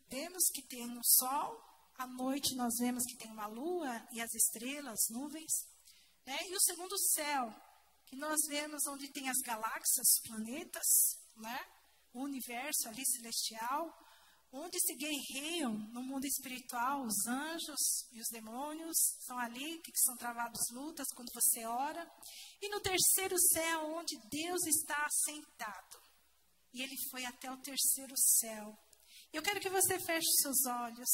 vemos 0.08 0.44
que 0.52 0.62
tem 0.62 0.98
o 0.98 1.04
sol, 1.04 1.60
à 1.96 2.06
noite 2.06 2.54
nós 2.54 2.74
vemos 2.78 3.04
que 3.04 3.16
tem 3.16 3.30
uma 3.30 3.46
lua 3.46 4.08
e 4.12 4.20
as 4.20 4.32
estrelas, 4.34 4.98
nuvens. 5.10 5.52
Né? 6.26 6.38
E 6.48 6.54
o 6.54 6.60
segundo 6.60 6.96
céu, 6.98 7.54
que 8.06 8.16
nós 8.16 8.38
vemos 8.48 8.86
onde 8.86 9.08
tem 9.08 9.28
as 9.28 9.38
galáxias, 9.38 10.20
planetas, 10.24 10.86
né? 11.36 11.58
O 12.12 12.22
universo 12.22 12.88
ali 12.88 13.04
celestial, 13.06 13.96
onde 14.52 14.78
se 14.80 14.94
guerreiam 14.96 15.72
no 15.92 16.02
mundo 16.02 16.24
espiritual 16.24 17.02
os 17.02 17.26
anjos 17.26 17.80
e 18.12 18.20
os 18.20 18.28
demônios, 18.30 18.96
são 19.24 19.38
ali 19.38 19.78
que 19.80 19.92
são 19.96 20.16
travados 20.16 20.60
lutas 20.72 21.06
quando 21.14 21.32
você 21.32 21.64
ora. 21.64 22.04
E 22.60 22.68
no 22.68 22.80
terceiro 22.80 23.38
céu, 23.38 23.94
onde 23.94 24.16
Deus 24.28 24.66
está 24.66 25.06
assentado. 25.06 26.00
E 26.72 26.82
ele 26.82 26.96
foi 27.10 27.24
até 27.24 27.50
o 27.50 27.60
terceiro 27.62 28.14
céu. 28.16 28.76
Eu 29.32 29.42
quero 29.42 29.60
que 29.60 29.70
você 29.70 29.98
feche 30.00 30.30
seus 30.42 30.66
olhos. 30.66 31.08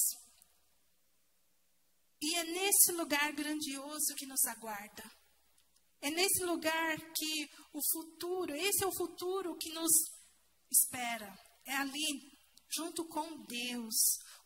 E 2.21 2.35
é 2.37 2.45
nesse 2.45 2.93
lugar 2.93 3.33
grandioso 3.33 4.15
que 4.17 4.27
nos 4.27 4.43
aguarda. 4.47 5.05
É 6.01 6.11
nesse 6.11 6.45
lugar 6.45 6.97
que 7.15 7.51
o 7.73 7.81
futuro, 7.93 8.55
esse 8.55 8.85
é 8.85 8.87
o 8.87 8.97
futuro 8.97 9.57
que 9.57 9.73
nos 9.73 9.91
espera. 10.71 11.33
É 11.65 11.77
ali, 11.77 12.33
junto 12.69 13.05
com 13.09 13.45
Deus, 13.45 13.95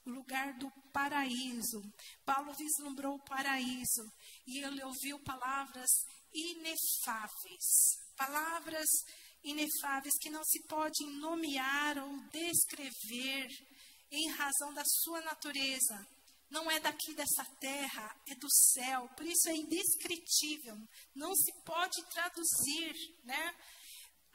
o 0.07 0.11
lugar 0.11 0.57
do 0.59 0.71
paraíso. 0.93 1.83
Paulo 2.25 2.53
vislumbrou 2.55 3.16
o 3.16 3.25
paraíso 3.25 4.03
e 4.47 4.64
ele 4.64 4.83
ouviu 4.85 5.18
palavras 5.21 5.91
inefáveis. 6.33 7.99
Palavras 8.16 8.89
inefáveis 9.43 10.14
que 10.21 10.31
não 10.31 10.45
se 10.45 10.62
pode 10.66 11.05
nomear 11.18 11.99
ou 11.99 12.18
descrever 12.31 13.49
em 14.11 14.29
razão 14.31 14.73
da 14.75 14.83
sua 14.85 15.21
natureza 15.23 16.07
não 16.51 16.68
é 16.68 16.81
daqui 16.81 17.14
dessa 17.14 17.45
terra, 17.61 18.14
é 18.29 18.35
do 18.35 18.51
céu. 18.51 19.09
Por 19.16 19.25
isso 19.25 19.49
é 19.49 19.55
indescritível, 19.55 20.77
não 21.14 21.35
se 21.35 21.53
pode 21.64 22.03
traduzir, 22.11 22.95
né? 23.25 23.55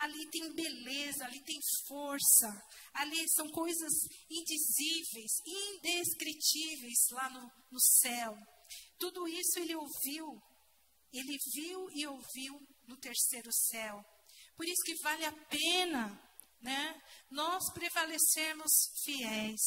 Ali 0.05 0.29
tem 0.29 0.53
beleza, 0.53 1.25
ali 1.25 1.43
tem 1.43 1.59
força, 1.87 2.47
ali 2.93 3.27
são 3.29 3.49
coisas 3.49 3.91
indizíveis, 4.29 5.31
indescritíveis 5.47 6.99
lá 7.11 7.27
no, 7.31 7.51
no 7.71 7.79
céu. 7.79 8.37
Tudo 8.99 9.27
isso 9.27 9.57
ele 9.57 9.75
ouviu, 9.75 10.39
ele 11.11 11.35
viu 11.55 11.89
e 11.91 12.05
ouviu 12.05 12.53
no 12.87 12.95
terceiro 12.97 13.51
céu. 13.51 13.99
Por 14.55 14.67
isso 14.67 14.83
que 14.85 15.01
vale 15.01 15.25
a 15.25 15.31
pena, 15.31 16.21
né? 16.61 17.01
Nós 17.31 17.73
prevalecermos 17.73 18.71
fiéis. 19.03 19.61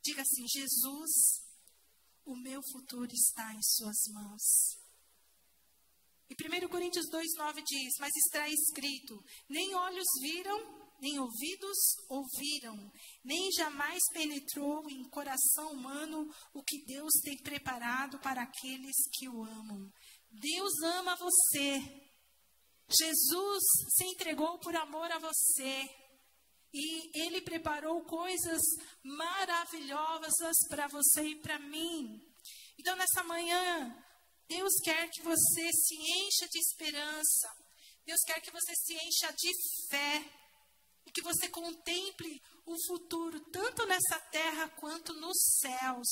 Diga 0.00 0.22
assim: 0.22 0.46
Jesus, 0.46 1.10
o 2.24 2.36
meu 2.36 2.62
futuro 2.70 3.12
está 3.12 3.52
em 3.52 3.62
Suas 3.62 3.98
mãos. 4.12 4.77
E 6.30 6.34
1 6.34 6.68
Coríntios 6.68 7.06
2,9 7.10 7.62
diz: 7.64 7.94
Mas 7.98 8.14
está 8.16 8.48
escrito: 8.48 9.22
Nem 9.48 9.74
olhos 9.74 10.06
viram, 10.20 10.78
nem 11.00 11.18
ouvidos 11.18 11.78
ouviram, 12.08 12.92
nem 13.24 13.50
jamais 13.52 14.02
penetrou 14.12 14.88
em 14.90 15.08
coração 15.08 15.72
humano 15.72 16.28
o 16.52 16.62
que 16.62 16.84
Deus 16.84 17.12
tem 17.22 17.36
preparado 17.38 18.18
para 18.18 18.42
aqueles 18.42 18.96
que 19.14 19.28
o 19.28 19.42
amam. 19.44 19.90
Deus 20.30 20.72
ama 20.82 21.16
você. 21.16 21.80
Jesus 22.90 23.62
se 23.96 24.04
entregou 24.04 24.58
por 24.58 24.74
amor 24.76 25.10
a 25.12 25.18
você. 25.18 25.88
E 26.72 27.22
Ele 27.22 27.40
preparou 27.40 28.04
coisas 28.04 28.60
maravilhosas 29.02 30.56
para 30.68 30.86
você 30.88 31.22
e 31.22 31.40
para 31.40 31.58
mim. 31.58 32.20
Então, 32.78 32.94
nessa 32.94 33.24
manhã, 33.24 33.96
Deus 34.48 34.74
quer 34.82 35.08
que 35.10 35.22
você 35.22 35.70
se 35.72 35.94
encha 35.94 36.48
de 36.48 36.58
esperança. 36.58 37.48
Deus 38.04 38.20
quer 38.26 38.40
que 38.40 38.50
você 38.50 38.74
se 38.74 38.94
encha 38.94 39.32
de 39.32 39.52
fé. 39.90 40.34
E 41.06 41.10
que 41.10 41.22
você 41.22 41.48
contemple 41.48 42.42
o 42.66 42.76
futuro, 42.86 43.40
tanto 43.50 43.86
nessa 43.86 44.20
terra 44.30 44.68
quanto 44.78 45.14
nos 45.14 45.38
céus. 45.58 46.08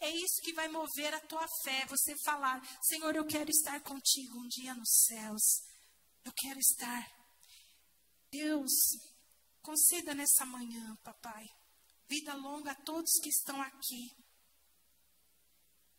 É 0.00 0.08
isso 0.08 0.40
que 0.42 0.54
vai 0.54 0.66
mover 0.68 1.12
a 1.12 1.20
tua 1.20 1.46
fé. 1.62 1.84
Você 1.86 2.14
falar: 2.24 2.60
Senhor, 2.82 3.14
eu 3.14 3.26
quero 3.26 3.50
estar 3.50 3.80
contigo 3.82 4.38
um 4.38 4.48
dia 4.48 4.74
nos 4.74 5.04
céus. 5.06 5.42
Eu 6.24 6.32
quero 6.34 6.58
estar. 6.58 7.06
Deus, 8.30 8.72
Conceda 9.62 10.14
nessa 10.14 10.46
manhã, 10.46 10.96
papai, 11.04 11.44
vida 12.08 12.34
longa 12.34 12.72
a 12.72 12.82
todos 12.82 13.20
que 13.22 13.28
estão 13.28 13.60
aqui. 13.60 14.10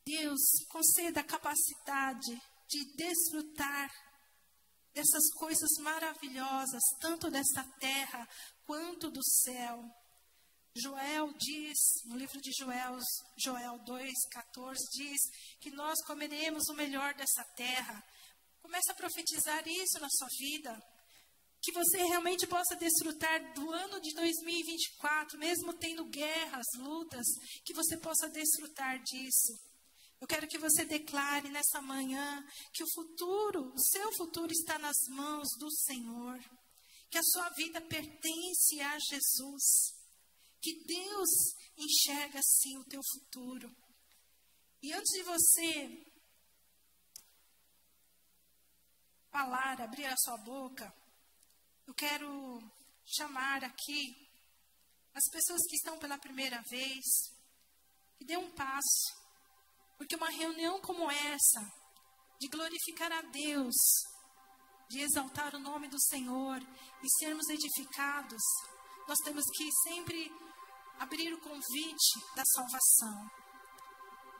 Deus, 0.05 0.41
conceda 0.69 1.21
a 1.21 1.23
capacidade 1.23 2.41
de 2.67 2.95
desfrutar 2.95 3.89
dessas 4.93 5.29
coisas 5.35 5.69
maravilhosas, 5.79 6.81
tanto 6.99 7.29
desta 7.29 7.63
terra 7.79 8.27
quanto 8.65 9.09
do 9.09 9.23
céu. 9.23 9.83
Joel 10.75 11.33
diz, 11.37 11.77
no 12.05 12.15
livro 12.15 12.39
de 12.41 12.51
Joel, 12.57 12.97
Joel 13.37 13.79
2,14, 13.85 14.77
diz 14.93 15.19
que 15.59 15.71
nós 15.71 16.01
comeremos 16.05 16.67
o 16.69 16.73
melhor 16.73 17.13
dessa 17.13 17.43
terra. 17.55 18.03
Comece 18.61 18.91
a 18.91 18.95
profetizar 18.95 19.67
isso 19.67 19.99
na 19.99 20.09
sua 20.09 20.27
vida 20.39 20.81
que 21.61 21.71
você 21.73 21.97
realmente 21.97 22.47
possa 22.47 22.75
desfrutar 22.75 23.53
do 23.53 23.71
ano 23.71 24.01
de 24.01 24.15
2024, 24.15 25.37
mesmo 25.37 25.73
tendo 25.73 26.09
guerras, 26.09 26.65
lutas, 26.77 27.25
que 27.63 27.73
você 27.73 27.97
possa 27.97 28.27
desfrutar 28.29 28.99
disso. 29.03 29.70
Eu 30.21 30.27
quero 30.27 30.47
que 30.47 30.59
você 30.59 30.85
declare 30.85 31.49
nessa 31.49 31.81
manhã 31.81 32.47
que 32.71 32.83
o 32.83 32.91
futuro, 32.93 33.73
o 33.73 33.79
seu 33.79 34.15
futuro 34.15 34.51
está 34.51 34.77
nas 34.77 34.95
mãos 35.09 35.47
do 35.57 35.71
Senhor, 35.71 36.39
que 37.09 37.17
a 37.17 37.23
sua 37.23 37.49
vida 37.49 37.81
pertence 37.81 38.79
a 38.81 38.99
Jesus, 38.99 39.95
que 40.61 40.83
Deus 40.85 41.29
enxerga 41.75 42.37
assim 42.37 42.77
o 42.77 42.85
teu 42.85 43.01
futuro. 43.03 43.75
E 44.83 44.93
antes 44.93 45.11
de 45.11 45.23
você 45.23 46.05
falar, 49.31 49.81
abrir 49.81 50.05
a 50.05 50.17
sua 50.17 50.37
boca, 50.37 50.93
eu 51.87 51.95
quero 51.95 52.61
chamar 53.05 53.63
aqui 53.63 54.29
as 55.15 55.27
pessoas 55.31 55.61
que 55.67 55.77
estão 55.77 55.97
pela 55.97 56.19
primeira 56.19 56.61
vez, 56.69 57.05
que 58.19 58.25
dê 58.25 58.37
um 58.37 58.51
passo, 58.51 59.20
porque 60.01 60.15
uma 60.15 60.31
reunião 60.31 60.81
como 60.81 61.11
essa, 61.11 61.61
de 62.39 62.47
glorificar 62.47 63.11
a 63.11 63.21
Deus, 63.21 63.75
de 64.89 64.99
exaltar 64.99 65.53
o 65.53 65.59
nome 65.59 65.87
do 65.89 66.01
Senhor 66.01 66.59
e 67.03 67.09
sermos 67.19 67.47
edificados, 67.49 68.41
nós 69.07 69.19
temos 69.19 69.45
que 69.55 69.69
sempre 69.83 70.31
abrir 70.97 71.31
o 71.31 71.39
convite 71.41 72.19
da 72.35 72.41
salvação, 72.45 73.29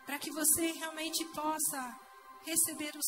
para 0.04 0.18
que 0.18 0.32
você 0.32 0.72
realmente 0.72 1.24
possa 1.26 1.96
receber 2.44 2.96
os, 2.98 3.06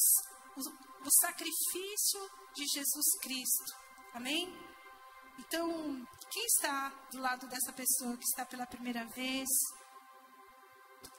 os, 0.55 0.67
o 0.67 1.11
sacrifício 1.21 2.29
de 2.55 2.67
Jesus 2.67 3.05
Cristo 3.19 3.83
Amém? 4.13 4.47
Então, 5.39 6.07
quem 6.29 6.45
está 6.45 6.89
do 7.11 7.19
lado 7.19 7.47
dessa 7.47 7.73
pessoa 7.73 8.15
que 8.15 8.25
está 8.25 8.45
pela 8.45 8.67
primeira 8.67 9.03
vez, 9.05 9.49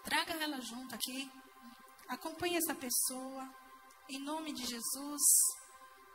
traga 0.04 0.34
ela 0.34 0.60
junto 0.60 0.94
aqui. 0.94 1.30
Acompanhe 2.08 2.56
essa 2.56 2.74
pessoa. 2.74 3.48
em 4.08 4.18
nome 4.20 4.52
de 4.52 4.66
Jesus. 4.66 5.22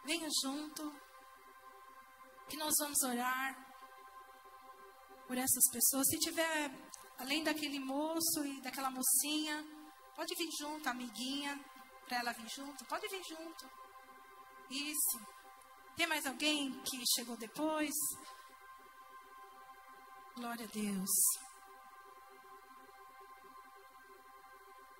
Venha 0.06 0.28
junto, 0.42 0.94
que 2.48 2.56
nós 2.56 2.74
vamos 2.80 3.02
orar 3.04 3.56
por 5.28 5.38
essas 5.38 5.70
pessoas. 5.72 6.08
Se 6.08 6.18
tiver, 6.20 6.72
além 7.18 7.44
daquele 7.44 7.80
moço 7.80 8.46
e 8.46 8.62
daquela 8.62 8.90
mocinha, 8.90 9.66
pode 10.16 10.36
vir 10.36 10.50
junto, 10.60 10.88
amiguinha, 10.88 11.60
para 12.08 12.20
ela 12.20 12.32
vir 12.34 12.50
junto. 12.50 12.86
Pode 12.86 13.08
vir 13.08 13.24
junto. 13.24 13.70
Isso. 14.70 15.20
Tem 15.96 16.08
mais 16.08 16.26
alguém 16.26 16.72
que 16.84 17.04
chegou 17.16 17.36
depois? 17.36 17.94
Glória 20.36 20.66
a 20.66 20.70
Deus. 20.70 21.49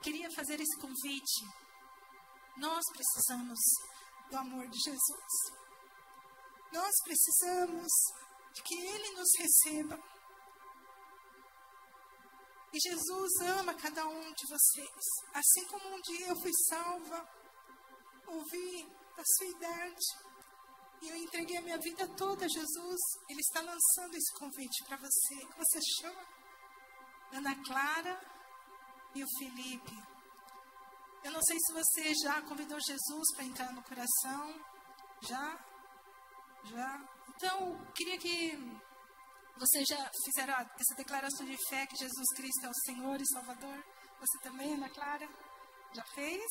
Queria 0.02 0.32
fazer 0.32 0.60
esse 0.60 0.78
convite. 0.78 1.46
Nós 2.58 2.84
precisamos 2.94 3.60
do 4.30 4.38
amor 4.38 4.68
de 4.68 4.80
Jesus. 4.80 5.60
Nós 6.72 6.92
precisamos 7.04 7.92
de 8.54 8.64
que 8.64 8.76
Ele 8.76 9.10
nos 9.12 9.30
receba. 9.38 10.00
E 12.72 12.80
Jesus 12.80 13.32
ama 13.60 13.74
cada 13.74 14.08
um 14.08 14.34
de 14.34 14.46
vocês. 14.48 15.06
Assim 15.34 15.66
como 15.66 15.96
um 15.96 16.02
dia 16.02 16.28
eu 16.28 16.36
fui 16.40 16.52
salva, 16.68 17.28
ouvi 18.28 18.88
a 19.18 19.24
sua 19.26 19.48
idade, 19.48 20.06
e 21.02 21.10
eu 21.10 21.16
entreguei 21.16 21.58
a 21.58 21.62
minha 21.62 21.78
vida 21.80 22.08
toda 22.16 22.46
a 22.46 22.50
Jesus, 22.50 23.00
Ele 23.30 23.40
está 23.40 23.62
lançando 23.62 24.16
esse 24.16 24.34
convite 24.38 24.84
para 24.86 24.98
você. 24.98 25.36
Você 25.58 25.80
chama 26.00 26.28
Ana 27.32 27.56
Clara 27.64 28.39
e 29.16 29.24
o 29.24 29.28
Felipe. 29.38 30.04
Eu 31.24 31.32
não 31.32 31.42
sei 31.42 31.58
se 31.60 31.74
você 31.74 32.14
já 32.24 32.42
convidou 32.44 32.80
Jesus 32.80 33.36
para 33.36 33.46
entrar 33.46 33.72
no 33.74 33.84
coração. 33.84 34.66
Já? 35.22 35.60
Já? 36.66 37.10
Então, 37.36 37.86
queria 37.94 38.18
que 38.18 38.58
você 39.58 39.84
já 39.86 40.10
fizeram 40.26 40.54
essa 40.54 40.96
declaração 40.96 41.46
de 41.46 41.58
fé 41.68 41.86
que 41.86 41.98
Jesus 41.98 42.28
Cristo 42.36 42.66
é 42.66 42.70
o 42.70 42.82
Senhor 42.86 43.22
e 43.22 43.28
Salvador. 43.28 43.84
Você 44.20 44.38
também, 44.42 44.74
Ana 44.74 44.90
Clara? 44.90 45.28
Já 45.94 46.04
fez? 46.16 46.44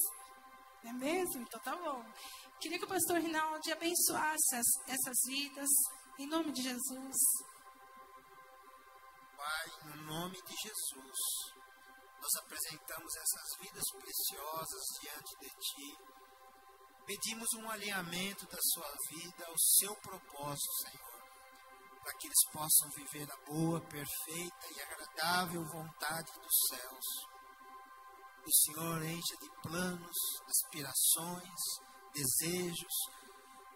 É 0.84 0.92
mesmo? 0.92 1.42
Então 1.42 1.60
tá 1.60 1.74
bom. 1.74 2.04
Queria 2.60 2.78
que 2.78 2.84
o 2.84 2.88
pastor 2.88 3.18
Rinaldi 3.18 3.72
abençoasse 3.72 4.56
as, 4.56 4.66
essas 4.86 5.16
vidas, 5.26 5.68
em 6.18 6.26
nome 6.26 6.52
de 6.52 6.62
Jesus. 6.62 7.16
Pai, 9.36 9.66
no 9.84 10.02
nome 10.04 10.36
de 10.42 10.54
Jesus, 10.62 11.57
nós 12.20 12.34
apresentamos 12.42 13.16
essas 13.16 13.58
vidas 13.60 13.84
preciosas 14.00 14.84
diante 15.00 15.38
de 15.40 15.48
Ti. 15.48 15.96
Pedimos 17.06 17.48
um 17.54 17.70
alinhamento 17.70 18.46
da 18.46 18.58
sua 18.60 18.92
vida 19.10 19.46
ao 19.46 19.58
seu 19.58 19.94
propósito, 19.96 20.72
Senhor, 20.82 21.22
para 22.02 22.12
que 22.18 22.26
eles 22.26 22.50
possam 22.52 22.90
viver 22.90 23.30
a 23.30 23.36
boa, 23.46 23.80
perfeita 23.80 24.66
e 24.76 24.80
agradável 24.80 25.64
vontade 25.64 26.32
dos 26.32 26.56
céus. 26.68 27.06
O 28.44 28.52
Senhor 28.52 29.02
encha 29.04 29.36
de 29.36 29.62
planos, 29.62 30.16
aspirações, 30.46 31.60
desejos, 32.14 32.94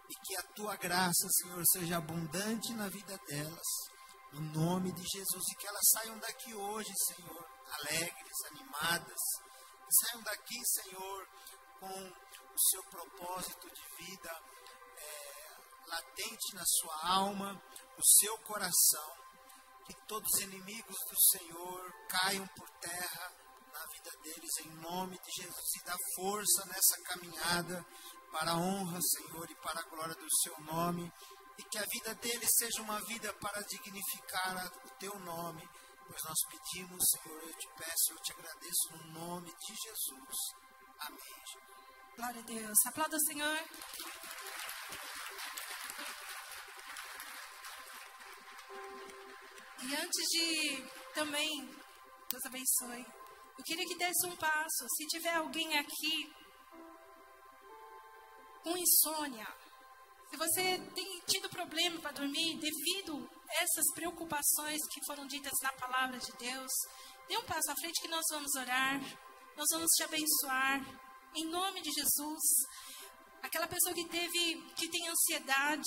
e 0.09 0.13
que 0.25 0.35
a 0.37 0.43
tua 0.53 0.75
graça, 0.75 1.27
Senhor, 1.29 1.63
seja 1.71 1.97
abundante 1.97 2.73
na 2.73 2.89
vida 2.89 3.17
delas, 3.27 3.92
no 4.33 4.41
nome 4.41 4.91
de 4.91 5.03
Jesus, 5.03 5.43
e 5.51 5.55
que 5.55 5.67
elas 5.67 5.89
saiam 5.93 6.17
daqui 6.17 6.53
hoje, 6.53 6.91
Senhor, 7.07 7.47
alegres, 7.71 8.45
animadas, 8.51 9.21
que 9.85 10.05
saiam 10.05 10.23
daqui, 10.23 10.59
Senhor, 10.65 11.27
com 11.79 12.11
o 12.53 12.59
seu 12.69 12.83
propósito 12.85 13.69
de 13.69 14.05
vida 14.05 14.43
é, 14.97 15.33
latente 15.87 16.55
na 16.55 16.63
sua 16.65 17.09
alma, 17.09 17.53
no 17.53 18.05
seu 18.19 18.37
coração, 18.39 19.13
que 19.85 19.93
todos 20.07 20.31
os 20.33 20.41
inimigos 20.41 20.97
do 21.09 21.37
Senhor 21.37 21.93
caiam 22.09 22.47
por 22.47 22.69
terra 22.79 23.31
na 23.73 23.85
vida 23.87 24.11
deles, 24.23 24.51
em 24.65 24.69
nome 24.81 25.19
de 25.19 25.43
Jesus, 25.43 25.75
e 25.75 25.83
dá 25.83 25.95
força 26.15 26.65
nessa 26.65 27.01
caminhada 27.03 27.85
para 28.31 28.51
a 28.51 28.57
honra, 28.57 28.99
Senhor, 29.01 29.49
e 29.49 29.55
para 29.55 29.79
a 29.79 29.89
glória 29.89 30.15
do 30.15 30.37
seu 30.41 30.59
nome, 30.61 31.11
e 31.57 31.63
que 31.63 31.77
a 31.77 31.85
vida 31.85 32.15
deles 32.15 32.49
seja 32.57 32.81
uma 32.81 32.99
vida 33.05 33.33
para 33.33 33.61
dignificar 33.61 34.71
o 34.85 34.89
teu 34.99 35.17
nome, 35.19 35.67
pois 36.07 36.23
nós 36.23 36.39
pedimos, 36.49 37.03
Senhor, 37.11 37.43
eu 37.43 37.53
te 37.53 37.67
peço, 37.77 38.11
eu 38.11 38.19
te 38.21 38.31
agradeço 38.33 38.91
no 38.91 39.19
nome 39.19 39.51
de 39.51 39.75
Jesus. 39.75 40.37
Amém. 40.99 41.43
Glória 42.15 42.41
a 42.41 42.45
Deus. 42.45 42.85
Aplauda 42.85 43.17
o 43.17 43.25
Senhor. 43.25 43.59
E 49.81 49.95
antes 49.95 50.29
de 50.29 50.89
também, 51.13 51.69
Deus 52.29 52.45
abençoe, 52.45 53.05
eu 53.57 53.63
queria 53.65 53.85
que 53.85 53.97
desse 53.97 54.25
um 54.25 54.35
passo. 54.37 54.87
Se 54.95 55.05
tiver 55.07 55.35
alguém 55.35 55.77
aqui 55.77 56.33
com 58.63 58.77
insônia, 58.77 59.47
se 60.33 60.37
você 60.37 60.79
tem 60.95 61.21
tido 61.27 61.47
problema 61.47 61.99
para 61.99 62.13
dormir 62.13 62.57
devido 62.57 63.29
a 63.49 63.63
essas 63.63 63.85
preocupações 63.93 64.79
que 64.91 65.05
foram 65.05 65.27
ditas 65.27 65.53
na 65.61 65.71
palavra 65.73 66.17
de 66.17 66.31
Deus, 66.39 66.71
dê 67.27 67.37
um 67.37 67.43
passo 67.43 67.69
à 67.69 67.75
frente 67.75 68.01
que 68.01 68.07
nós 68.07 68.25
vamos 68.31 68.55
orar, 68.55 68.99
nós 69.55 69.67
vamos 69.71 69.91
te 69.91 70.01
abençoar, 70.01 70.81
em 71.35 71.45
nome 71.45 71.81
de 71.83 71.91
Jesus. 71.91 72.41
Aquela 73.43 73.67
pessoa 73.67 73.93
que 73.93 74.05
teve, 74.05 74.55
que 74.75 74.89
tem 74.89 75.07
ansiedade, 75.07 75.83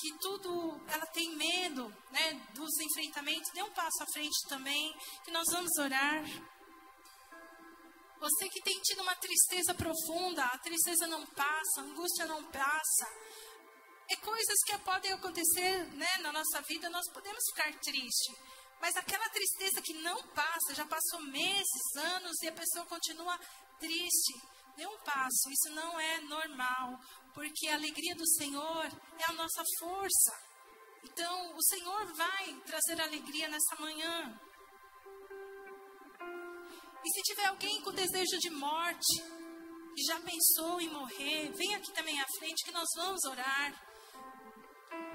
que 0.00 0.16
tudo, 0.18 0.80
ela 0.88 1.04
tem 1.04 1.36
medo, 1.36 1.94
né, 2.10 2.40
dos 2.54 2.70
enfrentamentos, 2.80 3.52
dê 3.52 3.62
um 3.62 3.72
passo 3.72 4.02
à 4.02 4.06
frente 4.14 4.48
também, 4.48 4.96
que 5.26 5.30
nós 5.30 5.44
vamos 5.52 5.76
orar. 5.76 6.24
Você 8.18 8.48
que 8.48 8.62
tem 8.62 8.80
tido 8.80 9.02
uma 9.02 9.14
tristeza 9.14 9.74
profunda, 9.74 10.42
a 10.46 10.58
tristeza 10.58 11.06
não 11.06 11.24
passa, 11.26 11.80
a 11.80 11.84
angústia 11.84 12.24
não 12.24 12.42
passa. 12.50 13.06
É 14.10 14.16
coisas 14.16 14.56
que 14.64 14.78
podem 14.78 15.12
acontecer 15.12 15.84
né, 15.94 16.16
na 16.20 16.32
nossa 16.32 16.62
vida, 16.62 16.88
nós 16.88 17.04
podemos 17.12 17.42
ficar 17.50 17.72
tristes. 17.80 18.34
Mas 18.80 18.96
aquela 18.96 19.28
tristeza 19.28 19.82
que 19.82 19.92
não 19.94 20.22
passa, 20.28 20.74
já 20.74 20.86
passou 20.86 21.20
meses, 21.22 21.96
anos 21.96 22.40
e 22.42 22.48
a 22.48 22.52
pessoa 22.52 22.86
continua 22.86 23.38
triste. 23.78 24.32
Dê 24.76 24.86
um 24.86 24.98
passo, 25.00 25.50
isso 25.50 25.74
não 25.74 25.98
é 25.98 26.20
normal, 26.20 26.98
porque 27.34 27.68
a 27.68 27.74
alegria 27.74 28.14
do 28.14 28.26
Senhor 28.26 28.86
é 29.18 29.24
a 29.24 29.32
nossa 29.32 29.62
força. 29.78 30.48
Então, 31.04 31.56
o 31.56 31.62
Senhor 31.62 32.14
vai 32.14 32.54
trazer 32.64 33.00
alegria 33.00 33.48
nessa 33.48 33.76
manhã. 33.80 34.40
E 37.04 37.10
se 37.10 37.22
tiver 37.22 37.46
alguém 37.46 37.82
com 37.82 37.92
desejo 37.92 38.38
de 38.38 38.50
morte, 38.50 39.22
que 39.94 40.02
já 40.04 40.20
pensou 40.20 40.80
em 40.80 40.88
morrer, 40.90 41.52
vem 41.52 41.74
aqui 41.74 41.92
também 41.92 42.20
à 42.20 42.26
frente 42.38 42.64
que 42.64 42.70
nós 42.70 42.88
vamos 42.96 43.24
orar. 43.24 43.87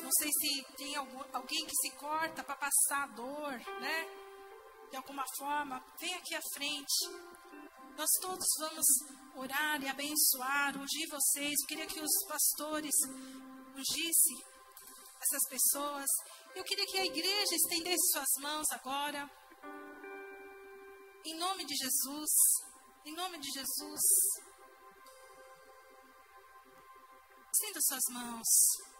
Não 0.03 0.11
sei 0.11 0.29
se 0.33 0.63
tem 0.75 0.95
algum, 0.97 1.23
alguém 1.31 1.65
que 1.65 1.75
se 1.77 1.91
corta 1.91 2.43
para 2.43 2.57
passar 2.57 3.07
dor, 3.15 3.53
né? 3.79 4.05
De 4.91 4.97
alguma 4.97 5.23
forma, 5.37 5.81
vem 5.97 6.13
aqui 6.13 6.35
à 6.35 6.41
frente. 6.53 7.09
Nós 7.97 8.09
todos 8.21 8.45
vamos 8.59 8.85
orar 9.35 9.81
e 9.81 9.87
abençoar, 9.87 10.75
ungir 10.77 11.07
vocês. 11.09 11.53
Eu 11.61 11.67
queria 11.67 11.87
que 11.87 12.01
os 12.01 12.25
pastores 12.27 12.93
ungissem 13.73 14.43
essas 15.21 15.47
pessoas. 15.49 16.09
Eu 16.53 16.63
queria 16.65 16.85
que 16.85 16.97
a 16.97 17.05
igreja 17.05 17.55
estendesse 17.55 18.11
suas 18.11 18.41
mãos 18.41 18.67
agora. 18.71 19.31
Em 21.25 21.37
nome 21.37 21.65
de 21.65 21.75
Jesus. 21.75 22.29
Em 23.05 23.15
nome 23.15 23.39
de 23.39 23.49
Jesus. 23.51 24.01
Sinta 27.53 27.79
suas 27.81 28.03
mãos. 28.09 28.92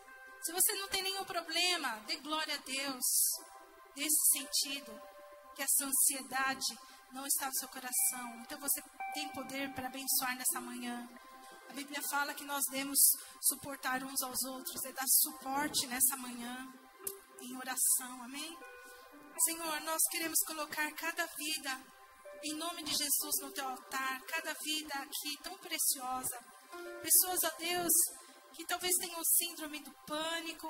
Se 0.44 0.52
você 0.52 0.74
não 0.76 0.88
tem 0.90 1.02
nenhum 1.02 1.24
problema, 1.24 2.04
dê 2.06 2.18
glória 2.18 2.56
a 2.56 2.58
Deus. 2.58 3.06
Nesse 3.96 4.32
sentido, 4.32 5.02
que 5.56 5.64
essa 5.64 5.86
ansiedade 5.86 6.78
não 7.12 7.26
está 7.26 7.48
no 7.48 7.56
seu 7.56 7.70
coração. 7.70 8.42
Então 8.42 8.60
você 8.60 8.82
tem 9.14 9.30
poder 9.30 9.74
para 9.74 9.88
abençoar 9.88 10.36
nessa 10.36 10.60
manhã. 10.60 11.08
A 11.70 11.74
Bíblia 11.74 12.02
fala 12.10 12.34
que 12.34 12.44
nós 12.44 12.64
devemos 12.70 13.00
suportar 13.42 14.04
uns 14.04 14.22
aos 14.22 14.44
outros 14.44 14.84
e 14.84 14.92
dar 14.92 15.08
suporte 15.08 15.88
nessa 15.88 16.18
manhã 16.18 16.68
em 17.42 17.56
oração. 17.56 18.24
Amém? 18.24 18.58
Senhor, 19.46 19.82
nós 19.82 20.02
queremos 20.12 20.40
colocar 20.46 20.92
cada 20.94 21.26
vida 21.26 21.82
em 22.44 22.54
nome 22.56 22.84
de 22.84 22.92
Jesus 22.92 23.36
no 23.42 23.52
teu 23.52 23.68
altar, 23.68 24.22
cada 24.24 24.54
vida 24.54 24.94
aqui 24.96 25.38
tão 25.42 25.58
preciosa. 25.58 26.44
Pessoas, 27.02 27.40
ó 27.44 27.58
Deus, 27.58 27.94
que 28.54 28.66
talvez 28.66 28.94
tenham 28.98 29.24
síndrome 29.24 29.80
do 29.80 29.92
pânico, 30.06 30.68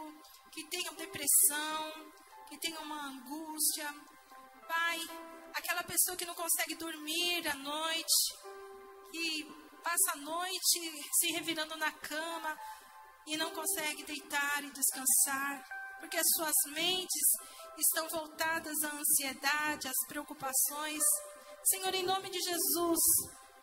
que 0.52 0.64
tenham 0.70 0.96
depressão, 0.96 2.12
que 2.50 2.58
tenham 2.60 2.82
uma 2.84 3.08
angústia. 3.08 3.94
Pai, 4.68 5.00
aquela 5.54 5.84
pessoa 5.84 6.18
que 6.18 6.26
não 6.26 6.36
consegue 6.36 6.76
dormir 6.76 7.48
à 7.48 7.56
noite, 7.56 8.38
que 9.12 9.44
passa 9.84 10.14
a 10.14 10.16
noite 10.18 10.80
se 11.20 11.32
revirando 11.32 11.76
na 11.76 11.92
cama 11.92 12.58
e 13.28 13.38
não 13.38 13.52
consegue 13.52 14.04
deitar 14.04 14.64
e 14.64 14.72
descansar, 14.72 15.66
porque 16.00 16.18
as 16.18 16.28
suas 16.36 16.56
mentes 16.74 17.22
estão 17.78 18.08
voltadas 18.10 18.82
à 18.84 18.96
ansiedade, 18.96 19.88
às 19.88 20.08
preocupações. 20.08 21.04
Senhor, 21.66 21.94
em 21.94 22.04
nome 22.04 22.30
de 22.30 22.40
Jesus, 22.40 23.00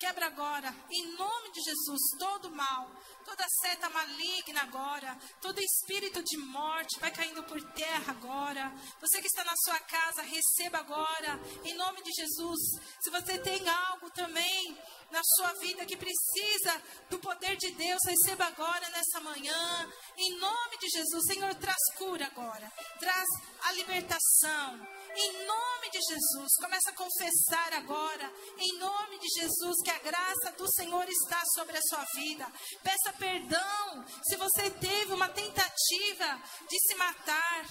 quebra 0.01 0.27
agora, 0.27 0.75
em 0.91 1.15
nome 1.15 1.53
de 1.53 1.61
Jesus, 1.61 2.01
todo 2.19 2.51
mal, 2.51 2.91
toda 3.23 3.45
seta 3.61 3.91
maligna 3.91 4.63
agora, 4.63 5.15
todo 5.43 5.61
espírito 5.61 6.23
de 6.23 6.39
morte 6.39 6.99
vai 6.99 7.11
caindo 7.11 7.43
por 7.43 7.61
terra 7.75 8.11
agora. 8.11 8.73
Você 8.99 9.21
que 9.21 9.27
está 9.27 9.45
na 9.45 9.53
sua 9.63 9.79
casa, 9.81 10.23
receba 10.23 10.79
agora, 10.79 11.39
em 11.63 11.75
nome 11.75 12.03
de 12.03 12.13
Jesus. 12.13 12.81
Se 12.99 13.11
você 13.11 13.39
tem 13.41 13.69
algo 13.69 14.11
também 14.11 14.75
na 15.11 15.21
sua 15.37 15.53
vida 15.61 15.85
que 15.85 15.99
precisa 15.99 16.83
do 17.11 17.19
poder 17.19 17.57
de 17.59 17.71
Deus, 17.73 18.01
receba 18.07 18.47
agora 18.47 18.89
nessa 18.89 19.21
manhã, 19.21 19.93
em 20.17 20.39
nome 20.39 20.79
de 20.79 20.89
Jesus. 20.89 21.27
Senhor, 21.27 21.55
traz 21.57 21.93
cura 21.99 22.25
agora, 22.25 22.73
traz 22.99 23.29
a 23.65 23.73
libertação. 23.73 25.00
Em 25.17 25.45
nome 25.45 25.91
de 25.91 26.01
Jesus, 26.01 26.57
começa 26.61 26.91
a 26.91 26.95
confessar 26.95 27.73
agora, 27.75 28.33
em 28.59 28.79
nome 28.79 29.19
de 29.19 29.29
Jesus, 29.41 29.77
que 29.83 29.91
a 29.91 29.99
graça 29.99 30.53
do 30.57 30.71
Senhor 30.73 31.09
está 31.09 31.43
sobre 31.55 31.77
a 31.77 31.83
sua 31.83 32.05
vida. 32.15 32.47
Peça 32.83 33.13
perdão 33.19 34.05
se 34.23 34.37
você 34.37 34.71
teve 34.71 35.13
uma 35.13 35.29
tentativa 35.29 36.43
de 36.69 36.79
se 36.87 36.95
matar. 36.95 37.65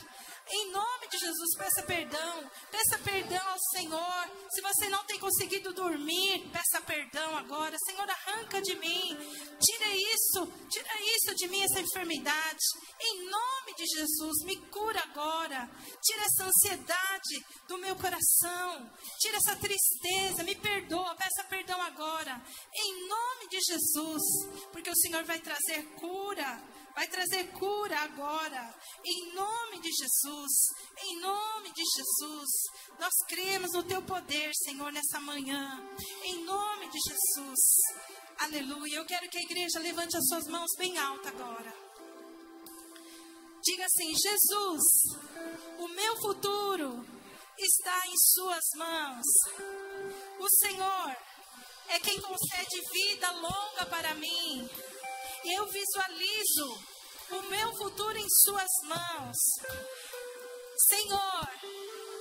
Em 0.51 0.71
nome 0.71 1.07
de 1.09 1.17
Jesus, 1.19 1.55
peça 1.55 1.83
perdão. 1.83 2.49
Peça 2.71 2.97
perdão 3.03 3.47
ao 3.49 3.59
Senhor. 3.71 4.31
Se 4.49 4.61
você 4.61 4.89
não 4.89 5.03
tem 5.05 5.19
conseguido 5.19 5.71
dormir, 5.73 6.49
peça 6.51 6.81
perdão 6.81 7.37
agora. 7.37 7.77
Senhor, 7.85 8.09
arranca 8.09 8.59
de 8.61 8.75
mim. 8.75 9.15
Tira 9.59 9.87
isso. 9.95 10.47
Tira 10.69 10.89
isso 11.15 11.35
de 11.35 11.47
mim, 11.47 11.61
essa 11.61 11.79
enfermidade. 11.79 12.65
Em 12.99 13.29
nome 13.29 13.75
de 13.77 13.85
Jesus, 13.85 14.43
me 14.43 14.55
cura 14.71 14.99
agora. 15.01 15.69
Tira 16.01 16.23
essa 16.23 16.45
ansiedade 16.45 17.45
do 17.67 17.77
meu 17.77 17.95
coração. 17.95 18.91
Tira 19.19 19.37
essa 19.37 19.55
tristeza. 19.55 20.43
Me 20.43 20.55
perdoa. 20.55 21.15
Peça 21.15 21.43
perdão 21.43 21.79
agora. 21.81 22.41
Em 22.73 23.07
nome 23.07 23.47
de 23.49 23.59
Jesus. 23.61 24.23
Porque 24.71 24.89
o 24.89 24.95
Senhor 24.95 25.23
vai 25.25 25.39
trazer 25.39 25.83
cura 25.99 26.78
vai 26.99 27.07
trazer 27.07 27.45
cura 27.53 27.97
agora, 27.97 28.75
em 29.05 29.33
nome 29.33 29.79
de 29.79 29.89
Jesus, 29.89 30.51
em 31.01 31.21
nome 31.21 31.71
de 31.71 31.81
Jesus. 31.95 32.49
Nós 32.99 33.13
cremos 33.25 33.71
no 33.71 33.83
teu 33.83 34.01
poder, 34.01 34.51
Senhor, 34.53 34.91
nessa 34.91 35.17
manhã, 35.21 35.81
em 36.25 36.43
nome 36.43 36.89
de 36.89 36.99
Jesus. 36.99 37.59
Aleluia. 38.39 38.97
Eu 38.97 39.05
quero 39.05 39.29
que 39.29 39.37
a 39.37 39.41
igreja 39.41 39.79
levante 39.79 40.17
as 40.17 40.27
suas 40.27 40.45
mãos 40.47 40.69
bem 40.77 40.97
alta 40.97 41.29
agora. 41.29 41.73
Diga 43.63 43.85
assim: 43.85 44.13
Jesus, 44.13 44.83
o 45.77 45.87
meu 45.87 46.17
futuro 46.17 47.05
está 47.57 48.07
em 48.07 48.17
Suas 48.17 48.65
mãos. 48.75 49.25
O 50.37 50.49
Senhor 50.49 51.15
é 51.87 51.99
quem 52.01 52.19
concede 52.19 52.81
vida 52.91 53.31
longa 53.31 53.85
para 53.85 54.13
mim. 54.15 54.69
Eu 55.45 55.65
visualizo 55.67 56.88
o 57.31 57.41
meu 57.43 57.75
futuro 57.75 58.17
em 58.17 58.29
Suas 58.29 58.71
mãos. 58.83 59.37
Senhor, 60.87 61.49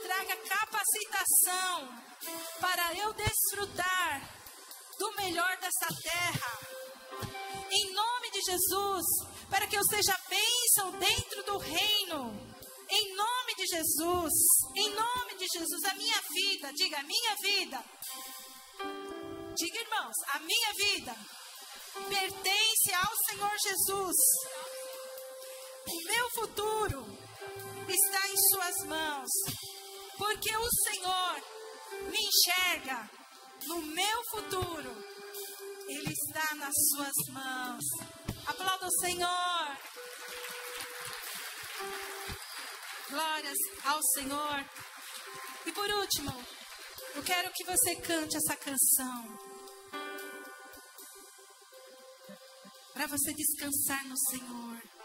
traga 0.03 0.37
capacitação 0.37 1.89
para 2.61 2.95
eu 2.95 3.13
desfrutar 3.15 4.39
do 4.99 5.13
melhor 5.17 5.57
dessa 5.59 5.89
terra. 6.03 6.59
Em 7.71 7.93
nome 7.93 8.31
de 8.31 8.41
Jesus, 8.43 9.05
para 9.49 9.67
que 9.67 9.77
eu 9.77 9.85
seja 9.85 10.19
bênção 10.29 10.91
dentro 10.99 11.43
do 11.45 11.59
reino. 11.59 12.49
Em 12.91 13.15
nome 13.15 13.55
de 13.55 13.67
Jesus, 13.67 14.33
em 14.77 14.91
nome 14.95 15.37
de 15.37 15.47
Jesus, 15.47 15.85
a 15.85 15.95
minha 15.95 16.21
vida, 16.33 16.73
diga 16.73 16.99
a 16.99 17.03
minha 17.03 17.35
vida. 17.43 17.85
Diga, 19.55 19.81
irmãos, 19.81 20.15
a 20.35 20.39
minha 20.41 20.73
vida 20.75 21.17
pertence 22.09 22.95
ao 22.95 23.17
Senhor 23.27 23.57
Jesus. 23.63 24.17
O 25.91 26.05
meu 26.05 26.31
futuro 26.31 27.07
está 27.89 28.29
em 28.29 28.37
Suas 28.37 28.87
mãos, 28.87 29.31
porque 30.17 30.57
o 30.57 30.69
Senhor 30.85 31.43
me 32.11 32.19
enxerga 32.19 33.11
no 33.67 33.83
meu 33.83 34.23
futuro. 34.31 35.05
Ele 35.89 36.13
está 36.13 36.55
nas 36.57 36.75
Suas 36.91 37.33
mãos. 37.33 37.85
Aplauda 38.47 38.87
o 38.87 39.01
Senhor. 39.01 39.79
Glórias 43.11 43.59
ao 43.85 44.03
Senhor. 44.15 44.65
E 45.67 45.73
por 45.73 45.89
último, 45.91 46.45
eu 47.15 47.23
quero 47.23 47.51
que 47.53 47.65
você 47.65 47.97
cante 47.97 48.37
essa 48.37 48.57
canção. 48.57 49.49
para 52.99 53.07
você 53.07 53.33
descansar 53.33 54.05
no 54.09 54.17
Senhor. 54.19 54.98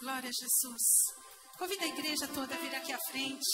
Glória 0.00 0.28
a 0.28 0.32
Jesus. 0.32 0.82
Convida 1.58 1.84
a 1.84 1.88
igreja 1.88 2.26
toda 2.28 2.54
a 2.54 2.58
vir 2.58 2.74
aqui 2.74 2.92
à 2.92 2.98
frente. 3.10 3.50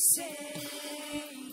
Sei 0.00 0.34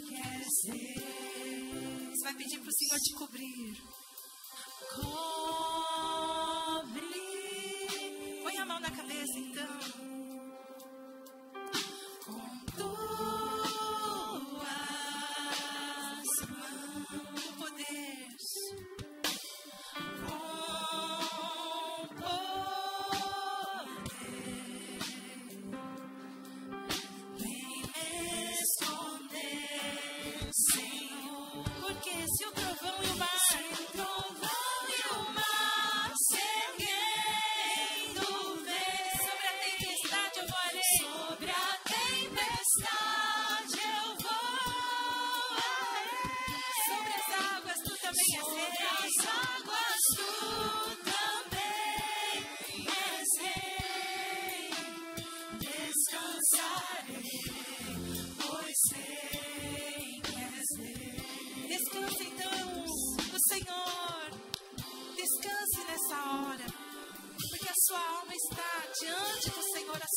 que 0.07 0.15
és 0.15 0.55
Deus. 0.65 2.11
Você 2.11 2.23
vai 2.23 2.33
pedir 2.35 2.59
para 2.59 2.69
o 2.69 2.73
Senhor 2.73 2.99
te 2.99 3.13
cobrir. 3.13 3.83
Cobre. 4.95 6.21
Põe 8.43 8.57
a 8.57 8.65
mão 8.65 8.79
na 8.79 8.91
cabeça 8.91 9.37
então. 9.37 10.16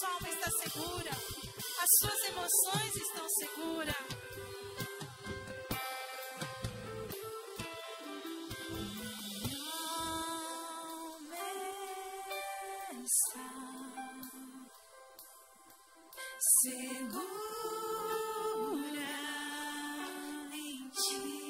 sua 0.01 0.09
alma 0.15 0.29
está 0.31 0.51
segura, 0.63 1.11
as 1.11 1.89
suas 1.99 2.25
emoções 2.31 2.97
estão 2.97 3.29
seguras. 3.29 3.97
segura 16.63 17.21
em 20.53 20.89
ti. 20.91 21.41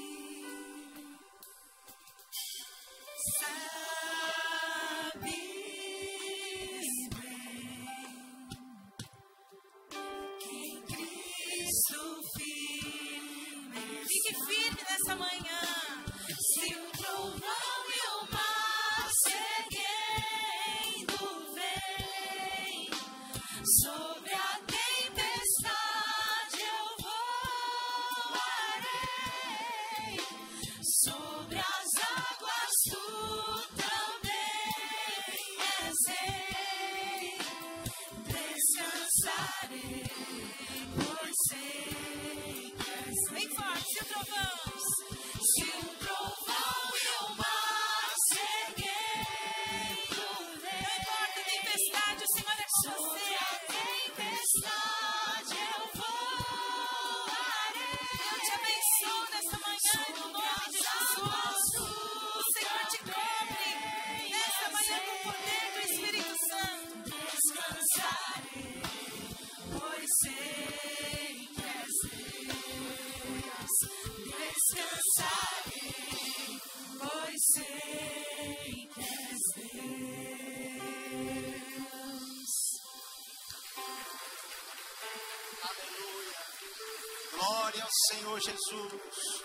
Jesus. 88.41 89.45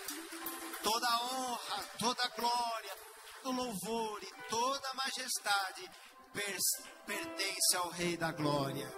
Toda 0.82 1.06
honra, 1.24 1.88
toda 1.98 2.28
glória, 2.28 2.96
todo 3.42 3.56
louvor 3.56 4.22
e 4.22 4.48
toda 4.48 4.94
majestade 4.94 5.90
pertence 7.06 7.76
ao 7.76 7.90
Rei 7.90 8.16
da 8.16 8.32
Glória. 8.32 8.88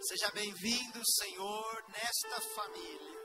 Seja 0.00 0.30
bem-vindo, 0.32 1.00
Senhor, 1.04 1.84
nesta 1.88 2.40
família. 2.54 3.18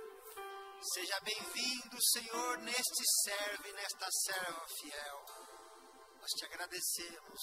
Seja 0.94 1.20
bem-vindo, 1.22 1.98
Senhor, 2.02 2.58
neste 2.60 3.04
servo 3.24 3.68
e 3.68 3.74
nesta 3.74 4.08
serva 4.26 4.66
fiel. 4.80 5.26
Nós 6.20 6.32
te 6.32 6.46
agradecemos 6.46 7.40